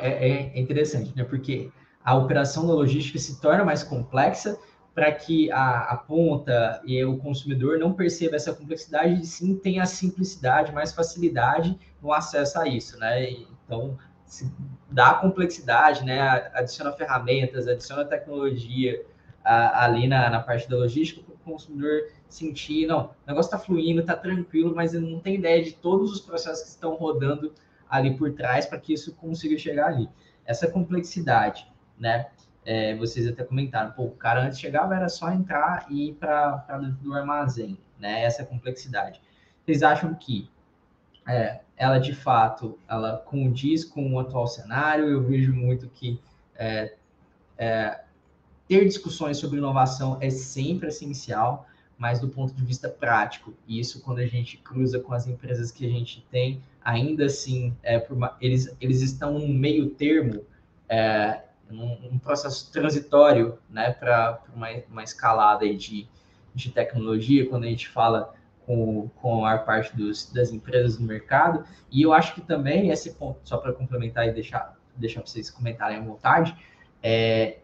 É, 0.00 0.08
é, 0.08 0.52
é 0.54 0.58
interessante, 0.58 1.12
né? 1.14 1.24
Porque 1.24 1.70
a 2.02 2.16
operação 2.16 2.66
da 2.66 2.72
logística 2.72 3.18
se 3.18 3.38
torna 3.38 3.66
mais 3.66 3.82
complexa 3.82 4.58
para 4.94 5.12
que 5.12 5.52
a, 5.52 5.80
a, 5.90 5.96
ponta 5.98 6.80
e 6.86 7.04
o 7.04 7.18
consumidor 7.18 7.78
não 7.78 7.92
perceba 7.92 8.36
essa 8.36 8.54
complexidade 8.54 9.20
e 9.20 9.26
sim 9.26 9.56
tenha 9.56 9.84
simplicidade, 9.84 10.72
mais 10.72 10.94
facilidade 10.94 11.78
no 12.02 12.14
acesso 12.14 12.58
a 12.58 12.66
isso, 12.66 12.98
né? 12.98 13.30
Então, 13.30 13.98
se 14.24 14.50
dá 14.90 15.12
complexidade, 15.14 16.02
né? 16.02 16.50
Adiciona 16.54 16.92
ferramentas, 16.92 17.68
adiciona 17.68 18.06
tecnologia 18.06 19.04
a, 19.48 19.84
ali 19.84 20.06
na, 20.06 20.30
na 20.30 20.40
parte 20.40 20.68
da 20.68 20.76
logística 20.76 21.22
para 21.22 21.34
o 21.34 21.38
consumidor 21.38 22.10
sentir, 22.28 22.86
não, 22.86 23.06
o 23.06 23.10
negócio 23.26 23.48
está 23.48 23.58
fluindo, 23.58 24.00
está 24.00 24.16
tranquilo, 24.16 24.74
mas 24.74 24.94
ele 24.94 25.10
não 25.10 25.20
tem 25.20 25.36
ideia 25.36 25.62
de 25.62 25.72
todos 25.72 26.12
os 26.12 26.20
processos 26.20 26.64
que 26.64 26.70
estão 26.70 26.94
rodando 26.94 27.52
ali 27.88 28.16
por 28.16 28.32
trás 28.34 28.66
para 28.66 28.78
que 28.78 28.92
isso 28.92 29.14
consiga 29.14 29.56
chegar 29.58 29.86
ali. 29.86 30.08
Essa 30.44 30.70
complexidade 30.70 31.66
né? 31.98 32.28
É, 32.64 32.94
vocês 32.96 33.26
até 33.26 33.44
comentaram, 33.44 33.92
pô, 33.92 34.04
o 34.04 34.10
cara 34.10 34.42
antes 34.42 34.60
chegava 34.60 34.94
era 34.94 35.08
só 35.08 35.30
entrar 35.30 35.86
e 35.88 36.10
ir 36.10 36.14
para 36.14 36.56
dentro 36.80 36.98
do 37.02 37.14
armazém, 37.14 37.78
né? 37.98 38.22
Essa 38.22 38.44
complexidade. 38.44 39.20
Vocês 39.64 39.82
acham 39.82 40.14
que 40.14 40.50
é, 41.26 41.60
ela 41.76 41.98
de 41.98 42.14
fato 42.14 42.78
ela 42.88 43.18
condiz 43.18 43.84
com 43.84 44.12
o 44.12 44.18
atual 44.18 44.46
cenário? 44.46 45.08
Eu 45.08 45.22
vejo 45.22 45.52
muito 45.54 45.88
que 45.88 46.20
é, 46.56 46.94
é, 47.56 48.00
ter 48.68 48.84
discussões 48.84 49.38
sobre 49.38 49.58
inovação 49.58 50.18
é 50.20 50.30
sempre 50.30 50.88
essencial, 50.88 51.66
mas 51.96 52.20
do 52.20 52.28
ponto 52.28 52.54
de 52.54 52.64
vista 52.64 52.88
prático, 52.88 53.52
e 53.66 53.80
isso 53.80 54.00
quando 54.02 54.18
a 54.18 54.26
gente 54.26 54.58
cruza 54.58 55.00
com 55.00 55.12
as 55.12 55.26
empresas 55.26 55.72
que 55.72 55.84
a 55.84 55.88
gente 55.88 56.24
tem, 56.30 56.62
ainda 56.84 57.24
assim, 57.24 57.74
é, 57.82 57.98
uma, 58.10 58.36
eles, 58.40 58.76
eles 58.80 59.00
estão 59.00 59.38
no 59.38 59.48
meio 59.48 59.90
termo 59.90 60.44
é, 60.88 61.42
um, 61.70 62.12
um 62.12 62.18
processo 62.18 62.70
transitório 62.70 63.58
né, 63.68 63.90
para 63.90 64.40
uma, 64.54 64.68
uma 64.90 65.02
escalada 65.02 65.66
de, 65.74 66.06
de 66.54 66.70
tecnologia, 66.70 67.48
quando 67.48 67.64
a 67.64 67.68
gente 67.68 67.88
fala 67.88 68.34
com, 68.64 69.08
com 69.16 69.44
a 69.44 69.58
parte 69.58 69.96
dos, 69.96 70.30
das 70.30 70.50
empresas 70.50 70.96
do 70.96 71.02
mercado. 71.02 71.64
E 71.90 72.02
eu 72.02 72.12
acho 72.12 72.34
que 72.34 72.40
também, 72.40 72.90
esse 72.90 73.14
ponto, 73.14 73.40
só 73.42 73.56
para 73.56 73.72
complementar 73.72 74.28
e 74.28 74.32
deixar, 74.32 74.76
deixar 74.94 75.20
para 75.20 75.30
vocês 75.30 75.50
comentarem 75.50 75.98
à 75.98 76.00
vontade, 76.00 76.54
é, 77.02 77.58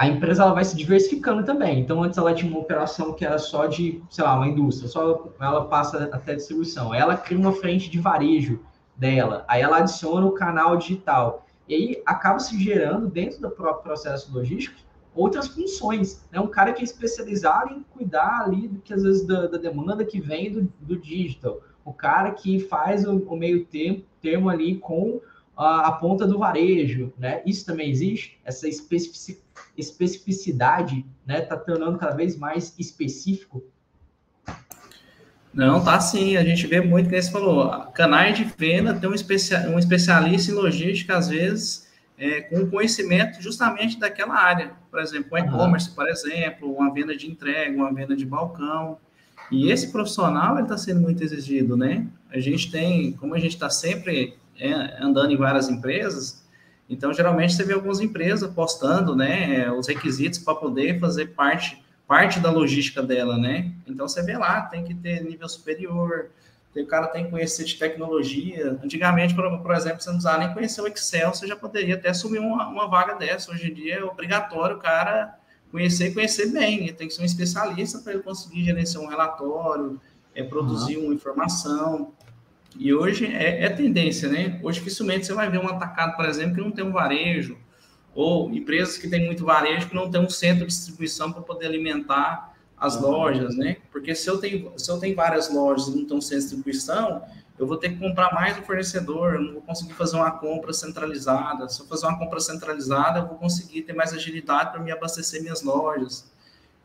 a 0.00 0.08
empresa 0.08 0.44
ela 0.44 0.54
vai 0.54 0.64
se 0.64 0.74
diversificando 0.74 1.44
também. 1.44 1.78
Então, 1.78 2.02
antes 2.02 2.16
ela 2.16 2.32
tinha 2.32 2.50
uma 2.50 2.58
operação 2.58 3.12
que 3.12 3.22
era 3.22 3.36
só 3.36 3.66
de, 3.66 4.02
sei 4.08 4.24
lá, 4.24 4.34
uma 4.34 4.48
indústria, 4.48 4.88
só 4.88 5.30
ela 5.38 5.66
passa 5.66 6.04
até 6.10 6.34
distribuição. 6.34 6.94
Ela 6.94 7.18
cria 7.18 7.38
uma 7.38 7.52
frente 7.52 7.90
de 7.90 8.00
varejo 8.00 8.60
dela, 8.96 9.44
aí 9.46 9.60
ela 9.60 9.76
adiciona 9.76 10.24
o 10.24 10.32
canal 10.32 10.78
digital. 10.78 11.44
E 11.68 11.74
aí 11.74 12.02
acaba 12.06 12.38
se 12.38 12.58
gerando, 12.58 13.08
dentro 13.08 13.42
do 13.42 13.50
próprio 13.50 13.82
processo 13.82 14.32
logístico, 14.32 14.80
outras 15.14 15.48
funções. 15.48 16.26
Né? 16.32 16.40
Um 16.40 16.48
cara 16.48 16.72
que 16.72 16.80
é 16.80 16.84
especializado 16.84 17.74
em 17.74 17.82
cuidar 17.82 18.44
ali 18.44 18.70
que 18.82 18.94
às 18.94 19.02
vezes 19.02 19.26
da, 19.26 19.48
da 19.48 19.58
demanda 19.58 20.02
que 20.02 20.18
vem 20.18 20.50
do, 20.50 20.72
do, 20.80 20.96
digital. 20.96 21.60
O 21.84 21.92
cara 21.92 22.30
que 22.30 22.58
faz 22.58 23.06
o, 23.06 23.18
o 23.18 23.36
meio 23.36 23.66
termo, 23.66 24.02
termo 24.22 24.48
ali 24.48 24.78
com 24.78 25.20
a, 25.60 25.88
a, 25.88 25.92
ponta 25.92 26.26
do 26.26 26.38
varejo, 26.38 27.12
né? 27.18 27.42
Isso 27.44 27.66
também 27.66 27.90
existe, 27.90 28.38
essa 28.44 28.66
especificidade, 29.76 31.04
né? 31.26 31.40
Tá 31.40 31.56
tornando 31.56 31.98
cada 31.98 32.14
vez 32.14 32.36
mais 32.36 32.74
específico 32.78 33.62
não, 35.52 35.82
tá 35.82 35.98
sim. 36.00 36.36
A 36.36 36.44
gente 36.44 36.66
vê 36.66 36.80
muito 36.80 37.08
que 37.08 37.20
você 37.20 37.30
falou. 37.30 37.70
Canais 37.92 38.36
de 38.36 38.44
venda 38.44 38.94
tem 38.94 39.10
um, 39.10 39.14
especia 39.14 39.68
um 39.68 39.78
especialista 39.78 40.50
em 40.50 40.54
logística, 40.54 41.16
às 41.16 41.28
vezes, 41.28 41.88
é, 42.16 42.42
com 42.42 42.70
conhecimento 42.70 43.42
justamente 43.42 43.98
daquela 43.98 44.34
área. 44.34 44.72
Por 44.90 45.00
exemplo, 45.00 45.30
o 45.32 45.38
e-commerce, 45.38 45.90
por 45.90 46.08
exemplo, 46.08 46.72
uma 46.72 46.92
venda 46.92 47.16
de 47.16 47.28
entrega, 47.28 47.76
uma 47.76 47.92
venda 47.92 48.14
de 48.14 48.24
balcão. 48.24 48.98
E 49.50 49.70
esse 49.72 49.90
profissional 49.90 50.54
ele 50.54 50.62
está 50.62 50.78
sendo 50.78 51.00
muito 51.00 51.24
exigido, 51.24 51.76
né? 51.76 52.06
A 52.30 52.38
gente 52.38 52.70
tem, 52.70 53.12
como 53.12 53.34
a 53.34 53.38
gente 53.38 53.54
está 53.54 53.68
sempre 53.68 54.36
andando 55.00 55.32
em 55.32 55.36
várias 55.36 55.68
empresas, 55.68 56.44
então 56.88 57.12
geralmente 57.12 57.54
você 57.54 57.64
vê 57.64 57.72
algumas 57.72 58.00
empresas 58.00 58.52
postando, 58.52 59.14
né, 59.14 59.70
os 59.70 59.86
requisitos 59.86 60.38
para 60.38 60.54
poder 60.54 60.98
fazer 60.98 61.28
parte 61.28 61.82
parte 62.06 62.40
da 62.40 62.50
logística 62.50 63.00
dela, 63.00 63.38
né? 63.38 63.72
Então 63.86 64.08
você 64.08 64.20
vê 64.20 64.36
lá, 64.36 64.62
tem 64.62 64.82
que 64.82 64.92
ter 64.92 65.22
nível 65.22 65.48
superior, 65.48 66.28
o 66.74 66.86
cara 66.86 67.06
tem 67.06 67.24
que 67.24 67.30
conhecer 67.30 67.64
de 67.64 67.76
tecnologia. 67.76 68.78
Antigamente, 68.82 69.32
por, 69.32 69.44
por 69.60 69.74
exemplo, 69.74 70.00
você 70.00 70.08
não 70.08 70.16
precisava 70.16 70.38
nem 70.38 70.52
conhecer 70.52 70.80
o 70.80 70.88
Excel, 70.88 71.32
você 71.32 71.46
já 71.46 71.54
poderia 71.54 71.94
até 71.94 72.10
assumir 72.10 72.40
uma, 72.40 72.66
uma 72.66 72.88
vaga 72.88 73.14
dessa. 73.14 73.52
Hoje 73.52 73.70
em 73.70 73.74
dia 73.74 73.98
é 73.98 74.04
obrigatório 74.04 74.76
o 74.76 74.80
cara 74.80 75.38
conhecer 75.70 76.08
e 76.08 76.14
conhecer 76.14 76.46
bem. 76.52 76.80
Ele 76.80 76.92
tem 76.92 77.06
que 77.06 77.14
ser 77.14 77.22
um 77.22 77.24
especialista 77.24 77.98
para 77.98 78.14
ele 78.14 78.22
conseguir 78.22 78.64
gerenciar 78.64 79.02
um 79.02 79.08
relatório, 79.08 80.00
é, 80.34 80.42
produzir 80.42 80.96
uhum. 80.96 81.06
uma 81.06 81.14
informação. 81.14 82.12
E 82.78 82.94
hoje 82.94 83.26
é, 83.26 83.64
é, 83.64 83.68
tendência, 83.68 84.28
né? 84.28 84.60
Hoje 84.62 84.78
dificilmente 84.78 85.26
você 85.26 85.32
vai 85.32 85.50
ver 85.50 85.58
um 85.58 85.68
atacado, 85.68 86.16
por 86.16 86.24
exemplo, 86.24 86.54
que 86.54 86.60
não 86.60 86.70
tem 86.70 86.84
um 86.84 86.92
varejo, 86.92 87.56
ou 88.14 88.50
empresas 88.50 88.96
que 88.96 89.08
têm 89.08 89.26
muito 89.26 89.44
varejo 89.44 89.88
que 89.88 89.94
não 89.94 90.10
tem 90.10 90.20
um 90.20 90.30
centro 90.30 90.66
de 90.66 90.72
distribuição 90.72 91.32
para 91.32 91.42
poder 91.42 91.66
alimentar 91.66 92.54
as 92.76 93.00
lojas, 93.00 93.56
né? 93.56 93.76
Porque 93.92 94.14
se 94.14 94.28
eu 94.28 94.38
tenho, 94.38 94.72
se 94.76 94.90
eu 94.90 94.98
tenho 94.98 95.14
várias 95.14 95.52
lojas 95.52 95.88
e 95.88 95.96
não 95.96 96.06
tenho 96.06 96.18
um 96.18 96.20
centro 96.20 96.38
de 96.38 96.44
distribuição, 96.44 97.22
eu 97.58 97.66
vou 97.66 97.76
ter 97.76 97.90
que 97.90 97.96
comprar 97.96 98.32
mais 98.32 98.56
do 98.56 98.62
fornecedor, 98.62 99.34
eu 99.34 99.42
não 99.42 99.52
vou 99.52 99.62
conseguir 99.62 99.92
fazer 99.92 100.16
uma 100.16 100.30
compra 100.30 100.72
centralizada. 100.72 101.68
Se 101.68 101.82
eu 101.82 101.86
fazer 101.86 102.06
uma 102.06 102.18
compra 102.18 102.40
centralizada, 102.40 103.18
eu 103.18 103.26
vou 103.26 103.36
conseguir 103.36 103.82
ter 103.82 103.92
mais 103.92 104.14
agilidade 104.14 104.70
para 104.72 104.80
me 104.80 104.90
abastecer 104.90 105.42
minhas 105.42 105.62
lojas. 105.62 106.24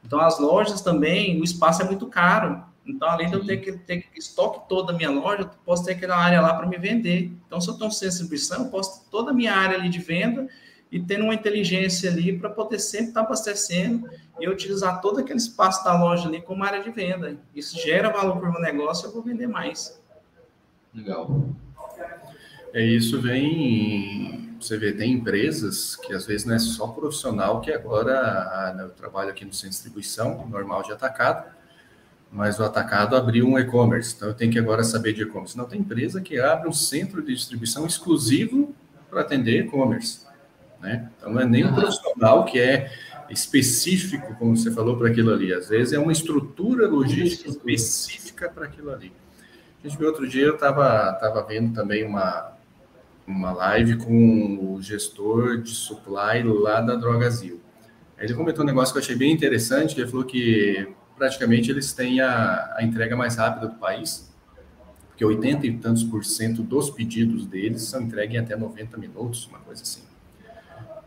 Então, 0.03 0.19
as 0.19 0.38
lojas 0.38 0.81
também, 0.81 1.39
o 1.39 1.45
espaço 1.45 1.81
é 1.81 1.86
muito 1.86 2.07
caro. 2.07 2.61
Então, 2.86 3.09
além 3.09 3.27
de 3.27 3.33
eu 3.33 3.43
ter 3.43 3.57
que 3.57 3.71
ter 3.71 4.01
que 4.01 4.19
estoque 4.19 4.69
toda 4.69 4.93
a 4.93 4.95
minha 4.95 5.09
loja, 5.09 5.41
eu 5.41 5.49
posso 5.65 5.83
ter 5.83 5.93
aquela 5.93 6.15
área 6.15 6.39
lá 6.39 6.53
para 6.53 6.67
me 6.67 6.77
vender. 6.77 7.31
Então, 7.47 7.59
se 7.59 7.67
eu 7.67 7.73
tenho 7.75 7.91
sem 7.91 8.07
distribuição, 8.07 8.65
eu 8.65 8.69
posso 8.69 9.01
ter 9.01 9.09
toda 9.09 9.31
a 9.31 9.33
minha 9.33 9.53
área 9.53 9.77
ali 9.77 9.89
de 9.89 9.99
venda 9.99 10.47
e 10.91 10.99
tendo 10.99 11.23
uma 11.23 11.33
inteligência 11.33 12.09
ali 12.09 12.38
para 12.38 12.49
poder 12.49 12.79
sempre 12.79 13.07
estar 13.07 13.21
tá 13.21 13.25
abastecendo 13.25 14.07
e 14.39 14.47
utilizar 14.47 15.01
todo 15.01 15.19
aquele 15.19 15.39
espaço 15.39 15.83
da 15.83 15.99
loja 15.99 16.27
ali 16.27 16.41
como 16.41 16.63
área 16.63 16.81
de 16.81 16.91
venda. 16.91 17.38
Isso 17.55 17.77
gera 17.79 18.09
valor 18.09 18.38
para 18.38 18.49
o 18.49 18.51
meu 18.51 18.61
negócio, 18.61 19.07
eu 19.07 19.11
vou 19.11 19.21
vender 19.21 19.47
mais. 19.47 19.99
Legal. 20.93 21.49
É 22.71 22.83
isso 22.83 23.21
vem, 23.21 24.53
você 24.59 24.77
vê, 24.77 24.91
tem 24.93 25.13
empresas 25.13 25.95
que 25.95 26.13
às 26.13 26.25
vezes 26.25 26.45
não 26.45 26.55
é 26.55 26.59
só 26.59 26.88
profissional 26.88 27.61
que 27.61 27.71
agora 27.71 28.73
né, 28.75 28.83
eu 28.83 28.89
trabalho 28.89 29.29
aqui 29.29 29.45
no 29.45 29.53
centro 29.53 29.69
de 29.69 29.75
distribuição, 29.75 30.45
normal 30.47 30.83
de 30.83 30.91
atacado, 30.91 31.55
mas 32.36 32.59
o 32.59 32.65
atacado 32.65 33.15
abriu 33.15 33.47
um 33.47 33.57
e-commerce, 33.57 34.13
então 34.13 34.27
eu 34.27 34.33
tenho 34.33 34.51
que 34.51 34.59
agora 34.59 34.83
saber 34.83 35.13
de 35.13 35.21
e-commerce. 35.21 35.57
Não, 35.57 35.63
tem 35.63 35.79
empresa 35.79 36.19
que 36.19 36.38
abre 36.38 36.67
um 36.67 36.73
centro 36.73 37.21
de 37.23 37.33
distribuição 37.33 37.86
exclusivo 37.86 38.75
para 39.09 39.21
atender 39.21 39.61
e-commerce. 39.61 40.19
Né? 40.81 41.09
Então 41.17 41.31
não 41.31 41.39
é 41.39 41.45
nem 41.45 41.65
um 41.65 41.73
profissional 41.73 42.43
que 42.43 42.59
é 42.59 42.91
específico, 43.29 44.36
como 44.36 44.57
você 44.57 44.69
falou, 44.69 44.97
para 44.97 45.07
aquilo 45.07 45.31
ali. 45.31 45.53
Às 45.53 45.69
vezes 45.69 45.93
é 45.93 45.97
uma 45.97 46.11
estrutura 46.11 46.89
logística 46.89 47.49
específica 47.49 48.49
para 48.49 48.65
aquilo 48.65 48.91
ali. 48.91 49.13
A 49.81 49.88
gente 49.88 50.03
outro 50.03 50.27
dia, 50.27 50.43
eu 50.43 50.55
estava 50.55 51.13
tava 51.13 51.41
vendo 51.43 51.73
também 51.73 52.05
uma, 52.05 52.51
uma 53.25 53.53
live 53.53 53.95
com 53.95 54.73
o 54.73 54.81
gestor 54.81 55.61
de 55.61 55.73
supply 55.73 56.43
lá 56.43 56.81
da 56.81 56.95
Drogazil. 56.95 57.61
Ele 58.19 58.33
comentou 58.33 58.65
um 58.65 58.67
negócio 58.67 58.93
que 58.93 58.99
eu 58.99 59.03
achei 59.03 59.15
bem 59.15 59.31
interessante, 59.31 59.95
que 59.95 60.01
ele 60.01 60.09
falou 60.09 60.25
que 60.25 60.93
praticamente 61.18 61.72
eles 61.72 61.93
têm 61.93 62.20
a, 62.22 62.76
a 62.76 62.84
entrega 62.84 63.16
mais 63.16 63.36
rápida 63.36 63.68
do 63.68 63.76
país, 63.76 64.32
porque 65.07 65.24
80 65.24 65.66
e 65.68 65.78
tantos 65.78 66.03
por 66.03 66.26
cento 66.26 66.61
dos 66.61 66.89
pedidos 66.89 67.45
deles 67.45 67.84
são 67.84 68.01
entregues 68.01 68.36
em 68.36 68.39
até 68.39 68.55
90 68.55 68.97
minutos, 68.97 69.47
uma 69.47 69.59
coisa 69.59 69.82
assim. 69.82 70.03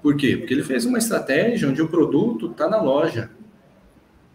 Por 0.03 0.17
quê? 0.17 0.37
Porque 0.37 0.55
ele 0.55 0.63
fez 0.63 0.85
uma 0.85 0.99
estratégia 0.99 1.69
onde 1.69 1.83
o 1.83 1.89
produto 1.89 2.51
está 2.51 2.69
na 2.69 2.81
loja. 2.81 3.31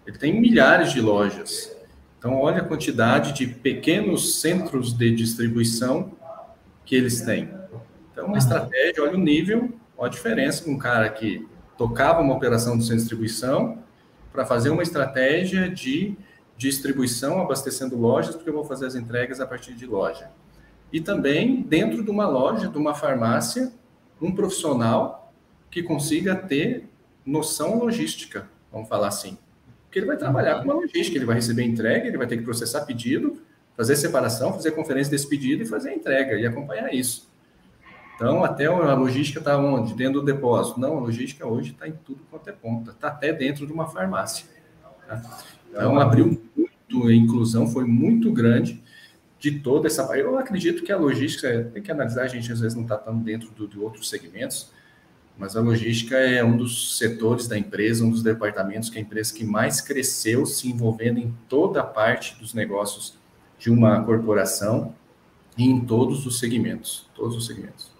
Ele 0.06 0.18
tem 0.18 0.40
milhares 0.40 0.92
de 0.92 1.02
lojas. 1.02 1.76
Então, 2.20 2.40
olha 2.40 2.62
a 2.62 2.66
quantidade 2.66 3.34
de 3.34 3.48
pequenos 3.48 4.40
centros 4.42 4.94
de 4.94 5.12
distribuição 5.12 6.12
que 6.86 6.96
eles 6.96 7.22
têm. 7.22 7.50
Então, 8.12 8.28
uma 8.28 8.38
estratégia, 8.38 9.04
olha 9.04 9.16
o 9.16 9.20
nível, 9.20 9.74
olha 9.98 10.08
a 10.08 10.12
diferença 10.12 10.64
com 10.64 10.72
um 10.72 10.78
cara 10.78 11.10
que 11.10 11.48
tocava 11.78 12.22
uma 12.22 12.34
operação 12.34 12.78
de 12.78 12.88
distribuição 12.88 13.83
para 14.34 14.46
fazer 14.46 14.72
uma 14.72 14.82
estratégia 14.82 15.70
de 15.70 16.18
distribuição 16.58 17.40
abastecendo 17.40 17.96
lojas, 17.96 18.36
porque 18.36 18.50
eu 18.50 18.54
vou 18.54 18.66
fazer 18.66 18.88
as 18.88 18.96
entregas 18.96 19.40
a 19.40 19.46
partir 19.46 19.76
de 19.76 19.86
loja. 19.86 20.32
E 20.92 21.00
também, 21.00 21.62
dentro 21.62 22.04
de 22.04 22.10
uma 22.10 22.28
loja, 22.28 22.68
de 22.68 22.78
uma 22.78 22.96
farmácia, 22.96 23.72
um 24.20 24.32
profissional 24.34 25.32
que 25.70 25.84
consiga 25.84 26.36
ter 26.36 26.90
noção 27.26 27.80
logística, 27.80 28.48
vamos 28.72 28.90
falar 28.90 29.08
assim. 29.08 29.38
Porque 29.86 30.00
ele 30.00 30.08
vai 30.08 30.18
trabalhar 30.18 30.60
com 30.60 30.66
uma 30.66 30.74
logística, 30.74 31.18
ele 31.18 31.26
vai 31.26 31.36
receber 31.36 31.64
entrega, 31.64 32.08
ele 32.08 32.18
vai 32.18 32.28
ter 32.28 32.38
que 32.38 32.44
processar 32.44 32.82
pedido, 32.86 33.42
fazer 33.78 33.96
separação, 33.96 34.54
fazer 34.54 34.72
conferência 34.72 35.12
desse 35.12 35.28
pedido 35.28 35.64
e 35.64 35.66
fazer 35.66 35.90
a 35.90 35.94
entrega 35.94 36.36
e 36.36 36.46
acompanhar 36.46 36.94
isso. 36.94 37.32
Então, 38.16 38.44
até 38.44 38.66
a 38.66 38.94
logística 38.94 39.40
está 39.40 39.58
onde? 39.58 39.94
Dentro 39.94 40.22
do 40.22 40.26
depósito. 40.26 40.80
Não, 40.80 40.98
a 40.98 41.00
logística 41.00 41.48
hoje 41.48 41.72
está 41.72 41.88
em 41.88 41.94
tudo 42.06 42.22
quanto 42.30 42.48
é 42.50 42.52
ponta, 42.52 42.92
está 42.92 43.08
até 43.08 43.34
dentro 43.34 43.66
de 43.66 43.74
uma 43.74 43.88
farmácia. 43.88 44.46
Tá? 45.08 45.22
Então, 45.70 46.00
abriu 46.00 46.42
muito, 46.56 47.08
a 47.08 47.14
inclusão 47.14 47.68
foi 47.68 47.86
muito 47.86 48.32
grande 48.32 48.82
de 49.40 49.60
toda 49.60 49.88
essa 49.88 50.06
parte. 50.06 50.22
Eu 50.22 50.38
acredito 50.38 50.84
que 50.84 50.92
a 50.92 50.98
logística, 50.98 51.70
tem 51.74 51.82
que 51.82 51.92
analisar, 51.92 52.24
a 52.24 52.28
gente 52.28 52.52
às 52.52 52.60
vezes 52.60 52.76
não 52.76 52.84
está 52.84 52.98
tão 52.98 53.18
dentro 53.18 53.52
do, 53.52 53.68
de 53.68 53.80
outros 53.80 54.10
segmentos, 54.10 54.72
mas 55.38 55.58
a 55.58 55.62
logística 55.62 56.16
é 56.16 56.44
um 56.44 56.56
dos 56.56 56.98
setores 56.98 57.48
da 57.48 57.58
empresa, 57.58 58.06
um 58.06 58.12
dos 58.12 58.22
departamentos 58.22 58.90
que 58.90 58.98
é 58.98 59.02
a 59.02 59.04
empresa 59.04 59.34
que 59.34 59.44
mais 59.44 59.82
cresceu 59.82 60.46
se 60.46 60.70
envolvendo 60.70 61.20
em 61.20 61.36
toda 61.50 61.82
a 61.82 61.84
parte 61.84 62.38
dos 62.40 62.54
negócios 62.54 63.18
de 63.58 63.72
uma 63.72 64.04
corporação 64.04 64.94
e 65.58 65.66
em 65.66 65.82
todos 65.82 66.26
os 66.26 66.40
segmentos, 66.40 67.10
todos 67.16 67.36
os 67.36 67.46
segmentos. 67.48 67.93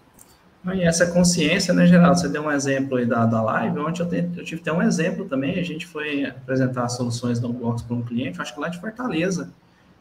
E 0.72 0.80
essa 0.82 1.06
consciência, 1.08 1.74
né, 1.74 1.86
Geraldo? 1.86 2.18
Você 2.18 2.28
deu 2.28 2.42
um 2.42 2.50
exemplo 2.50 2.96
aí 2.96 3.04
da, 3.04 3.26
da 3.26 3.42
live, 3.42 3.78
onde 3.80 4.00
eu, 4.00 4.08
eu 4.10 4.44
tive 4.44 4.62
até 4.62 4.72
um 4.72 4.80
exemplo 4.80 5.26
também. 5.26 5.58
A 5.58 5.62
gente 5.62 5.86
foi 5.86 6.24
apresentar 6.24 6.88
soluções 6.88 7.38
no 7.38 7.52
box 7.52 7.82
para 7.82 7.94
um 7.94 8.02
cliente, 8.02 8.40
acho 8.40 8.54
que 8.54 8.60
lá 8.60 8.68
de 8.68 8.80
Fortaleza. 8.80 9.52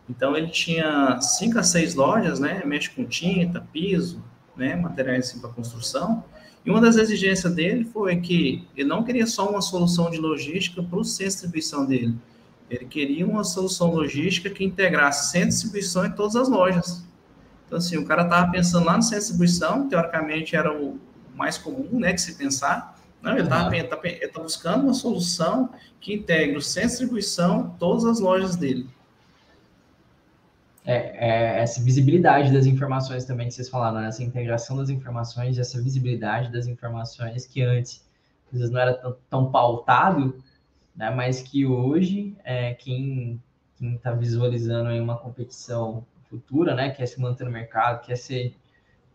Então, 0.09 0.37
ele 0.37 0.47
tinha 0.47 1.19
cinco 1.21 1.59
a 1.59 1.63
seis 1.63 1.95
lojas, 1.95 2.39
né? 2.39 2.63
Mexe 2.65 2.89
com 2.89 3.03
tinta, 3.03 3.59
piso, 3.73 4.23
né? 4.55 4.75
Materiais 4.75 5.29
assim, 5.29 5.39
para 5.39 5.49
construção. 5.49 6.23
E 6.65 6.69
uma 6.69 6.79
das 6.79 6.95
exigências 6.95 7.53
dele 7.53 7.83
foi 7.83 8.17
que 8.21 8.65
ele 8.75 8.87
não 8.87 9.03
queria 9.03 9.27
só 9.27 9.49
uma 9.49 9.61
solução 9.61 10.09
de 10.09 10.17
logística 10.17 10.81
para 10.81 10.97
o 10.97 11.03
centro 11.03 11.25
de 11.25 11.31
distribuição 11.31 11.85
dele. 11.85 12.15
Ele 12.69 12.85
queria 12.85 13.25
uma 13.27 13.43
solução 13.43 13.93
logística 13.93 14.49
que 14.49 14.63
integrasse 14.63 15.31
centro 15.31 15.49
de 15.49 15.55
distribuição 15.55 16.05
em 16.05 16.11
todas 16.11 16.37
as 16.37 16.47
lojas. 16.47 17.03
Então, 17.73 17.79
assim, 17.79 17.97
o 17.97 18.05
cara 18.05 18.21
estava 18.21 18.51
pensando 18.51 18.85
lá 18.85 18.95
no 18.95 19.01
centro 19.01 19.17
de 19.17 19.21
distribuição, 19.21 19.89
teoricamente 19.89 20.55
era 20.55 20.71
o 20.71 20.99
mais 21.33 21.57
comum, 21.57 21.99
né, 21.99 22.13
de 22.13 22.21
se 22.21 22.35
pensar. 22.35 22.99
Não, 23.19 23.31
ele 23.31 23.41
está 23.41 23.65
uhum. 23.65 23.87
tá, 23.87 23.97
tá 24.31 24.39
buscando 24.39 24.83
uma 24.83 24.93
solução 24.93 25.71
que 25.99 26.13
integre 26.13 26.55
o 26.55 26.61
centro 26.61 26.89
de 26.89 26.97
distribuição, 26.97 27.75
todas 27.79 28.05
as 28.05 28.19
lojas 28.19 28.55
dele. 28.55 28.87
É, 30.85 30.95
é, 30.95 31.61
essa 31.63 31.81
visibilidade 31.81 32.53
das 32.53 32.67
informações 32.67 33.25
também 33.25 33.47
que 33.47 33.55
vocês 33.55 33.69
falaram, 33.69 34.01
né? 34.01 34.09
essa 34.09 34.21
integração 34.21 34.77
das 34.77 34.89
informações, 34.89 35.57
essa 35.57 35.81
visibilidade 35.81 36.51
das 36.51 36.67
informações 36.67 37.47
que 37.47 37.63
antes 37.63 38.05
às 38.51 38.59
vezes 38.59 38.71
não 38.71 38.79
era 38.79 38.93
tão, 38.93 39.17
tão 39.31 39.51
pautado, 39.51 40.43
né? 40.95 41.09
mas 41.09 41.41
que 41.41 41.65
hoje 41.65 42.37
é, 42.43 42.75
quem 42.75 43.41
está 43.81 44.11
visualizando 44.11 44.89
aí 44.89 45.01
uma 45.01 45.17
competição 45.17 46.05
futura, 46.33 46.73
né? 46.73 46.89
Quer 46.89 47.05
se 47.05 47.21
manter 47.21 47.43
no 47.45 47.51
mercado, 47.51 48.03
quer 48.05 48.15
ser, 48.15 48.55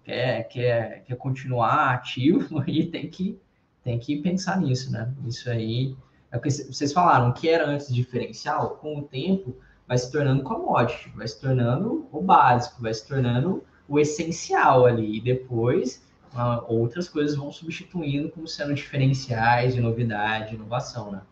quer, 0.04 0.44
quer, 0.44 1.04
quer 1.04 1.16
continuar 1.16 1.94
ativo 1.94 2.62
e 2.68 2.86
tem 2.86 3.08
que, 3.08 3.38
tem 3.82 3.98
que 3.98 4.22
pensar 4.22 4.60
nisso, 4.60 4.92
né? 4.92 5.12
Isso 5.26 5.50
aí 5.50 5.96
é 6.30 6.36
o 6.36 6.40
que 6.40 6.50
vocês 6.50 6.92
falaram, 6.92 7.32
que 7.32 7.48
era 7.48 7.66
antes 7.66 7.92
diferencial, 7.92 8.76
com 8.76 8.98
o 8.98 9.02
tempo 9.02 9.56
vai 9.86 9.96
se 9.96 10.12
tornando 10.12 10.42
commodity, 10.42 11.08
vai 11.16 11.26
se 11.26 11.40
tornando 11.40 12.06
o 12.12 12.20
básico, 12.20 12.82
vai 12.82 12.92
se 12.92 13.08
tornando 13.08 13.64
o 13.88 13.98
essencial 13.98 14.84
ali, 14.84 15.16
e 15.16 15.20
depois 15.20 16.06
uh, 16.34 16.62
outras 16.68 17.08
coisas 17.08 17.34
vão 17.34 17.50
substituindo 17.50 18.28
como 18.28 18.46
sendo 18.46 18.74
diferenciais 18.74 19.74
de 19.74 19.80
novidade, 19.80 20.54
inovação, 20.54 21.10
né? 21.10 21.22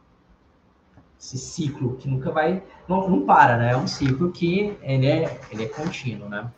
Esse 1.18 1.38
ciclo 1.38 1.96
que 1.96 2.08
nunca 2.08 2.30
vai, 2.30 2.62
não, 2.88 3.08
não 3.08 3.22
para, 3.22 3.56
né? 3.56 3.72
É 3.72 3.76
um 3.76 3.86
ciclo 3.86 4.30
que 4.30 4.76
ele 4.82 5.06
é, 5.06 5.40
ele 5.50 5.64
é 5.64 5.68
contínuo, 5.68 6.28
né? 6.28 6.50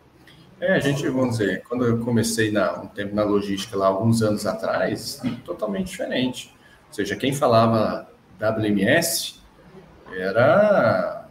É, 0.60 0.74
a 0.74 0.80
gente, 0.80 1.08
vamos 1.08 1.38
dizer, 1.38 1.62
quando 1.68 1.84
eu 1.84 2.00
comecei 2.00 2.50
na, 2.50 2.80
um 2.80 2.88
tempo 2.88 3.14
na 3.14 3.22
logística 3.22 3.76
lá, 3.76 3.86
alguns 3.86 4.22
anos 4.22 4.44
atrás, 4.44 5.22
totalmente 5.44 5.86
diferente. 5.86 6.52
Ou 6.88 6.94
seja, 6.94 7.14
quem 7.14 7.32
falava 7.32 8.10
WMS 8.40 9.40
era 10.16 11.28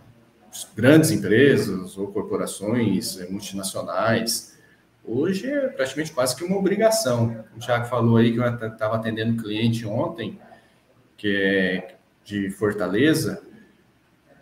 grandes 0.74 1.12
empresas 1.12 1.98
ou 1.98 2.08
corporações 2.08 3.20
multinacionais. 3.30 4.58
Hoje 5.04 5.50
é 5.52 5.68
praticamente 5.68 6.14
quase 6.14 6.36
que 6.36 6.46
uma 6.46 6.58
obrigação. 6.58 7.46
O 7.56 7.60
Thiago 7.60 7.86
falou 7.86 8.18
aí 8.18 8.32
que 8.32 8.40
eu 8.40 8.68
estava 8.68 8.96
atendendo 8.96 9.42
cliente 9.42 9.86
ontem, 9.86 10.40
que 11.18 11.36
é 11.36 11.97
de 12.28 12.50
Fortaleza, 12.50 13.42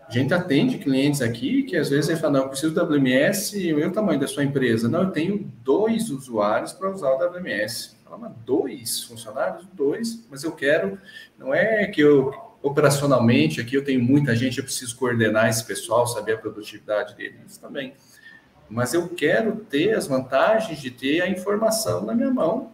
a 0.08 0.12
gente 0.12 0.34
atende 0.34 0.80
clientes 0.80 1.22
aqui 1.22 1.62
que 1.64 1.78
às 1.78 1.90
vezes 1.90 2.10
ele 2.10 2.20
fala, 2.20 2.34
não, 2.34 2.42
eu 2.42 2.50
preciso 2.50 2.74
do 2.74 2.84
WMS 2.84 3.54
e 3.56 3.74
o 3.74 3.92
tamanho 3.92 4.20
da 4.20 4.28
sua 4.28 4.44
empresa. 4.44 4.90
Não, 4.90 5.04
eu 5.04 5.12
tenho 5.12 5.52
dois 5.64 6.10
usuários 6.10 6.74
para 6.74 6.90
usar 6.90 7.12
o 7.12 7.18
WMS. 7.18 7.96
Fala, 8.04 8.18
mas 8.18 8.32
dois 8.44 9.04
funcionários? 9.04 9.68
Dois, 9.74 10.26
mas 10.30 10.44
eu 10.44 10.52
quero, 10.52 11.00
não 11.38 11.54
é 11.54 11.86
que 11.88 12.02
eu 12.02 12.34
operacionalmente 12.64 13.62
aqui 13.62 13.76
eu 13.76 13.84
tenho 13.84 14.04
muita 14.04 14.36
gente, 14.36 14.58
eu 14.58 14.64
preciso 14.64 14.96
coordenar 14.96 15.48
esse 15.48 15.64
pessoal, 15.64 16.08
saber 16.08 16.34
a 16.34 16.38
produtividade 16.40 17.16
deles 17.16 17.58
também. 17.58 17.94
mas 18.68 18.96
eu 18.96 19.08
quero 19.10 19.58
ter 19.58 19.94
as 19.94 20.08
vantagens 20.08 20.82
de 20.82 20.90
ter 20.90 21.22
a 21.22 21.30
informação 21.30 22.04
na 22.04 22.16
minha 22.16 22.32
mão, 22.32 22.72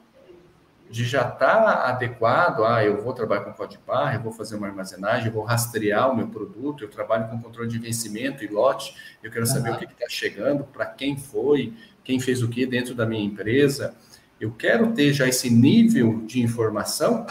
de 0.91 1.05
já 1.05 1.21
estar 1.21 1.37
tá 1.37 1.87
adequado, 1.87 2.65
ah, 2.65 2.83
eu 2.83 3.01
vou 3.01 3.13
trabalhar 3.13 3.45
com 3.45 3.53
código 3.53 3.81
barra, 3.87 4.15
eu 4.15 4.21
vou 4.21 4.33
fazer 4.33 4.57
uma 4.57 4.67
armazenagem, 4.67 5.27
eu 5.27 5.33
vou 5.33 5.43
rastrear 5.43 6.11
o 6.11 6.15
meu 6.15 6.27
produto, 6.27 6.83
eu 6.83 6.89
trabalho 6.89 7.29
com 7.29 7.41
controle 7.41 7.69
de 7.69 7.79
vencimento 7.79 8.43
e 8.43 8.47
lote, 8.47 8.93
eu 9.23 9.31
quero 9.31 9.47
saber 9.47 9.69
uhum. 9.69 9.75
o 9.77 9.79
que 9.79 9.85
está 9.85 10.09
chegando, 10.09 10.65
para 10.65 10.85
quem 10.85 11.17
foi, 11.17 11.73
quem 12.03 12.19
fez 12.19 12.43
o 12.43 12.49
que 12.49 12.65
dentro 12.65 12.93
da 12.93 13.05
minha 13.05 13.23
empresa. 13.23 13.95
Eu 14.39 14.51
quero 14.51 14.91
ter 14.91 15.13
já 15.13 15.25
esse 15.27 15.49
nível 15.49 16.23
de 16.25 16.41
informação 16.41 17.25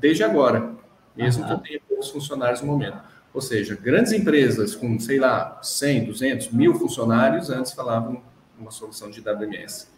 desde 0.00 0.24
agora, 0.24 0.74
mesmo 1.14 1.42
uhum. 1.42 1.48
que 1.48 1.54
eu 1.54 1.58
tenha 1.58 1.80
poucos 1.88 2.10
funcionários 2.10 2.60
no 2.62 2.66
momento. 2.66 2.98
Ou 3.32 3.40
seja, 3.40 3.76
grandes 3.76 4.12
empresas 4.12 4.74
com, 4.74 4.98
sei 4.98 5.20
lá, 5.20 5.60
100, 5.62 6.06
200, 6.06 6.50
mil 6.50 6.74
funcionários, 6.74 7.48
antes 7.48 7.72
falavam 7.72 8.22
uma 8.58 8.72
solução 8.72 9.08
de 9.08 9.20
WMS. 9.20 9.94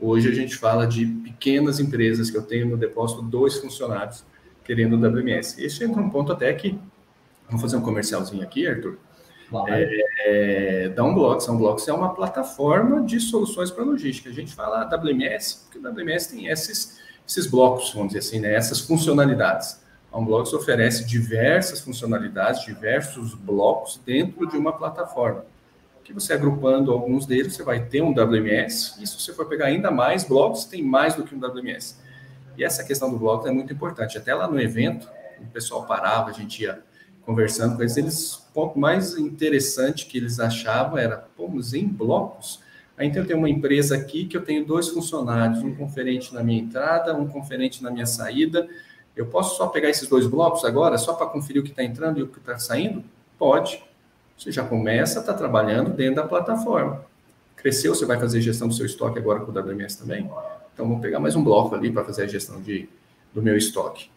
Hoje 0.00 0.28
a 0.28 0.34
gente 0.34 0.56
fala 0.56 0.86
de 0.86 1.06
pequenas 1.06 1.80
empresas 1.80 2.30
que 2.30 2.36
eu 2.36 2.42
tenho 2.42 2.66
no 2.66 2.76
depósito 2.76 3.22
dois 3.22 3.56
funcionários 3.56 4.24
querendo 4.62 4.94
o 4.94 4.96
WMS. 4.96 5.62
Esse 5.62 5.84
entra 5.84 6.00
um 6.02 6.10
ponto 6.10 6.32
até 6.32 6.52
que, 6.52 6.78
vamos 7.46 7.62
fazer 7.62 7.76
um 7.76 7.80
comercialzinho 7.80 8.42
aqui, 8.42 8.66
Arthur. 8.66 8.98
É, 9.68 10.84
é, 10.84 10.88
Downblocks, 10.88 11.46
Downblocks 11.46 11.86
é 11.86 11.92
uma 11.92 12.12
plataforma 12.12 13.02
de 13.02 13.20
soluções 13.20 13.70
para 13.70 13.84
logística. 13.84 14.28
A 14.28 14.32
gente 14.32 14.52
fala 14.52 14.84
WMS, 14.84 15.62
porque 15.64 15.78
o 15.78 15.88
WMS 15.88 16.28
tem 16.30 16.48
esses, 16.48 16.98
esses 17.26 17.46
blocos, 17.46 17.92
vamos 17.94 18.08
dizer 18.08 18.18
assim, 18.18 18.40
né? 18.40 18.54
essas 18.54 18.80
funcionalidades. 18.80 19.80
A 20.12 20.18
Unblocks 20.18 20.52
oferece 20.52 21.04
diversas 21.04 21.80
funcionalidades, 21.80 22.64
diversos 22.64 23.34
blocos 23.34 24.00
dentro 24.04 24.46
de 24.48 24.56
uma 24.56 24.72
plataforma. 24.72 25.44
Que 26.06 26.12
você 26.12 26.32
agrupando 26.32 26.92
alguns 26.92 27.26
deles, 27.26 27.56
você 27.56 27.64
vai 27.64 27.84
ter 27.84 28.00
um 28.00 28.12
WMS, 28.12 29.02
e 29.02 29.06
se 29.06 29.20
você 29.20 29.32
for 29.32 29.46
pegar 29.46 29.66
ainda 29.66 29.90
mais 29.90 30.22
blocos, 30.22 30.64
tem 30.64 30.80
mais 30.80 31.14
do 31.16 31.24
que 31.24 31.34
um 31.34 31.38
WMS. 31.38 31.96
E 32.56 32.62
essa 32.62 32.84
questão 32.84 33.10
do 33.10 33.18
bloco 33.18 33.48
é 33.48 33.50
muito 33.50 33.72
importante. 33.72 34.16
Até 34.16 34.32
lá 34.32 34.46
no 34.46 34.60
evento, 34.60 35.08
o 35.40 35.46
pessoal 35.46 35.84
parava, 35.84 36.30
a 36.30 36.32
gente 36.32 36.62
ia 36.62 36.80
conversando 37.22 37.74
com 37.74 37.82
eles, 37.82 37.96
eles 37.96 38.34
o 38.36 38.52
ponto 38.54 38.78
mais 38.78 39.18
interessante 39.18 40.06
que 40.06 40.16
eles 40.16 40.38
achavam 40.38 40.96
era, 40.96 41.16
pomos 41.16 41.74
em 41.74 41.84
blocos, 41.84 42.62
então 43.04 43.22
eu 43.22 43.26
tenho 43.26 43.40
uma 43.40 43.50
empresa 43.50 43.96
aqui 43.96 44.26
que 44.26 44.36
eu 44.36 44.44
tenho 44.44 44.64
dois 44.64 44.88
funcionários, 44.88 45.60
um 45.60 45.74
conferente 45.74 46.32
na 46.32 46.42
minha 46.42 46.62
entrada, 46.62 47.16
um 47.16 47.26
conferente 47.26 47.82
na 47.82 47.90
minha 47.90 48.06
saída, 48.06 48.68
eu 49.16 49.26
posso 49.26 49.56
só 49.56 49.66
pegar 49.66 49.90
esses 49.90 50.08
dois 50.08 50.26
blocos 50.26 50.64
agora, 50.64 50.96
só 50.96 51.14
para 51.14 51.26
conferir 51.26 51.60
o 51.60 51.64
que 51.64 51.70
está 51.70 51.82
entrando 51.82 52.20
e 52.20 52.22
o 52.22 52.28
que 52.28 52.38
está 52.38 52.58
saindo? 52.58 53.04
Pode. 53.36 53.82
Você 54.36 54.52
já 54.52 54.64
começa 54.64 55.18
a 55.18 55.20
estar 55.20 55.32
tá 55.32 55.38
trabalhando 55.38 55.90
dentro 55.90 56.16
da 56.16 56.24
plataforma. 56.24 57.04
Cresceu, 57.56 57.94
você 57.94 58.04
vai 58.04 58.18
fazer 58.18 58.40
gestão 58.40 58.68
do 58.68 58.74
seu 58.74 58.86
estoque 58.86 59.18
agora 59.18 59.40
com 59.40 59.50
o 59.50 59.54
WMS 59.58 59.96
também? 59.98 60.30
Então, 60.74 60.86
vou 60.86 61.00
pegar 61.00 61.18
mais 61.18 61.34
um 61.34 61.42
bloco 61.42 61.74
ali 61.74 61.90
para 61.90 62.04
fazer 62.04 62.24
a 62.24 62.26
gestão 62.26 62.60
de, 62.60 62.88
do 63.32 63.42
meu 63.42 63.56
estoque. 63.56 64.10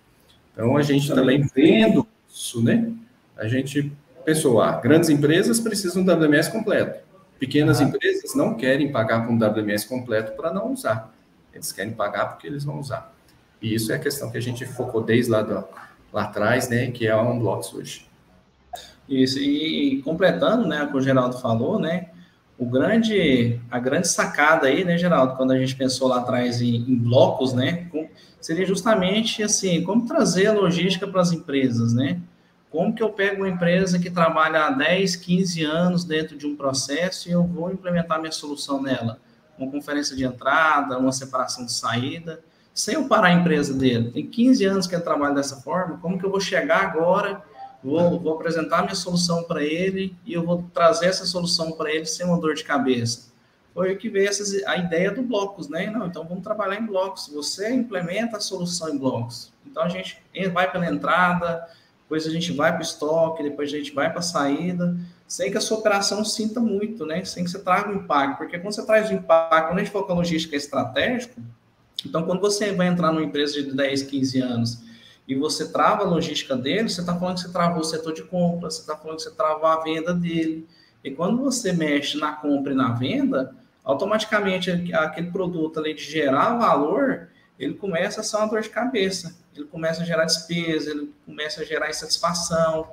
Então, 0.51 0.76
a 0.76 0.82
gente 0.82 1.07
também 1.07 1.41
vendo 1.55 2.05
isso, 2.30 2.61
né? 2.61 2.91
A 3.38 3.47
gente 3.47 3.91
pensou, 4.26 4.61
ah, 4.61 4.74
grandes 4.74 5.09
empresas 5.09 5.59
precisam 5.59 6.03
do 6.03 6.11
WMS 6.11 6.51
completo. 6.51 6.99
Pequenas 7.39 7.80
ah. 7.80 7.86
empresas 7.86 8.36
não 8.36 8.55
querem 8.55 8.91
pagar 8.91 9.26
com 9.26 9.34
um 9.34 9.38
WMS 9.38 9.88
completo 9.88 10.34
para 10.34 10.51
não 10.51 10.74
usar. 10.74 11.13
Eles 11.53 11.72
querem 11.72 11.93
pagar 11.93 12.26
porque 12.26 12.45
eles 12.45 12.65
vão 12.65 12.78
usar. 12.78 13.13
E 13.61 13.74
isso 13.74 13.91
é 13.91 13.95
a 13.95 13.99
questão 13.99 14.30
que 14.30 14.38
a 14.38 14.41
gente 14.41 14.65
focou 14.65 15.01
desde 15.01 15.32
lá, 15.32 15.41
do, 15.41 15.63
lá 16.11 16.24
atrás, 16.24 16.67
né, 16.67 16.91
que 16.91 17.07
é 17.07 17.11
a 17.11 17.22
Unblocks 17.22 17.74
hoje. 17.74 18.09
Isso, 19.10 19.39
e 19.39 20.01
completando, 20.03 20.68
né, 20.68 20.84
o 20.84 20.91
que 20.91 20.97
o 20.97 21.01
Geraldo 21.01 21.39
falou, 21.39 21.80
né, 21.80 22.10
o 22.57 22.66
grande, 22.66 23.60
a 23.72 23.80
grande 23.80 24.07
sacada 24.07 24.68
aí, 24.68 24.84
né, 24.84 24.97
Geraldo, 24.97 25.36
quando 25.36 25.51
a 25.51 25.57
gente 25.57 25.76
pensou 25.76 26.07
lá 26.07 26.20
atrás 26.20 26.62
em, 26.62 26.76
em 26.76 26.95
blocos, 26.95 27.53
né, 27.53 27.89
seria 28.39 28.66
justamente 28.66 29.41
assim, 29.41 29.84
como 29.84 30.05
trazer 30.05 30.47
a 30.47 30.53
logística 30.53 31.07
para 31.07 31.22
as 31.22 31.32
empresas, 31.32 31.91
né, 31.93 32.22
como 32.70 32.93
que 32.93 33.01
eu 33.01 33.10
pego 33.10 33.38
uma 33.38 33.49
empresa 33.49 33.97
que 33.97 34.12
trabalha 34.12 34.68
há 34.68 34.70
10, 34.70 35.16
15 35.16 35.64
anos 35.64 36.03
dentro 36.03 36.38
de 36.38 36.45
um 36.45 36.55
processo 36.55 37.28
e 37.28 37.32
eu 37.32 37.43
vou 37.43 37.72
implementar 37.72 38.20
minha 38.20 38.32
solução 38.32 38.80
nela? 38.80 39.20
Uma 39.57 39.72
conferência 39.72 40.16
de 40.16 40.24
entrada, 40.24 40.97
uma 40.99 41.12
separação 41.12 41.66
de 41.66 41.74
saída, 41.74 42.41
sem 42.72 42.93
eu 42.93 43.07
parar 43.07 43.30
a 43.30 43.34
empresa 43.34 43.74
dele. 43.74 44.12
Tem 44.12 44.26
15 44.26 44.66
anos 44.66 44.88
que 44.88 44.93
ele 44.93 45.03
trabalha 45.03 45.34
dessa 45.34 45.57
forma, 45.57 45.97
como 45.97 46.20
que 46.20 46.26
eu 46.26 46.30
vou 46.30 46.39
chegar 46.39 46.84
agora, 46.84 47.41
vou, 47.84 48.19
vou 48.19 48.34
apresentar 48.34 48.84
minha 48.84 48.95
solução 48.95 49.43
para 49.43 49.63
ele 49.63 50.15
e 50.25 50.34
eu 50.34 50.43
vou 50.43 50.63
trazer 50.73 51.07
essa 51.07 51.25
solução 51.25 51.71
para 51.71 51.91
ele 51.91 52.05
sem 52.05 52.25
uma 52.25 52.39
dor 52.39 52.55
de 52.55 52.63
cabeça? 52.63 53.30
Foi 53.73 53.93
o 53.93 53.97
que 53.97 54.09
veio 54.09 54.27
essas, 54.27 54.63
a 54.65 54.77
ideia 54.77 55.11
do 55.11 55.21
blocos, 55.21 55.69
né? 55.69 55.89
Não, 55.89 56.07
então 56.07 56.25
vamos 56.27 56.43
trabalhar 56.43 56.80
em 56.80 56.86
blocos. 56.86 57.30
Você 57.34 57.73
implementa 57.73 58.38
a 58.38 58.39
solução 58.39 58.89
em 58.89 58.97
blocos. 58.97 59.53
Então 59.65 59.84
a 59.84 59.89
gente 59.89 60.21
vai 60.51 60.69
pela 60.71 60.88
entrada, 60.88 61.67
depois 62.01 62.25
a 62.25 62.32
gente 62.32 62.51
vai 62.51 62.71
para 62.71 62.80
o 62.80 62.84
estoque, 62.84 63.43
depois 63.43 63.71
a 63.71 63.77
gente 63.77 63.93
vai 63.93 64.09
para 64.09 64.19
a 64.19 64.23
saída, 64.23 64.97
sem 65.27 65.51
que 65.51 65.57
a 65.57 65.61
sua 65.61 65.77
operação 65.77 66.25
sinta 66.25 66.59
muito, 66.59 67.05
né? 67.05 67.23
Sem 67.23 67.43
que 67.43 67.51
você 67.51 67.59
traga 67.59 67.89
um 67.89 67.97
impacto, 67.97 68.38
porque 68.38 68.57
quando 68.57 68.73
você 68.73 68.86
traz 68.86 69.09
o 69.09 69.13
impacto, 69.13 69.67
quando 69.67 69.80
a 69.80 69.84
gente 69.84 69.91
for 69.91 70.05
com 70.05 70.13
a 70.13 70.15
logística 70.15 70.55
estratégica, 70.55 71.36
então, 72.05 72.23
quando 72.23 72.39
você 72.39 72.71
vai 72.71 72.88
entrar 72.88 73.11
numa 73.11 73.23
empresa 73.23 73.61
de 73.61 73.73
10, 73.75 74.03
15 74.03 74.41
anos 74.41 74.88
e 75.30 75.36
você 75.36 75.71
trava 75.71 76.01
a 76.01 76.07
logística 76.07 76.55
dele, 76.57 76.89
você 76.89 77.01
está 77.01 77.15
falando 77.15 77.36
que 77.36 77.41
você 77.41 77.51
travou 77.51 77.82
o 77.82 77.84
setor 77.84 78.13
de 78.13 78.23
compra, 78.23 78.71
você 78.71 78.82
está 78.82 78.97
falando 78.97 79.17
que 79.17 79.23
você 79.23 79.32
travou 79.32 79.67
a 79.67 79.84
venda 79.84 80.11
dele. 80.11 80.67
E 81.03 81.11
quando 81.11 81.43
você 81.43 81.71
mexe 81.71 82.17
na 82.17 82.32
compra 82.32 82.73
e 82.73 82.75
na 82.75 82.93
venda, 82.93 83.55
automaticamente 83.84 84.71
aquele 84.91 85.30
produto, 85.30 85.77
além 85.77 85.93
de 85.93 86.01
gerar 86.01 86.57
valor, 86.57 87.30
ele 87.59 87.75
começa 87.75 88.21
a 88.21 88.23
ser 88.23 88.38
uma 88.38 88.47
dor 88.47 88.61
de 88.61 88.69
cabeça. 88.69 89.38
Ele 89.55 89.65
começa 89.65 90.01
a 90.01 90.05
gerar 90.05 90.25
despesa, 90.25 90.89
ele 90.89 91.13
começa 91.27 91.61
a 91.61 91.63
gerar 91.63 91.91
insatisfação. 91.91 92.89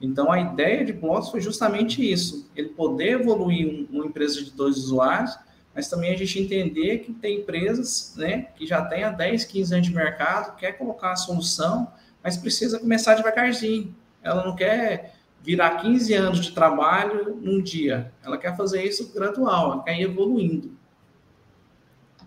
Então, 0.00 0.32
a 0.32 0.40
ideia 0.40 0.84
de 0.84 0.92
blocos 0.92 1.30
foi 1.30 1.40
justamente 1.40 2.02
isso: 2.02 2.50
ele 2.56 2.70
poder 2.70 3.20
evoluir 3.20 3.86
uma 3.92 4.06
empresa 4.06 4.42
de 4.42 4.50
dois 4.50 4.76
usuários 4.76 5.38
mas 5.76 5.88
também 5.88 6.10
a 6.10 6.16
gente 6.16 6.40
entender 6.40 7.00
que 7.00 7.12
tem 7.12 7.40
empresas 7.40 8.14
né, 8.16 8.48
que 8.56 8.66
já 8.66 8.82
têm 8.86 9.04
há 9.04 9.10
10, 9.10 9.44
15 9.44 9.74
anos 9.74 9.86
de 9.86 9.94
mercado, 9.94 10.56
quer 10.56 10.72
colocar 10.72 11.12
a 11.12 11.16
solução, 11.16 11.92
mas 12.24 12.38
precisa 12.38 12.80
começar 12.80 13.14
devagarzinho. 13.14 13.94
Ela 14.22 14.42
não 14.42 14.56
quer 14.56 15.14
virar 15.42 15.76
15 15.76 16.14
anos 16.14 16.40
de 16.40 16.52
trabalho 16.52 17.36
num 17.42 17.62
dia. 17.62 18.10
Ela 18.24 18.38
quer 18.38 18.56
fazer 18.56 18.84
isso 18.84 19.12
gradual, 19.12 19.72
ela 19.72 19.82
quer 19.82 20.00
ir 20.00 20.04
evoluindo. 20.04 20.74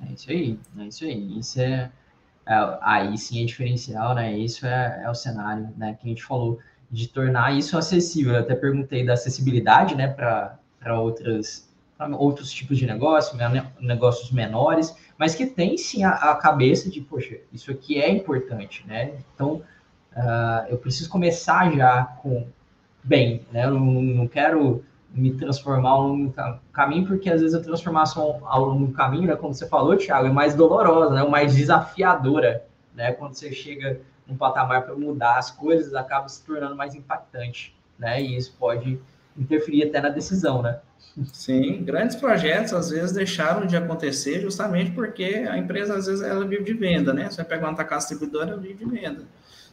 É 0.07 0.13
isso 0.13 0.29
aí, 0.29 0.59
é 0.77 0.83
isso 0.83 1.03
aí. 1.03 1.39
Isso 1.39 1.59
é, 1.59 1.91
é 2.45 2.77
aí 2.81 3.17
sim 3.17 3.41
é 3.41 3.45
diferencial, 3.47 4.13
né? 4.13 4.37
Isso 4.37 4.63
é, 4.67 5.01
é 5.03 5.09
o 5.09 5.15
cenário, 5.15 5.73
né? 5.75 5.97
Que 5.99 6.05
a 6.05 6.09
gente 6.09 6.23
falou 6.23 6.59
de 6.91 7.07
tornar 7.07 7.57
isso 7.57 7.75
acessível. 7.75 8.35
Eu 8.35 8.41
até 8.41 8.53
perguntei 8.53 9.03
da 9.03 9.13
acessibilidade, 9.13 9.95
né? 9.95 10.07
Para 10.07 11.01
outras 11.01 11.68
outros 12.17 12.51
tipos 12.51 12.77
de 12.77 12.85
negócio, 12.85 13.37
negócios 13.79 14.31
menores, 14.31 14.95
mas 15.17 15.35
que 15.35 15.45
tem 15.45 15.77
sim 15.77 16.03
a, 16.03 16.11
a, 16.11 16.35
cabeça 16.35 16.89
de, 16.89 17.01
poxa, 17.01 17.37
isso 17.51 17.71
aqui 17.71 18.01
é 18.01 18.09
importante, 18.09 18.85
né? 18.87 19.13
Então, 19.35 19.61
uh, 20.15 20.67
eu 20.69 20.77
preciso 20.77 21.09
começar 21.09 21.69
já 21.71 22.05
com 22.21 22.47
bem, 23.03 23.45
né? 23.51 23.65
Eu 23.65 23.71
não, 23.71 24.01
não 24.01 24.27
quero 24.27 24.83
me 25.11 25.33
transformar 25.33 25.89
ao 25.89 26.07
longo 26.07 26.27
do 26.27 26.59
caminho, 26.71 27.05
porque 27.05 27.29
às 27.29 27.41
vezes 27.41 27.55
a 27.55 27.61
transformação 27.61 28.41
ao 28.45 28.65
longo 28.65 28.87
do 28.87 28.93
caminho, 28.93 29.27
né, 29.27 29.35
como 29.35 29.53
você 29.53 29.67
falou, 29.67 29.97
Thiago, 29.97 30.27
é 30.27 30.31
mais 30.31 30.55
dolorosa, 30.55 31.15
né? 31.15 31.23
mais 31.27 31.55
desafiadora, 31.55 32.63
né? 32.93 33.11
Quando 33.13 33.33
você 33.33 33.51
chega 33.51 33.99
num 34.27 34.37
patamar 34.37 34.83
para 34.83 34.95
mudar 34.95 35.37
as 35.37 35.51
coisas, 35.51 35.93
acaba 35.95 36.29
se 36.29 36.45
tornando 36.45 36.75
mais 36.75 36.95
impactante, 36.95 37.75
né? 37.97 38.21
E 38.21 38.37
isso 38.37 38.55
pode 38.57 38.99
interferir 39.39 39.83
até 39.83 40.01
na 40.01 40.09
decisão, 40.09 40.61
né? 40.61 40.79
Sim, 41.33 41.83
grandes 41.83 42.15
projetos 42.15 42.73
às 42.73 42.89
vezes 42.89 43.11
deixaram 43.11 43.65
de 43.65 43.75
acontecer 43.75 44.41
justamente 44.41 44.91
porque 44.91 45.47
a 45.49 45.57
empresa 45.57 45.95
às 45.95 46.05
vezes 46.05 46.21
ela 46.21 46.45
vive 46.45 46.63
de 46.63 46.73
venda, 46.73 47.13
né? 47.13 47.29
Você 47.29 47.43
pega 47.43 47.67
uma 47.67 47.75
casa 47.83 48.07
distribuidora, 48.07 48.51
ela 48.51 48.61
vive 48.61 48.85
de 48.85 48.85
venda. 48.85 49.23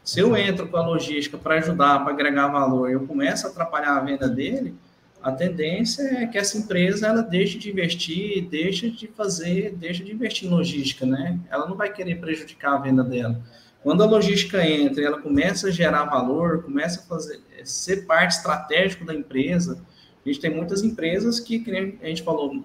Se 0.03 0.21
eu 0.21 0.37
entro 0.37 0.69
com 0.69 0.77
a 0.77 0.87
logística 0.87 1.37
para 1.37 1.57
ajudar, 1.57 2.01
para 2.01 2.13
agregar 2.13 2.49
valor, 2.49 2.91
eu 2.91 3.07
começo 3.07 3.47
a 3.47 3.51
atrapalhar 3.51 3.97
a 3.97 4.01
venda 4.01 4.29
dele, 4.29 4.75
a 5.23 5.33
tendência 5.33 6.03
é 6.03 6.27
que 6.27 6.39
essa 6.39 6.57
empresa 6.57 7.09
ela 7.09 7.23
deixe 7.23 7.59
de 7.59 7.71
investir, 7.71 8.49
deixe 8.49 8.91
de 8.91 9.09
fazer, 9.09 9.75
deixe 9.75 10.05
de 10.05 10.13
investir 10.13 10.47
em 10.47 10.53
logística, 10.53 11.05
né? 11.05 11.39
Ela 11.51 11.69
não 11.69 11.77
vai 11.77 11.93
querer 11.93 12.21
prejudicar 12.21 12.75
a 12.75 12.79
venda 12.79 13.03
dela. 13.03 13.41
Quando 13.87 14.03
a 14.03 14.07
logística 14.07 14.67
entra, 14.67 15.05
ela 15.05 15.23
começa 15.23 15.69
a 15.69 15.71
gerar 15.71 16.07
valor, 16.07 16.65
começa 16.65 16.99
a 16.99 17.03
fazer 17.05 17.41
ser 17.63 18.05
parte 18.05 18.33
estratégica 18.33 19.05
da 19.05 19.15
empresa, 19.15 19.81
a 20.25 20.29
gente 20.29 20.41
tem 20.41 20.53
muitas 20.53 20.83
empresas 20.83 21.39
que, 21.39 21.61
que 21.61 21.71
a 22.03 22.07
gente 22.09 22.25
falou 22.25 22.65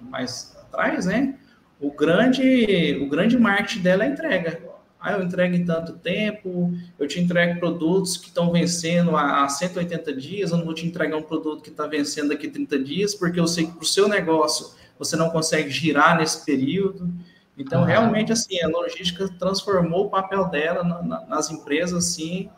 mais 0.00 0.56
atrás, 0.62 1.04
né? 1.04 1.38
O 1.78 1.90
grande, 1.90 2.98
o 3.02 3.06
grande 3.06 3.38
marketing 3.38 3.82
dela 3.82 4.04
é 4.04 4.08
a 4.08 4.10
entrega. 4.12 4.62
Ah, 4.98 5.12
eu 5.12 5.22
entrego 5.22 5.54
em 5.54 5.62
tanto 5.62 5.92
tempo, 5.92 6.72
eu 6.98 7.06
te 7.06 7.20
entrego 7.20 7.60
produtos 7.60 8.16
que 8.16 8.28
estão 8.28 8.50
vencendo 8.50 9.14
há 9.14 9.46
180 9.46 10.14
dias, 10.14 10.52
eu 10.52 10.56
não 10.56 10.64
vou 10.64 10.72
te 10.72 10.86
entregar 10.86 11.18
um 11.18 11.22
produto 11.22 11.62
que 11.62 11.68
está 11.68 11.86
vencendo 11.86 12.30
daqui 12.30 12.48
30 12.48 12.78
dias, 12.78 13.14
porque 13.14 13.38
eu 13.38 13.46
sei 13.46 13.66
que 13.66 13.72
para 13.72 13.82
o 13.82 13.86
seu 13.86 14.08
negócio 14.08 14.70
você 14.98 15.16
não 15.16 15.28
consegue 15.28 15.68
girar 15.68 16.16
nesse 16.16 16.46
período. 16.46 17.12
Então, 17.56 17.84
realmente, 17.84 18.32
assim, 18.32 18.60
a 18.62 18.68
logística 18.68 19.28
transformou 19.38 20.06
o 20.06 20.10
papel 20.10 20.48
dela 20.48 20.82
na, 20.82 21.02
na, 21.02 21.26
nas 21.26 21.50
empresas, 21.50 22.06
assim, 22.06 22.48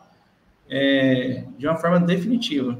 é, 0.69 1.45
de 1.57 1.67
uma 1.67 1.75
forma 1.75 1.99
definitiva. 1.99 2.79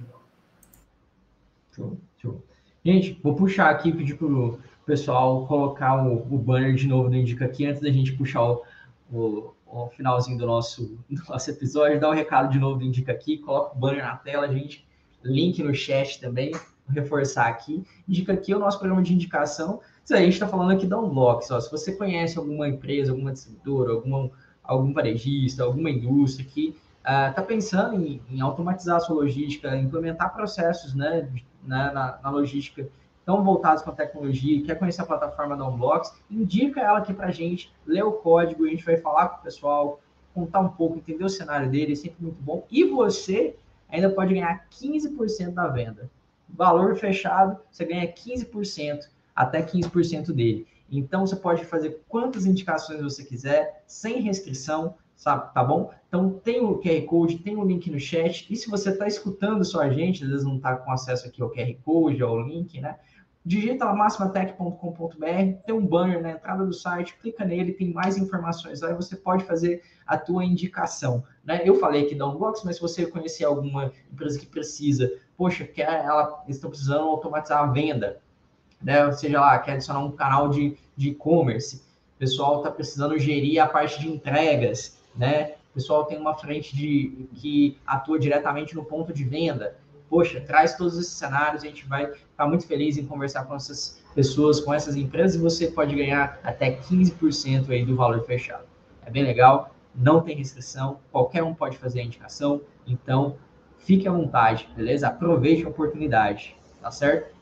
Show, 1.75 1.97
show. 2.17 2.43
Gente, 2.83 3.19
vou 3.21 3.35
puxar 3.35 3.69
aqui, 3.69 3.91
pedir 3.91 4.15
para 4.15 4.27
o 4.27 4.59
pessoal 4.85 5.45
colocar 5.45 6.05
o, 6.05 6.15
o, 6.33 6.37
banner 6.37 6.73
de 6.73 6.87
novo 6.87 7.09
no 7.09 7.15
Indica 7.15 7.45
aqui, 7.45 7.65
antes 7.65 7.81
da 7.81 7.91
gente 7.91 8.13
puxar 8.13 8.43
o, 8.43 8.63
o, 9.11 9.53
o, 9.65 9.87
finalzinho 9.89 10.37
do 10.37 10.45
nosso, 10.45 10.97
do 11.09 11.23
nosso 11.27 11.49
episódio, 11.49 11.99
dá 11.99 12.09
um 12.09 12.13
recado 12.13 12.49
de 12.49 12.59
novo 12.59 12.79
do 12.79 12.85
Indica 12.85 13.11
aqui, 13.11 13.37
coloca 13.39 13.75
o 13.75 13.79
banner 13.79 14.03
na 14.03 14.15
tela, 14.15 14.47
gente, 14.47 14.87
link 15.23 15.61
no 15.61 15.73
chat 15.73 16.19
também, 16.21 16.53
reforçar 16.87 17.47
aqui. 17.47 17.83
Indica 18.07 18.33
aqui 18.33 18.51
é 18.51 18.55
o 18.55 18.59
nosso 18.59 18.77
programa 18.77 19.01
de 19.01 19.13
indicação. 19.13 19.81
A 20.11 20.17
gente 20.17 20.33
está 20.33 20.47
falando 20.47 20.71
aqui 20.71 20.85
da 20.85 20.99
Unblock, 20.99 21.45
só. 21.45 21.59
Se 21.59 21.71
você 21.71 21.93
conhece 21.95 22.37
alguma 22.37 22.67
empresa, 22.67 23.11
alguma 23.11 23.31
distribuidora, 23.31 23.93
alguma, 23.93 24.29
algum 24.63 24.93
varejista, 24.93 25.63
alguma 25.63 25.89
indústria 25.89 26.47
que 26.47 26.75
está 27.05 27.33
ah, 27.37 27.41
uh, 27.41 27.45
pensando 27.45 27.95
em, 27.95 28.21
em, 28.29 28.41
automatizar 28.41 28.97
a 28.97 28.99
sua 28.99 29.15
logística, 29.15 29.75
implementar 29.75 30.33
processos 30.33 30.93
né, 30.95 31.29
né, 31.63 31.91
na, 31.93 32.19
na, 32.21 32.29
logística 32.29 32.87
tão 33.23 33.43
voltados 33.43 33.83
com 33.83 33.89
a 33.89 33.93
tecnologia, 33.93 34.63
quer 34.63 34.77
conhecer 34.77 35.01
a 35.01 35.05
plataforma 35.05 35.57
da 35.57 35.67
Unblocks, 35.67 36.13
indica 36.29 36.81
ela 36.81 36.99
aqui 36.99 37.13
para 37.13 37.27
a 37.27 37.31
gente, 37.31 37.73
lê 37.85 38.01
o 38.01 38.11
código, 38.11 38.65
a 38.65 38.69
gente 38.69 38.85
vai 38.85 38.97
falar 38.97 39.29
com 39.29 39.39
o 39.39 39.43
pessoal, 39.43 39.99
contar 40.33 40.59
um 40.59 40.69
pouco, 40.69 40.97
entender 40.97 41.23
o 41.23 41.29
cenário 41.29 41.69
dele, 41.69 41.93
é 41.93 41.95
sempre 41.95 42.21
muito 42.21 42.41
bom. 42.41 42.65
E 42.69 42.83
você 42.85 43.55
ainda 43.89 44.09
pode 44.09 44.33
ganhar 44.33 44.67
15% 44.69 45.53
da 45.53 45.67
venda. 45.67 46.09
Valor 46.47 46.95
fechado, 46.95 47.57
você 47.71 47.85
ganha 47.85 48.07
15%, 48.07 49.09
até 49.35 49.61
15% 49.61 50.31
dele. 50.31 50.67
Então, 50.89 51.25
você 51.25 51.35
pode 51.35 51.65
fazer 51.65 52.03
quantas 52.07 52.45
indicações 52.45 53.01
você 53.01 53.23
quiser, 53.23 53.83
sem 53.87 54.21
restrição, 54.21 54.95
sabe? 55.15 55.53
Tá 55.53 55.63
bom? 55.63 55.91
Então, 56.07 56.39
tem 56.43 56.61
o 56.61 56.79
QR 56.79 57.01
Code, 57.05 57.39
tem 57.39 57.55
o 57.57 57.65
link 57.65 57.89
no 57.89 57.99
chat. 57.99 58.51
E 58.51 58.55
se 58.55 58.69
você 58.69 58.91
está 58.91 59.07
escutando 59.07 59.65
só 59.65 59.81
a 59.81 59.89
gente, 59.89 60.23
às 60.23 60.29
vezes 60.29 60.45
não 60.45 60.57
está 60.57 60.75
com 60.75 60.91
acesso 60.91 61.27
aqui 61.27 61.41
ao 61.41 61.49
QR 61.49 61.73
Code, 61.83 62.21
ao 62.21 62.39
link, 62.39 62.79
né? 62.79 62.97
Digita 63.47 63.85
lá 63.85 63.93
maximatech.com.br, 63.93 65.25
tem 65.67 65.75
um 65.75 65.85
banner 65.85 66.19
na 66.19 66.31
entrada 66.31 66.65
do 66.65 66.73
site, 66.73 67.15
clica 67.19 67.45
nele, 67.45 67.73
tem 67.73 67.93
mais 67.93 68.17
informações 68.17 68.81
e 68.81 68.93
você 68.95 69.15
pode 69.15 69.43
fazer 69.43 69.83
a 70.03 70.17
tua 70.17 70.43
indicação. 70.43 71.23
Né? 71.43 71.61
Eu 71.63 71.75
falei 71.75 72.05
aqui 72.05 72.15
da 72.15 72.27
Unbox, 72.27 72.63
mas 72.65 72.77
se 72.77 72.81
você 72.81 73.05
conhecer 73.05 73.43
alguma 73.43 73.91
empresa 74.11 74.39
que 74.39 74.47
precisa, 74.47 75.13
poxa, 75.37 75.63
quer, 75.63 76.03
ela, 76.03 76.41
eles 76.45 76.55
estão 76.55 76.71
precisando 76.71 77.01
automatizar 77.01 77.61
a 77.61 77.67
venda, 77.67 78.19
né? 78.85 79.11
seja 79.11 79.41
lá, 79.41 79.57
quer 79.57 79.73
adicionar 79.73 79.99
um 79.99 80.11
canal 80.11 80.47
de 80.47 80.77
e-commerce, 80.97 81.77
o 82.15 82.19
pessoal 82.19 82.59
está 82.59 82.71
precisando 82.71 83.17
gerir 83.17 83.61
a 83.61 83.67
parte 83.67 83.99
de 83.99 84.07
entregas, 84.07 84.97
né? 85.15 85.55
O 85.71 85.73
pessoal 85.73 86.05
tem 86.05 86.17
uma 86.17 86.35
frente 86.35 86.73
de 86.73 87.27
que 87.33 87.77
atua 87.85 88.17
diretamente 88.17 88.75
no 88.75 88.85
ponto 88.85 89.11
de 89.11 89.25
venda. 89.25 89.75
Poxa, 90.07 90.39
traz 90.39 90.77
todos 90.77 90.97
esses 90.97 91.11
cenários, 91.11 91.63
a 91.63 91.67
gente 91.67 91.85
vai 91.85 92.13
ficar 92.13 92.47
muito 92.47 92.65
feliz 92.65 92.95
em 92.95 93.05
conversar 93.05 93.43
com 93.43 93.55
essas 93.55 94.01
pessoas, 94.13 94.61
com 94.61 94.73
essas 94.73 94.95
empresas, 94.95 95.35
e 95.35 95.39
você 95.39 95.67
pode 95.67 95.93
ganhar 95.93 96.39
até 96.43 96.77
15% 96.77 97.69
aí 97.71 97.83
do 97.83 97.95
valor 97.95 98.23
fechado. 98.23 98.63
É 99.05 99.09
bem 99.09 99.23
legal, 99.23 99.75
não 99.93 100.21
tem 100.21 100.37
restrição, 100.37 100.99
qualquer 101.11 101.43
um 101.43 101.53
pode 101.53 101.77
fazer 101.77 101.99
a 101.99 102.03
indicação, 102.03 102.61
então 102.87 103.35
fique 103.79 104.07
à 104.07 104.11
vontade, 104.11 104.69
beleza? 104.75 105.07
Aproveite 105.07 105.65
a 105.65 105.69
oportunidade, 105.69 106.55
tá 106.81 106.91
certo? 106.91 107.34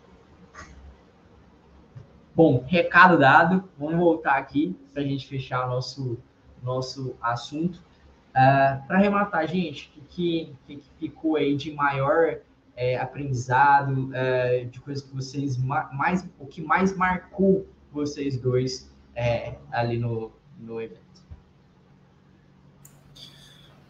Bom, 2.35 2.63
recado 2.65 3.15
dado, 3.15 3.69
vamos 3.77 3.95
voltar 3.95 4.37
aqui 4.37 4.75
para 4.91 5.03
a 5.03 5.05
gente 5.05 5.27
fechar 5.27 5.67
nosso 5.67 6.17
nosso 6.63 7.15
assunto. 7.21 7.75
Uh, 7.75 8.39
é, 8.39 8.81
Para 8.87 8.97
arrematar, 8.97 9.47
gente, 9.47 9.93
o 9.95 10.01
que, 10.09 10.55
que, 10.65 10.77
que, 10.77 10.89
ficou 10.97 11.35
aí 11.35 11.55
de 11.55 11.71
maior 11.71 12.39
é, 12.75 12.97
aprendizado, 12.97 14.09
é, 14.15 14.63
de 14.63 14.79
coisas 14.79 15.03
que 15.03 15.13
vocês 15.13 15.57
mais, 15.57 16.27
o 16.39 16.47
que 16.47 16.59
mais 16.59 16.97
marcou 16.97 17.67
vocês 17.91 18.35
dois 18.39 18.91
é, 19.13 19.55
ali 19.71 19.99
no, 19.99 20.31
no 20.57 20.81
evento? 20.81 21.12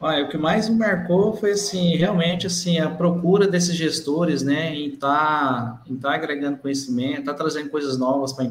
Olha, 0.06 0.26
o 0.26 0.28
que 0.28 0.38
mais 0.38 0.68
me 0.68 0.76
marcou 0.76 1.34
foi 1.34 1.52
assim, 1.52 1.96
realmente 1.96 2.46
assim, 2.46 2.78
a 2.78 2.90
procura 2.90 3.48
desses 3.48 3.74
gestores, 3.74 4.44
né, 4.44 4.76
em 4.76 4.90
estar 4.90 5.08
tá, 5.08 5.82
em 5.88 5.96
tá 5.96 6.14
agregando 6.14 6.58
conhecimento, 6.58 7.24
tá 7.24 7.34
trazendo 7.34 7.70
coisas 7.70 7.98
novas 7.98 8.34
para 8.34 8.44
a 8.44 8.50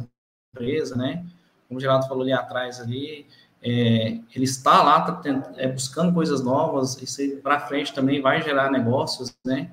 empresa, 0.55 0.97
né? 0.97 1.27
Como 1.69 1.77
o 1.77 1.81
Geraldo 1.81 2.09
falou 2.09 2.23
ali 2.23 2.33
atrás 2.33 2.81
ali, 2.81 3.27
é, 3.63 4.19
ele 4.35 4.45
está 4.47 4.83
lá 4.83 5.03
tá 5.03 5.13
tent, 5.17 5.45
é, 5.59 5.69
buscando 5.69 6.15
coisas 6.15 6.43
novas, 6.43 6.97
isso 7.03 7.21
para 7.43 7.61
frente 7.61 7.93
também 7.93 8.23
vai 8.23 8.41
gerar 8.41 8.71
negócios, 8.71 9.31
né? 9.45 9.73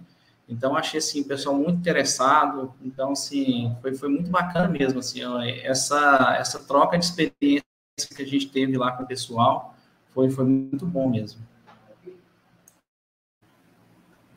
Então, 0.49 0.75
achei, 0.75 0.97
assim, 0.97 1.21
o 1.21 1.25
pessoal 1.25 1.55
muito 1.55 1.79
interessado, 1.79 2.73
então, 2.83 3.13
assim, 3.13 3.73
foi, 3.81 3.95
foi 3.95 4.09
muito 4.09 4.29
bacana 4.29 4.67
mesmo, 4.67 4.99
assim, 4.99 5.23
ó, 5.23 5.41
essa, 5.41 6.35
essa 6.37 6.59
troca 6.59 6.97
de 6.97 7.05
experiência 7.05 7.63
que 8.13 8.21
a 8.21 8.27
gente 8.27 8.49
teve 8.49 8.77
lá 8.77 8.91
com 8.91 9.03
o 9.03 9.07
pessoal, 9.07 9.73
foi, 10.13 10.29
foi 10.29 10.43
muito 10.43 10.85
bom 10.85 11.09
mesmo. 11.09 11.39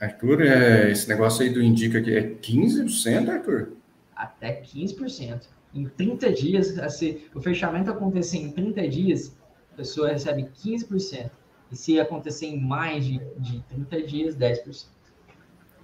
Arthur, 0.03 0.43
é, 0.43 0.91
esse 0.91 1.09
negócio 1.09 1.45
aí 1.45 1.51
do 1.51 1.63
indica 1.63 2.03
que 2.03 2.13
é 2.13 2.23
15%, 2.23 3.29
Arthur? 3.29 3.75
Até 4.17 4.61
15%. 4.61 5.43
Em 5.73 5.85
30 5.87 6.33
dias, 6.33 6.77
assim, 6.81 7.21
o 7.33 7.41
fechamento 7.41 7.89
acontecer 7.89 8.39
em 8.39 8.51
30 8.51 8.89
dias, 8.89 9.39
a 9.73 9.77
pessoa 9.77 10.09
recebe 10.09 10.49
15%. 10.65 11.31
E 11.71 11.77
se 11.77 12.01
acontecer 12.01 12.47
em 12.47 12.61
mais 12.61 13.05
de, 13.05 13.21
de 13.39 13.61
30 13.69 14.03
dias, 14.03 14.37
10%. 14.37 14.87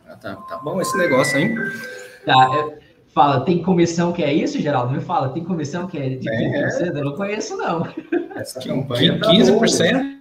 Ah, 0.05 0.17
tá, 0.17 0.35
tá 0.35 0.59
bom 0.59 0.81
esse 0.81 0.99
negócio, 0.99 1.39
hein? 1.39 1.55
Tá, 2.27 2.75
é, 2.75 2.79
fala, 3.15 3.45
tem 3.45 3.63
comissão 3.63 4.13
que 4.13 4.25
é 4.25 4.33
isso, 4.33 4.61
Geraldo? 4.61 4.93
Me 4.93 5.01
fala, 5.01 5.29
tem 5.29 5.45
comissão 5.45 5.87
que 5.87 5.97
é 5.97 6.09
de 6.09 6.29
15%? 6.29 6.81
É. 6.81 6.89
Eu 6.89 7.05
não 7.05 7.15
conheço, 7.15 7.57
não. 7.57 7.87
Essa 8.35 8.61
campanha 8.61 9.19
15%? 9.21 9.93
Tá 9.93 10.19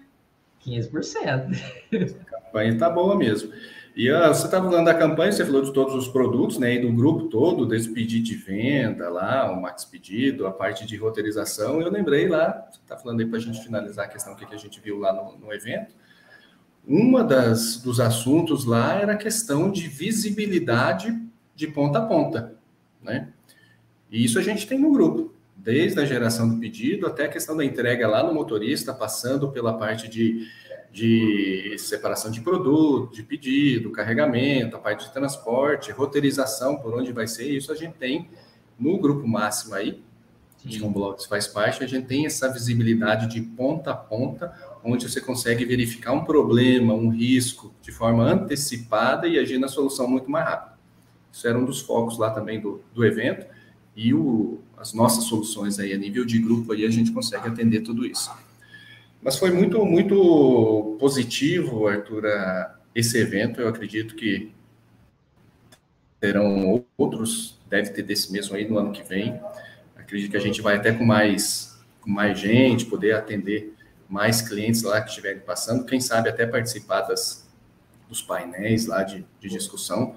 15%. 0.65 1.63
Essa 1.91 2.19
campanha 2.25 2.77
tá 2.77 2.89
boa 2.91 3.17
mesmo. 3.17 3.51
E 3.97 4.11
uh, 4.11 4.27
você 4.27 4.45
estava 4.45 4.69
falando 4.69 4.85
da 4.85 4.93
campanha, 4.93 5.31
você 5.31 5.43
falou 5.43 5.63
de 5.63 5.73
todos 5.73 5.95
os 5.95 6.07
produtos, 6.07 6.59
né, 6.59 6.75
e 6.75 6.81
do 6.81 6.93
grupo 6.93 7.29
todo, 7.29 7.65
desse 7.65 7.91
pedido 7.91 8.25
de 8.25 8.35
venda 8.35 9.09
lá, 9.09 9.51
o 9.51 9.59
Max 9.59 9.85
Pedido, 9.85 10.45
a 10.45 10.51
parte 10.51 10.85
de 10.85 10.95
roteirização, 10.95 11.81
eu 11.81 11.89
lembrei 11.89 12.27
lá, 12.27 12.67
você 12.69 12.79
está 12.79 12.95
falando 12.95 13.21
aí 13.21 13.25
para 13.25 13.39
a 13.39 13.41
gente 13.41 13.59
finalizar 13.59 14.05
a 14.05 14.07
questão 14.07 14.35
que 14.35 14.45
a 14.53 14.57
gente 14.57 14.79
viu 14.79 14.99
lá 14.99 15.11
no, 15.11 15.39
no 15.39 15.51
evento, 15.51 15.95
uma 16.85 17.23
das 17.23 17.77
dos 17.77 17.99
assuntos 17.99 18.65
lá 18.65 18.93
era 18.93 19.13
a 19.13 19.17
questão 19.17 19.71
de 19.71 19.87
visibilidade 19.87 21.19
de 21.55 21.65
ponta 21.65 21.97
a 21.97 22.05
ponta, 22.05 22.55
né? 23.01 23.29
E 24.11 24.23
isso 24.23 24.37
a 24.37 24.43
gente 24.43 24.67
tem 24.67 24.77
no 24.77 24.91
grupo, 24.91 25.33
desde 25.55 25.99
a 25.99 26.05
geração 26.05 26.47
do 26.47 26.59
pedido 26.59 27.07
até 27.07 27.25
a 27.25 27.29
questão 27.29 27.57
da 27.57 27.65
entrega 27.65 28.07
lá 28.07 28.21
no 28.21 28.31
motorista, 28.31 28.93
passando 28.93 29.51
pela 29.51 29.75
parte 29.75 30.07
de 30.07 30.47
de 30.91 31.75
separação 31.77 32.31
de 32.31 32.41
produto, 32.41 33.13
de 33.13 33.23
pedido, 33.23 33.91
carregamento, 33.91 34.75
a 34.75 34.79
parte 34.79 35.05
de 35.05 35.13
transporte, 35.13 35.91
roteirização, 35.91 36.77
por 36.77 36.93
onde 36.93 37.11
vai 37.11 37.27
ser, 37.27 37.49
isso 37.49 37.71
a 37.71 37.75
gente 37.75 37.93
tem 37.93 38.29
no 38.79 38.97
grupo 38.97 39.27
máximo 39.27 39.75
aí, 39.75 40.01
de 40.63 40.83
um 40.83 40.91
blog 40.91 41.25
faz 41.27 41.47
parte, 41.47 41.83
a 41.83 41.87
gente 41.87 42.07
tem 42.07 42.25
essa 42.25 42.51
visibilidade 42.51 43.27
de 43.27 43.41
ponta 43.41 43.91
a 43.91 43.95
ponta, 43.95 44.53
onde 44.83 45.09
você 45.09 45.21
consegue 45.21 45.63
verificar 45.65 46.13
um 46.13 46.25
problema, 46.25 46.93
um 46.93 47.09
risco 47.09 47.73
de 47.81 47.91
forma 47.91 48.23
antecipada 48.23 49.27
e 49.27 49.39
agir 49.39 49.57
na 49.57 49.67
solução 49.67 50.07
muito 50.07 50.29
mais 50.29 50.45
rápido. 50.45 50.77
Isso 51.31 51.47
era 51.47 51.57
um 51.57 51.65
dos 51.65 51.79
focos 51.79 52.17
lá 52.17 52.31
também 52.31 52.59
do, 52.59 52.81
do 52.93 53.05
evento, 53.05 53.45
e 53.95 54.13
o, 54.13 54.59
as 54.77 54.93
nossas 54.93 55.25
soluções 55.25 55.79
aí 55.79 55.93
a 55.93 55.97
nível 55.97 56.25
de 56.25 56.37
grupo 56.39 56.73
aí 56.73 56.85
a 56.85 56.89
gente 56.89 57.11
consegue 57.11 57.47
atender 57.47 57.81
tudo 57.81 58.05
isso. 58.05 58.31
Mas 59.27 59.37
foi 59.37 59.51
muito, 59.51 59.85
muito 59.85 60.95
positivo, 61.01 61.85
Arthur, 61.85 62.23
esse 62.95 63.17
evento. 63.17 63.59
Eu 63.59 63.67
acredito 63.67 64.15
que 64.15 64.53
terão 66.17 66.85
outros, 66.97 67.59
deve 67.67 67.89
ter 67.89 68.03
desse 68.03 68.31
mesmo 68.31 68.55
aí 68.55 68.65
no 68.65 68.77
ano 68.77 68.93
que 68.93 69.03
vem. 69.03 69.37
Acredito 69.97 70.31
que 70.31 70.37
a 70.37 70.39
gente 70.39 70.61
vai 70.61 70.77
até 70.77 70.93
com 70.93 71.03
mais, 71.03 71.77
com 71.99 72.09
mais 72.09 72.39
gente, 72.39 72.85
poder 72.85 73.15
atender 73.15 73.75
mais 74.07 74.41
clientes 74.41 74.81
lá 74.83 75.01
que 75.01 75.09
estiverem 75.09 75.41
passando, 75.41 75.83
quem 75.83 75.99
sabe 75.99 76.29
até 76.29 76.45
participar 76.45 77.01
das, 77.01 77.45
dos 78.07 78.21
painéis 78.21 78.85
lá 78.85 79.03
de, 79.03 79.25
de 79.41 79.49
discussão. 79.49 80.15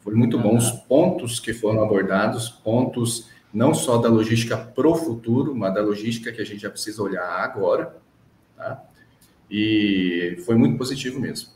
Foi 0.00 0.14
muito 0.14 0.38
bom 0.38 0.54
os 0.54 0.70
pontos 0.70 1.40
que 1.40 1.54
foram 1.54 1.82
abordados, 1.82 2.50
pontos 2.50 3.26
não 3.54 3.72
só 3.72 3.96
da 3.96 4.10
logística 4.10 4.54
para 4.58 4.86
o 4.86 4.94
futuro, 4.94 5.56
mas 5.56 5.72
da 5.72 5.80
logística 5.80 6.30
que 6.30 6.42
a 6.42 6.44
gente 6.44 6.60
já 6.60 6.68
precisa 6.68 7.02
olhar 7.02 7.24
agora, 7.24 7.98
Tá? 8.60 8.84
e 9.50 10.36
foi 10.44 10.54
muito 10.54 10.76
positivo 10.76 11.18
mesmo. 11.18 11.48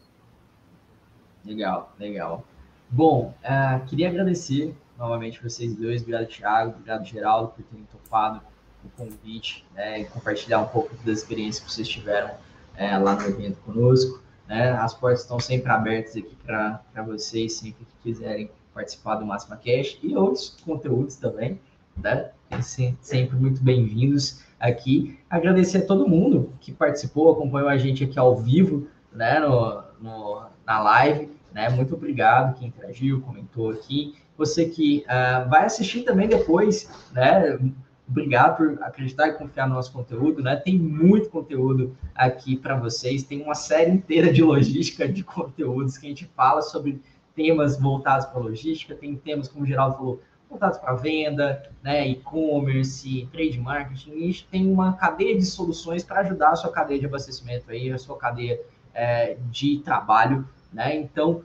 Legal, 1.45 1.95
legal. 1.99 2.45
Bom, 2.91 3.35
uh, 3.45 3.85
queria 3.87 4.09
agradecer 4.09 4.75
novamente 4.99 5.43
vocês 5.43 5.75
dois, 5.77 6.01
obrigado 6.01 6.27
Thiago, 6.27 6.71
obrigado 6.71 7.05
Geraldo 7.05 7.49
por 7.49 7.63
terem 7.65 7.85
topado 7.85 8.41
o 8.83 8.89
convite 8.97 9.67
né, 9.75 10.01
e 10.01 10.05
compartilhar 10.07 10.61
um 10.61 10.67
pouco 10.67 10.95
das 11.05 11.19
experiências 11.19 11.65
que 11.65 11.73
vocês 11.73 11.89
tiveram 11.89 12.35
é, 12.77 12.97
lá 12.99 13.15
no 13.17 13.27
evento 13.29 13.59
conosco. 13.61 14.23
Né? 14.47 14.73
As 14.73 14.95
portas 14.95 15.23
estão 15.23 15.39
sempre 15.39 15.71
abertas 15.71 16.17
aqui 16.17 16.37
para 16.45 16.83
vocês, 17.07 17.55
sempre 17.55 17.85
que 17.85 18.11
quiserem 18.11 18.51
participar 18.73 19.17
do 19.17 19.27
Máxima 19.27 19.57
Cash 19.57 19.99
e 20.03 20.17
outros 20.17 20.57
conteúdos 20.65 21.17
também, 21.17 21.61
né? 21.97 22.31
Sempre 23.01 23.37
muito 23.37 23.63
bem-vindos 23.63 24.43
aqui. 24.65 25.19
Agradecer 25.29 25.79
a 25.79 25.87
todo 25.87 26.09
mundo 26.09 26.53
que 26.61 26.73
participou, 26.73 27.33
acompanhou 27.33 27.69
a 27.69 27.77
gente 27.77 28.05
aqui 28.05 28.19
ao 28.19 28.37
vivo, 28.37 28.89
né, 29.12 29.39
no, 29.39 29.83
no 30.01 30.43
na 30.67 30.81
live, 30.81 31.31
né? 31.53 31.69
Muito 31.69 31.95
obrigado 31.95 32.59
quem 32.59 32.69
interagiu, 32.69 33.21
comentou 33.21 33.71
aqui. 33.71 34.15
Você 34.37 34.67
que 34.67 35.05
uh, 35.05 35.49
vai 35.49 35.67
assistir 35.67 36.03
também 36.03 36.27
depois, 36.27 36.91
né? 37.12 37.59
Obrigado 38.09 38.57
por 38.57 38.83
acreditar 38.83 39.29
e 39.29 39.33
confiar 39.35 39.69
no 39.69 39.75
nosso 39.75 39.93
conteúdo, 39.93 40.43
né? 40.43 40.57
Tem 40.57 40.79
muito 40.79 41.29
conteúdo 41.29 41.97
aqui 42.15 42.57
para 42.57 42.77
vocês, 42.77 43.23
tem 43.23 43.43
uma 43.43 43.55
série 43.55 43.91
inteira 43.91 44.33
de 44.33 44.43
logística 44.43 45.07
de 45.07 45.23
conteúdos 45.23 45.99
que 45.99 46.07
a 46.07 46.09
gente 46.09 46.25
fala 46.35 46.62
sobre 46.62 47.01
temas 47.35 47.79
voltados 47.79 48.27
para 48.27 48.41
logística, 48.41 48.95
tem 48.95 49.15
temas, 49.17 49.49
como 49.49 49.65
o 49.65 49.67
Geraldo 49.67 49.97
falou, 49.97 50.21
voltados 50.49 50.79
para 50.79 50.95
venda, 50.95 51.71
né, 51.83 52.07
e-commerce, 52.07 53.29
trade 53.33 53.59
marketing, 53.59 54.11
e 54.13 54.35
tem 54.51 54.71
uma 54.71 54.93
cadeia 54.95 55.37
de 55.37 55.45
soluções 55.45 56.05
para 56.05 56.21
ajudar 56.21 56.51
a 56.51 56.57
sua 56.57 56.71
cadeia 56.71 57.01
de 57.01 57.07
abastecimento 57.07 57.71
aí, 57.71 57.91
a 57.91 57.99
sua 57.99 58.17
cadeia 58.17 58.61
é, 58.93 59.37
de 59.51 59.81
trabalho, 59.81 60.49
né? 60.73 60.95
Então, 60.97 61.43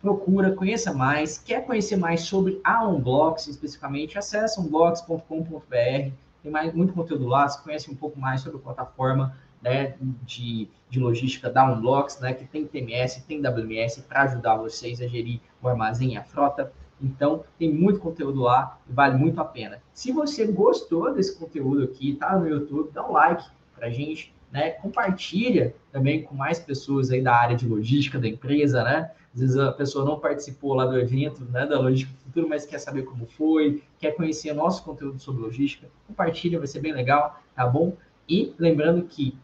procura, 0.00 0.52
conheça 0.52 0.92
mais. 0.92 1.38
Quer 1.38 1.64
conhecer 1.64 1.96
mais 1.96 2.22
sobre 2.22 2.60
a 2.64 2.86
Unblocks 2.86 3.46
especificamente? 3.46 4.18
Acesse 4.18 4.60
unblocks.com.br. 4.60 6.12
Tem 6.42 6.50
mais, 6.50 6.72
muito 6.72 6.92
conteúdo 6.92 7.26
lá. 7.26 7.48
Você 7.48 7.62
conhece 7.62 7.90
um 7.90 7.94
pouco 7.94 8.18
mais 8.18 8.40
sobre 8.40 8.58
a 8.58 8.62
plataforma 8.62 9.36
né, 9.62 9.94
de, 10.22 10.68
de 10.88 10.98
logística 10.98 11.50
da 11.50 11.70
Unblocks, 11.70 12.18
né, 12.20 12.32
que 12.32 12.46
tem 12.46 12.66
TMS, 12.66 13.22
tem 13.26 13.40
WMS 13.40 14.02
para 14.02 14.22
ajudar 14.22 14.56
vocês 14.56 15.00
a 15.00 15.06
gerir 15.06 15.40
o 15.62 15.68
armazém 15.68 16.14
e 16.14 16.16
a 16.16 16.22
frota. 16.22 16.72
Então, 17.02 17.44
tem 17.58 17.72
muito 17.72 17.98
conteúdo 18.00 18.40
lá 18.40 18.78
e 18.88 18.92
vale 18.92 19.16
muito 19.16 19.40
a 19.40 19.44
pena. 19.44 19.80
Se 19.92 20.12
você 20.12 20.46
gostou 20.46 21.12
desse 21.14 21.36
conteúdo 21.38 21.84
aqui, 21.84 22.14
tá 22.14 22.38
no 22.38 22.48
YouTube, 22.48 22.90
dá 22.92 23.06
um 23.08 23.12
like 23.12 23.44
para 23.74 23.86
a 23.86 23.90
gente, 23.90 24.34
né? 24.52 24.70
Compartilha 24.72 25.74
também 25.90 26.22
com 26.22 26.34
mais 26.34 26.58
pessoas 26.58 27.10
aí 27.10 27.22
da 27.22 27.34
área 27.34 27.56
de 27.56 27.66
logística 27.66 28.18
da 28.18 28.28
empresa, 28.28 28.84
né? 28.84 29.10
Às 29.32 29.40
vezes 29.40 29.56
a 29.56 29.72
pessoa 29.72 30.04
não 30.04 30.18
participou 30.18 30.74
lá 30.74 30.84
do 30.84 30.98
evento, 30.98 31.44
né, 31.44 31.64
da 31.64 31.78
Logística 31.78 32.12
Futuro, 32.24 32.48
mas 32.48 32.66
quer 32.66 32.78
saber 32.78 33.02
como 33.02 33.26
foi, 33.26 33.82
quer 33.98 34.12
conhecer 34.12 34.52
nosso 34.52 34.82
conteúdo 34.82 35.20
sobre 35.20 35.42
logística, 35.42 35.88
compartilha, 36.06 36.58
vai 36.58 36.66
ser 36.66 36.80
bem 36.80 36.92
legal, 36.92 37.40
tá 37.54 37.64
bom? 37.64 37.96
E 38.28 38.52
lembrando 38.58 39.04
que 39.04 39.38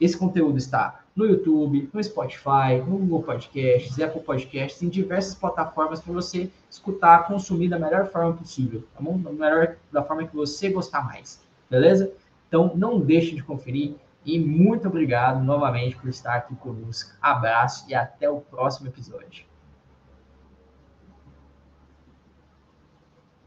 esse 0.00 0.16
conteúdo 0.16 0.56
está 0.56 1.04
no 1.16 1.24
YouTube, 1.24 1.88
no 1.92 2.04
Spotify, 2.04 2.76
no 2.86 2.98
Google 2.98 3.22
Podcasts, 3.22 3.98
Apple 3.98 4.20
Podcasts, 4.20 4.82
em 4.82 4.88
diversas 4.90 5.34
plataformas 5.34 6.00
para 6.00 6.12
você 6.12 6.50
escutar, 6.70 7.26
consumir 7.26 7.68
da 7.68 7.78
melhor 7.78 8.06
forma 8.08 8.34
possível, 8.34 8.84
tá 8.94 9.00
bom? 9.00 9.18
Da 9.18 9.32
melhor 9.32 9.76
da 9.90 10.02
forma 10.02 10.26
que 10.26 10.36
você 10.36 10.68
gostar 10.68 11.02
mais, 11.02 11.40
beleza? 11.70 12.12
Então 12.46 12.72
não 12.76 13.00
deixe 13.00 13.34
de 13.34 13.42
conferir 13.42 13.94
e 14.26 14.38
muito 14.38 14.88
obrigado 14.88 15.42
novamente 15.42 15.96
por 15.96 16.10
estar 16.10 16.34
aqui 16.34 16.54
conosco. 16.56 17.16
Abraço 17.22 17.86
e 17.88 17.94
até 17.94 18.28
o 18.28 18.40
próximo 18.40 18.88
episódio. 18.88 19.55